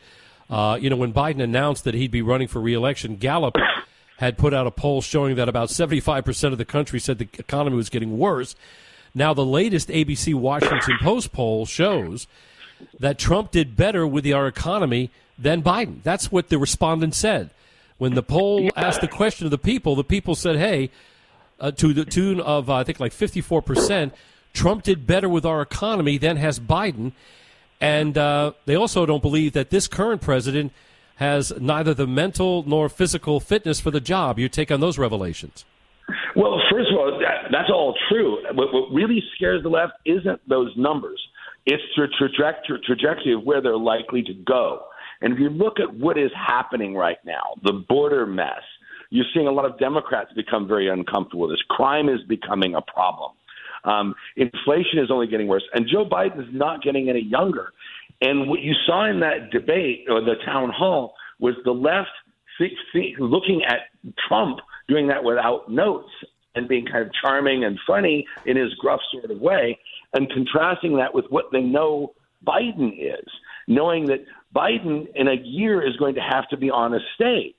uh, 0.49 0.77
you 0.79 0.89
know, 0.89 0.95
when 0.95 1.13
Biden 1.13 1.41
announced 1.41 1.83
that 1.85 1.93
he'd 1.93 2.11
be 2.11 2.21
running 2.21 2.47
for 2.47 2.61
reelection, 2.61 3.15
Gallup 3.15 3.55
had 4.17 4.37
put 4.37 4.53
out 4.53 4.67
a 4.67 4.71
poll 4.71 5.01
showing 5.01 5.35
that 5.35 5.49
about 5.49 5.69
75% 5.69 6.51
of 6.51 6.57
the 6.57 6.65
country 6.65 6.99
said 6.99 7.17
the 7.17 7.27
economy 7.37 7.75
was 7.75 7.89
getting 7.89 8.17
worse. 8.17 8.55
Now, 9.13 9.33
the 9.33 9.45
latest 9.45 9.89
ABC 9.89 10.33
Washington 10.33 10.97
Post 11.01 11.31
poll 11.31 11.65
shows 11.65 12.27
that 12.99 13.17
Trump 13.17 13.51
did 13.51 13.75
better 13.75 14.05
with 14.05 14.29
our 14.31 14.47
economy 14.47 15.09
than 15.37 15.63
Biden. 15.63 16.03
That's 16.03 16.31
what 16.31 16.49
the 16.49 16.57
respondents 16.57 17.17
said. 17.17 17.49
When 17.97 18.13
the 18.13 18.23
poll 18.23 18.69
asked 18.75 19.01
the 19.01 19.07
question 19.07 19.45
of 19.47 19.51
the 19.51 19.57
people, 19.57 19.95
the 19.95 20.03
people 20.03 20.35
said, 20.35 20.57
hey, 20.57 20.91
uh, 21.59 21.71
to 21.71 21.93
the 21.93 22.03
tune 22.03 22.41
of, 22.41 22.69
uh, 22.69 22.75
I 22.75 22.83
think, 22.83 22.99
like 22.99 23.13
54%, 23.13 24.11
Trump 24.53 24.83
did 24.83 25.07
better 25.07 25.29
with 25.29 25.45
our 25.45 25.61
economy 25.61 26.17
than 26.17 26.37
has 26.37 26.59
Biden. 26.59 27.13
And 27.81 28.17
uh, 28.17 28.53
they 28.65 28.75
also 28.75 29.05
don't 29.05 29.21
believe 29.21 29.53
that 29.53 29.69
this 29.69 29.87
current 29.87 30.21
president 30.21 30.71
has 31.15 31.53
neither 31.59 31.93
the 31.93 32.07
mental 32.07 32.63
nor 32.67 32.89
physical 32.89 33.39
fitness 33.39 33.79
for 33.79 33.91
the 33.91 34.01
job. 34.01 34.39
You 34.39 34.49
take 34.49 34.71
on 34.71 34.79
those 34.79 34.97
revelations. 34.97 35.65
Well, 36.35 36.59
first 36.69 36.91
of 36.91 36.97
all, 36.97 37.19
that, 37.19 37.51
that's 37.51 37.69
all 37.69 37.95
true. 38.09 38.37
What, 38.53 38.73
what, 38.73 38.93
really 38.93 39.23
scares 39.35 39.63
the 39.63 39.69
left 39.69 39.93
isn't 40.05 40.41
those 40.47 40.71
numbers, 40.75 41.21
it's 41.65 41.83
the 41.95 42.07
trajectory, 42.17 42.79
trajectory 42.85 43.33
of 43.33 43.43
where 43.43 43.61
they're 43.61 43.77
likely 43.77 44.21
to 44.23 44.33
go. 44.33 44.83
And 45.21 45.33
if 45.33 45.39
you 45.39 45.49
look 45.49 45.79
at 45.79 45.93
what 45.95 46.17
is 46.17 46.31
happening 46.35 46.95
right 46.95 47.17
now, 47.25 47.55
the 47.63 47.85
border 47.87 48.25
mess, 48.25 48.61
you're 49.09 49.25
seeing 49.33 49.47
a 49.47 49.51
lot 49.51 49.65
of 49.65 49.79
Democrats 49.79 50.31
become 50.35 50.67
very 50.67 50.89
uncomfortable 50.89 51.47
this. 51.47 51.61
Crime 51.69 52.09
is 52.09 52.19
becoming 52.27 52.75
a 52.75 52.81
problem. 52.81 53.31
Um, 53.85 54.15
inflation 54.35 54.99
is 54.99 55.09
only 55.11 55.27
getting 55.27 55.47
worse, 55.47 55.63
and 55.73 55.87
Joe 55.87 56.05
Biden 56.05 56.41
is 56.41 56.53
not 56.53 56.81
getting 56.83 57.09
any 57.09 57.21
younger. 57.21 57.71
And 58.21 58.49
what 58.49 58.61
you 58.61 58.73
saw 58.85 59.09
in 59.09 59.19
that 59.21 59.51
debate 59.51 60.05
or 60.09 60.21
the 60.21 60.35
town 60.45 60.71
hall 60.75 61.13
was 61.39 61.55
the 61.63 61.71
left 61.71 62.09
looking 63.19 63.61
at 63.67 63.79
Trump 64.27 64.59
doing 64.87 65.07
that 65.07 65.23
without 65.23 65.69
notes 65.69 66.09
and 66.55 66.67
being 66.67 66.85
kind 66.85 67.05
of 67.05 67.11
charming 67.21 67.65
and 67.65 67.77
funny 67.85 68.25
in 68.45 68.55
his 68.55 68.73
gruff 68.75 69.01
sort 69.11 69.29
of 69.29 69.39
way, 69.41 69.77
and 70.13 70.29
contrasting 70.31 70.95
that 70.97 71.13
with 71.13 71.25
what 71.29 71.45
they 71.51 71.61
know 71.61 72.13
Biden 72.47 72.93
is, 72.97 73.27
knowing 73.67 74.05
that 74.05 74.23
Biden 74.55 75.07
in 75.15 75.27
a 75.27 75.35
year 75.43 75.85
is 75.85 75.97
going 75.97 76.15
to 76.15 76.21
have 76.21 76.47
to 76.49 76.57
be 76.57 76.69
on 76.69 76.93
a 76.93 76.99
stage, 77.15 77.53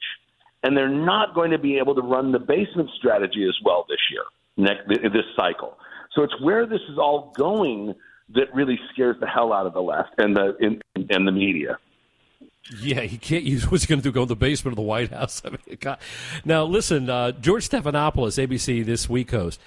and 0.63 0.77
they're 0.77 0.89
not 0.89 1.35
going 1.35 1.51
to 1.51 1.59
be 1.59 1.77
able 1.77 1.95
to 1.95 2.01
run 2.01 2.33
the 2.33 2.39
basement 2.39 2.89
strategy 2.97 3.45
as 3.47 3.55
well 3.65 3.85
this 3.89 3.99
year, 4.11 4.25
next, 4.57 4.89
this 4.89 5.27
cycle. 5.37 5.77
So 6.17 6.23
it's 6.23 6.41
where 6.41 6.67
this 6.67 6.81
is 6.89 6.99
all 6.99 7.33
going 7.37 7.95
that 8.31 8.53
really 8.53 8.81
scares 8.93 9.17
the 9.21 9.27
hell 9.27 9.53
out 9.53 9.67
of 9.67 9.75
the 9.75 9.83
left 9.83 10.19
and 10.19 10.35
the 10.35 10.57
in, 10.59 10.83
and 11.11 11.29
the 11.29 11.33
media. 11.33 11.79
Yeah, 12.81 13.03
he 13.03 13.19
can't 13.19 13.45
use 13.45 13.71
what's 13.71 13.85
he 13.85 13.89
going 13.89 14.01
to 14.01 14.03
do? 14.03 14.11
Go 14.11 14.23
in 14.23 14.29
the 14.29 14.35
basement 14.35 14.73
of 14.73 14.77
the 14.77 14.83
White 14.83 15.13
House? 15.13 15.43
I 15.45 15.51
mean, 15.51 15.79
God. 15.79 15.99
Now, 16.45 16.65
listen, 16.65 17.09
uh, 17.09 17.31
George 17.33 17.69
Stephanopoulos, 17.69 18.45
ABC 18.45 18.85
This 18.85 19.09
Week 19.09 19.31
host, 19.31 19.61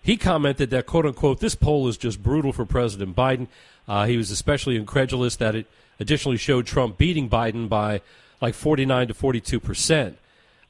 he 0.00 0.16
commented 0.16 0.70
that, 0.70 0.86
quote 0.86 1.04
unquote, 1.04 1.40
this 1.40 1.54
poll 1.54 1.88
is 1.88 1.98
just 1.98 2.22
brutal 2.22 2.52
for 2.52 2.64
President 2.64 3.14
Biden. 3.14 3.48
Uh, 3.86 4.06
he 4.06 4.16
was 4.16 4.30
especially 4.30 4.76
incredulous 4.76 5.36
that 5.36 5.54
it 5.54 5.66
additionally 5.98 6.38
showed 6.38 6.64
Trump 6.66 6.96
beating 6.96 7.28
Biden 7.28 7.68
by 7.68 8.00
like 8.40 8.54
49 8.54 9.08
to 9.08 9.14
42 9.14 9.60
percent. 9.60 10.16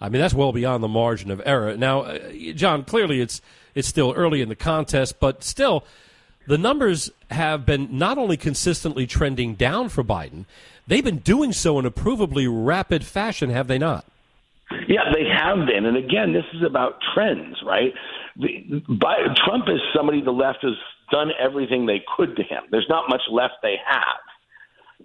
I 0.01 0.09
mean, 0.09 0.21
that's 0.21 0.35
well 0.35 0.51
beyond 0.51 0.83
the 0.83 0.89
margin 0.89 1.31
of 1.31 1.43
error. 1.45 1.77
Now, 1.77 2.01
uh, 2.01 2.19
John, 2.55 2.85
clearly 2.85 3.21
it's 3.21 3.43
it's 3.75 3.89
still 3.89 4.13
early 4.17 4.41
in 4.41 4.49
the 4.49 4.57
contest, 4.57 5.21
but 5.21 5.43
still, 5.43 5.85
the 6.47 6.59
numbers 6.59 7.11
have 7.31 7.65
been 7.65 7.89
not 7.97 8.19
only 8.19 8.37
consistently 8.37 9.07
trending 9.07 9.55
down 9.55 9.89
for 9.89 10.03
Biden, 10.03 10.47
they've 10.87 11.05
been 11.05 11.19
doing 11.19 11.53
so 11.53 11.79
in 11.79 11.87
a 11.87 11.91
provably 11.91 12.49
rapid 12.51 13.05
fashion, 13.05 13.51
have 13.51 13.69
they 13.69 13.79
not? 13.79 14.05
Yeah, 14.89 15.03
they 15.13 15.25
have 15.25 15.67
been. 15.67 15.85
And 15.85 15.97
again, 15.97 16.33
this 16.33 16.45
is 16.55 16.63
about 16.65 16.99
trends, 17.15 17.57
right? 17.65 17.93
The, 18.37 18.83
by, 18.89 19.17
Trump 19.45 19.67
is 19.69 19.81
somebody 19.95 20.23
the 20.23 20.31
left 20.31 20.59
has 20.63 20.75
done 21.11 21.31
everything 21.39 21.87
they 21.87 22.03
could 22.17 22.37
to 22.37 22.43
him. 22.43 22.63
There's 22.71 22.87
not 22.89 23.09
much 23.09 23.23
left 23.31 23.55
they 23.63 23.77
have. 23.85 24.21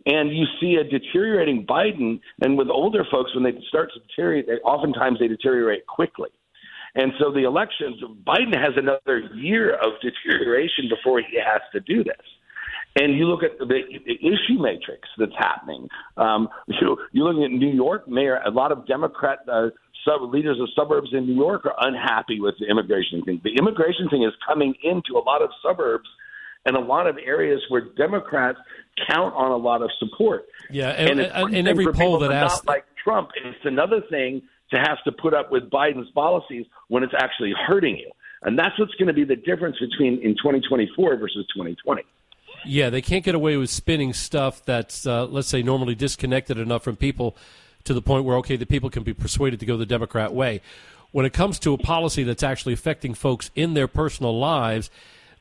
And 0.06 0.36
you 0.36 0.46
see 0.62 0.76
a 0.76 0.84
deteriorating 0.84 1.66
Biden, 1.66 2.20
and 2.42 2.58
with 2.58 2.70
older 2.70 3.06
folks, 3.12 3.34
when 3.34 3.44
they 3.44 3.60
start 3.70 3.92
to 3.94 4.00
deteriorate, 4.02 4.46
they, 4.46 4.54
oftentimes 4.64 5.20
they 5.20 5.28
deteriorate 5.28 5.88
quickly. 5.88 6.30
And 6.96 7.12
so 7.20 7.32
the 7.32 7.44
elections, 7.44 8.02
Biden 8.26 8.56
has 8.56 8.74
another 8.78 9.20
year 9.36 9.76
of 9.76 9.94
deterioration 10.02 10.90
before 10.90 11.20
he 11.20 11.38
has 11.38 11.62
to 11.74 11.82
do 11.82 12.04
this. 12.04 12.16
And 12.98 13.18
you 13.18 13.26
look 13.26 13.44
at 13.44 13.58
the 13.58 13.82
issue 14.22 14.62
matrix 14.62 15.10
that's 15.18 15.36
happening. 15.38 15.90
Um, 16.16 16.48
you, 16.68 16.98
you're 17.12 17.26
looking 17.26 17.44
at 17.44 17.52
New 17.52 17.74
York, 17.74 18.08
Mayor, 18.08 18.42
a 18.46 18.52
lot 18.52 18.72
of 18.72 18.88
Democrat 18.88 19.40
uh, 19.52 19.68
sub 20.06 20.34
leaders 20.34 20.60
of 20.62 20.70
suburbs 20.76 21.10
in 21.12 21.26
New 21.26 21.36
York 21.36 21.66
are 21.66 21.76
unhappy 21.80 22.40
with 22.40 22.56
the 22.60 22.68
immigration 22.68 23.24
thing. 23.24 23.42
The 23.44 23.56
immigration 23.56 24.08
thing 24.10 24.24
is 24.24 24.32
coming 24.48 24.74
into 24.84 25.18
a 25.18 25.24
lot 25.24 25.42
of 25.42 25.50
suburbs 25.62 26.08
and 26.66 26.76
a 26.76 26.80
lot 26.80 27.08
of 27.08 27.18
areas 27.24 27.62
where 27.70 27.82
Democrats 27.98 28.58
count 29.08 29.36
on 29.36 29.52
a 29.52 29.58
lot 29.58 29.82
of 29.82 29.90
support. 30.00 30.46
Yeah, 30.70 30.90
and, 30.90 31.20
and, 31.20 31.56
and 31.56 31.68
every 31.68 31.92
poll 31.92 32.20
that 32.20 32.32
asks, 32.32 32.66
like 32.66 32.86
Trump, 33.04 33.30
it's 33.44 33.66
another 33.66 34.02
thing 34.10 34.42
to 34.72 34.80
have 34.80 34.98
to 35.06 35.12
put 35.12 35.34
up 35.34 35.52
with 35.52 35.70
Biden's 35.70 36.10
policies 36.12 36.66
when 36.88 37.04
it's 37.04 37.14
actually 37.18 37.54
hurting 37.68 37.98
you. 37.98 38.12
And 38.42 38.58
that's 38.58 38.78
what's 38.78 38.94
going 38.96 39.08
to 39.08 39.14
be 39.14 39.24
the 39.24 39.36
difference 39.36 39.78
between 39.80 40.22
in 40.22 40.36
2024 40.36 41.18
versus 41.18 41.46
2020. 41.54 42.04
Yeah, 42.66 42.90
they 42.90 43.02
can't 43.02 43.24
get 43.24 43.36
away 43.36 43.58
with 43.58 43.70
spinning 43.70 44.14
stuff 44.14 44.64
that's, 44.66 45.06
uh, 45.06 45.26
let's 45.26 45.48
say, 45.48 45.62
normally 45.62 45.96
disconnected 45.96 46.58
enough 46.58 46.84
from 46.84 46.96
people 46.96 47.36
to 47.84 47.94
the 47.94 48.02
point 48.02 48.26
where, 48.26 48.38
okay, 48.38 48.56
the 48.56 48.66
people 48.66 48.90
can 48.90 49.04
be 49.04 49.14
persuaded 49.14 49.60
to 49.60 49.66
go 49.66 49.78
the 49.78 49.86
Democrat 49.86 50.34
way. 50.34 50.62
When 51.12 51.26
it 51.26 51.34
comes 51.34 51.60
to 51.60 51.74
a 51.74 51.78
policy 51.78 52.24
that's 52.24 52.44
actually 52.44 52.74
affecting 52.74 53.14
folks 53.14 53.52
in 53.56 53.74
their 53.74 53.88
personal 53.88 54.38
lives, 54.38 54.90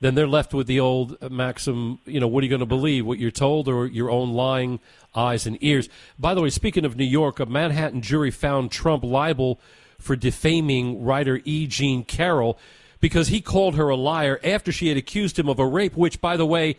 then 0.01 0.14
they're 0.14 0.26
left 0.26 0.53
with 0.53 0.66
the 0.66 0.80
old 0.80 1.16
maxim, 1.30 1.99
you 2.05 2.20
know, 2.20 2.28
what 2.28 2.42
are 2.42 2.45
you 2.45 2.51
going 2.51 2.61
to 2.61 2.66
believe? 2.66 3.07
What 3.07 3.18
you're 3.18 3.30
told 3.30 3.68
or 3.68 3.86
your 3.86 4.11
own 4.11 4.32
lying 4.32 4.80
eyes 5.14 5.47
and 5.47 5.57
ears? 5.61 5.88
By 6.18 6.34
the 6.34 6.42
way, 6.42 6.51
speaking 6.51 6.84
of 6.84 6.97
New 6.97 7.05
York, 7.05 7.40
a 7.40 7.47
Manhattan 7.47 8.03
jury 8.03 8.30
found 8.30 8.70
Trump 8.70 9.05
liable 9.05 9.61
for 9.99 10.16
defaming 10.16 11.03
writer 11.03 11.40
E. 11.45 11.66
Jean 11.66 12.05
Carroll 12.05 12.59
because 13.01 13.28
he 13.28 13.40
called 13.40 13.74
her 13.76 13.88
a 13.88 13.97
liar 13.97 14.40
after 14.42 14.72
she 14.72 14.88
had 14.88 14.97
accused 14.97 15.38
him 15.38 15.49
of 15.49 15.59
a 15.59 15.66
rape, 15.66 15.97
which, 15.97 16.20
by 16.20 16.36
the 16.36 16.47
way, 16.47 16.76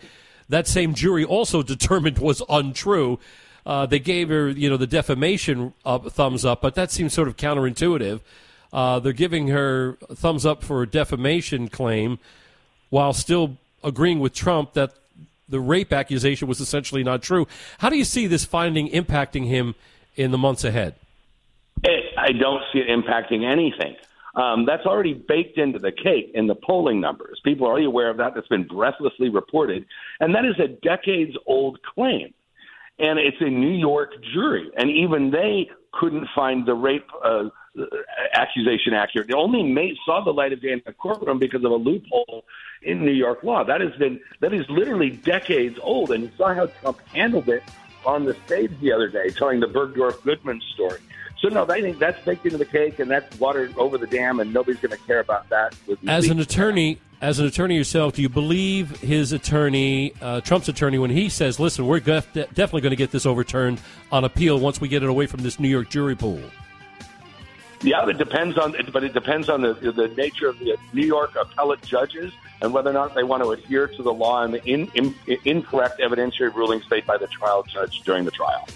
that 0.49 0.67
same 0.67 0.93
jury 0.93 1.23
also 1.23 1.63
determined 1.75 2.19
was 2.19 2.41
untrue. 2.49 3.19
Uh, 3.65 3.85
they 3.85 3.99
gave 3.99 4.29
her, 4.29 4.49
you 4.49 4.69
know, 4.69 4.77
the 4.77 4.87
defamation 4.87 5.73
up, 5.85 6.11
thumbs 6.11 6.45
up, 6.45 6.61
but 6.61 6.75
that 6.75 6.91
seems 6.91 7.13
sort 7.13 7.27
of 7.27 7.35
counterintuitive. 7.37 8.21
Uh, 8.71 8.99
they're 8.99 9.13
giving 9.13 9.47
her 9.47 9.97
thumbs 10.13 10.45
up 10.45 10.63
for 10.63 10.83
a 10.83 10.87
defamation 10.87 11.67
claim 11.67 12.19
while 12.89 13.13
still 13.13 13.57
agreeing 13.83 14.19
with 14.19 14.33
Trump 14.33 14.73
that 14.73 14.93
the 15.47 15.59
rape 15.59 15.93
accusation 15.93 16.47
was 16.47 16.59
essentially 16.59 17.03
not 17.03 17.21
true. 17.21 17.47
How 17.77 17.89
do 17.89 17.97
you 17.97 18.05
see 18.05 18.27
this 18.27 18.45
finding 18.45 18.89
impacting 18.89 19.45
him 19.47 19.75
in 20.15 20.31
the 20.31 20.37
months 20.37 20.63
ahead? 20.63 20.95
I 22.17 22.31
don't 22.31 22.63
see 22.73 22.79
it 22.79 22.87
impacting 22.87 23.43
anything. 23.43 23.95
Um, 24.35 24.65
that's 24.65 24.85
already 24.85 25.13
baked 25.13 25.57
into 25.57 25.79
the 25.79 25.91
cake 25.91 26.31
in 26.33 26.47
the 26.47 26.55
polling 26.55 26.99
numbers. 26.99 27.39
People 27.45 27.67
are 27.67 27.71
already 27.71 27.85
aware 27.85 28.09
of 28.09 28.17
that. 28.17 28.33
That's 28.35 28.47
been 28.47 28.67
breathlessly 28.67 29.29
reported. 29.29 29.85
And 30.19 30.35
that 30.35 30.43
is 30.43 30.59
a 30.59 30.67
decades 30.67 31.35
old 31.45 31.79
claim. 31.83 32.33
And 32.99 33.19
it's 33.19 33.37
a 33.39 33.49
New 33.49 33.77
York 33.77 34.11
jury. 34.33 34.69
And 34.75 34.89
even 34.89 35.31
they 35.31 35.69
couldn't 35.93 36.27
find 36.35 36.65
the 36.65 36.73
rape 36.73 37.07
uh, 37.23 37.49
accusation 38.33 38.93
accurate. 38.93 39.27
They 39.27 39.33
only 39.33 39.63
made, 39.63 39.95
saw 40.05 40.23
the 40.23 40.31
light 40.31 40.53
of 40.53 40.61
day 40.61 40.71
in 40.71 40.81
the 40.85 40.93
courtroom 40.93 41.39
because 41.39 41.63
of 41.63 41.71
a 41.71 41.75
loophole 41.75 42.45
in 42.81 43.03
New 43.05 43.11
York 43.11 43.43
law. 43.43 43.63
That 43.63 43.81
has 43.81 43.93
been 43.93 44.19
that 44.39 44.53
is 44.53 44.65
literally 44.69 45.11
decades 45.11 45.77
old, 45.81 46.11
and 46.11 46.23
you 46.23 46.31
saw 46.37 46.53
how 46.53 46.67
Trump 46.67 46.99
handled 47.07 47.49
it 47.49 47.63
on 48.05 48.25
the 48.25 48.35
stage 48.45 48.71
the 48.81 48.91
other 48.91 49.07
day, 49.07 49.29
telling 49.29 49.59
the 49.59 49.67
Bergdorf 49.67 50.21
Goodman 50.23 50.61
story. 50.73 50.99
So 51.39 51.49
no, 51.49 51.65
I 51.67 51.81
think 51.81 51.99
that's 51.99 52.23
baked 52.23 52.45
into 52.45 52.57
the 52.57 52.65
cake, 52.65 52.99
and 52.99 53.11
that's 53.11 53.39
water 53.39 53.71
over 53.77 53.97
the 53.97 54.07
dam, 54.07 54.39
and 54.39 54.53
nobody's 54.53 54.79
going 54.79 54.97
to 54.97 55.05
care 55.05 55.19
about 55.19 55.49
that. 55.49 55.75
as 56.07 56.29
an 56.29 56.39
attorney, 56.39 56.99
as 57.21 57.39
an 57.39 57.45
attorney 57.45 57.75
yourself, 57.75 58.15
do 58.15 58.21
you 58.21 58.29
believe 58.29 59.01
his 59.01 59.31
attorney, 59.33 60.13
uh, 60.21 60.41
Trump's 60.41 60.69
attorney, 60.69 60.97
when 60.97 61.11
he 61.11 61.27
says, 61.27 61.59
"Listen, 61.59 61.87
we're 61.87 61.99
def- 61.99 62.31
definitely 62.33 62.81
going 62.81 62.91
to 62.91 62.95
get 62.95 63.11
this 63.11 63.25
overturned 63.25 63.81
on 64.11 64.23
appeal 64.23 64.59
once 64.59 64.79
we 64.79 64.87
get 64.87 65.03
it 65.03 65.09
away 65.09 65.25
from 65.25 65.41
this 65.41 65.59
New 65.59 65.69
York 65.69 65.89
jury 65.89 66.15
pool"? 66.15 66.41
Yeah, 67.81 68.07
it 68.07 68.17
depends 68.17 68.57
on, 68.57 68.75
but 68.91 69.03
it 69.03 69.13
depends 69.13 69.49
on 69.49 69.61
the 69.61 69.73
the 69.73 70.07
nature 70.09 70.47
of 70.47 70.59
the 70.59 70.77
New 70.93 71.05
York 71.05 71.35
appellate 71.35 71.81
judges 71.83 72.33
and 72.61 72.73
whether 72.73 72.89
or 72.89 72.93
not 72.93 73.13
they 73.15 73.23
want 73.23 73.43
to 73.43 73.51
adhere 73.51 73.87
to 73.87 74.03
the 74.03 74.13
law 74.13 74.43
and 74.43 74.53
the 74.53 74.63
in, 74.65 74.89
in, 74.95 75.15
incorrect 75.43 75.99
evidentiary 75.99 76.53
rulings 76.53 76.89
made 76.89 77.05
by 77.05 77.17
the 77.17 77.27
trial 77.27 77.63
judge 77.63 78.01
during 78.01 78.25
the 78.25 78.31
trial. 78.31 78.67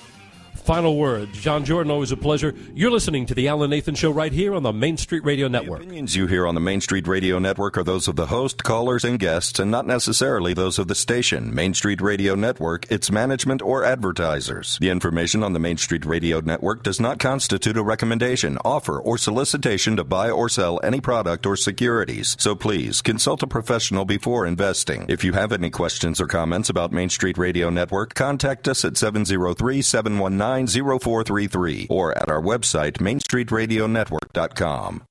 Final 0.70 0.98
word. 0.98 1.34
John 1.34 1.66
Jordan, 1.66 1.90
always 1.90 2.12
a 2.12 2.16
pleasure. 2.16 2.54
You're 2.76 2.92
listening 2.92 3.26
to 3.26 3.34
The 3.34 3.48
Alan 3.48 3.72
Nathan 3.72 3.96
Show 3.96 4.12
right 4.12 4.32
here 4.32 4.54
on 4.54 4.62
the 4.62 4.72
Main 4.72 4.98
Street 4.98 5.24
Radio 5.24 5.48
Network. 5.48 5.80
The 5.80 5.86
opinions 5.86 6.16
you 6.16 6.28
hear 6.28 6.46
on 6.46 6.54
the 6.54 6.62
Main 6.62 6.80
Street 6.80 7.08
Radio 7.08 7.40
Network 7.40 7.76
are 7.76 7.84
those 7.84 8.08
of 8.08 8.16
the 8.16 8.28
host, 8.28 8.64
callers, 8.64 9.04
and 9.04 9.18
guests, 9.18 9.58
and 9.58 9.72
not 9.72 9.88
necessarily 9.88 10.54
those 10.54 10.78
of 10.78 10.88
the 10.88 10.94
station, 10.94 11.56
Main 11.56 11.74
Street 11.74 12.02
Radio 12.02 12.36
Network, 12.36 12.86
its 12.92 13.10
management, 13.10 13.64
or 13.64 13.84
advertisers. 13.84 14.78
The 14.80 14.92
information 14.92 15.42
on 15.42 15.54
the 15.54 15.60
Main 15.60 15.78
Street 15.78 16.06
Radio 16.06 16.40
Network 16.40 16.84
does 16.84 17.00
not 17.00 17.18
constitute 17.18 17.76
a 17.76 17.82
recommendation, 17.82 18.60
offer, 18.64 19.00
or 19.00 19.18
solicitation 19.18 19.96
to 19.96 20.04
buy 20.04 20.30
or 20.30 20.50
sell 20.50 20.80
any 20.84 21.02
product 21.02 21.48
or 21.48 21.56
securities. 21.56 22.36
So 22.38 22.54
please 22.54 23.02
consult 23.02 23.42
a 23.42 23.48
professional 23.48 24.06
before 24.06 24.46
investing. 24.46 25.08
If 25.10 25.24
you 25.24 25.34
have 25.34 25.52
any 25.52 25.72
questions 25.72 26.22
or 26.22 26.28
comments 26.28 26.70
about 26.70 26.92
Main 26.92 27.10
Street 27.10 27.40
Radio 27.40 27.72
Network, 27.72 28.14
contact 28.14 28.68
us 28.68 28.86
at 28.86 28.98
703 28.98 29.82
719 29.82 30.59
0433 30.68 31.88
or 31.90 32.18
at 32.18 32.30
our 32.30 32.42
website, 32.42 32.98
mainstreetradionetwork.com. 32.98 35.04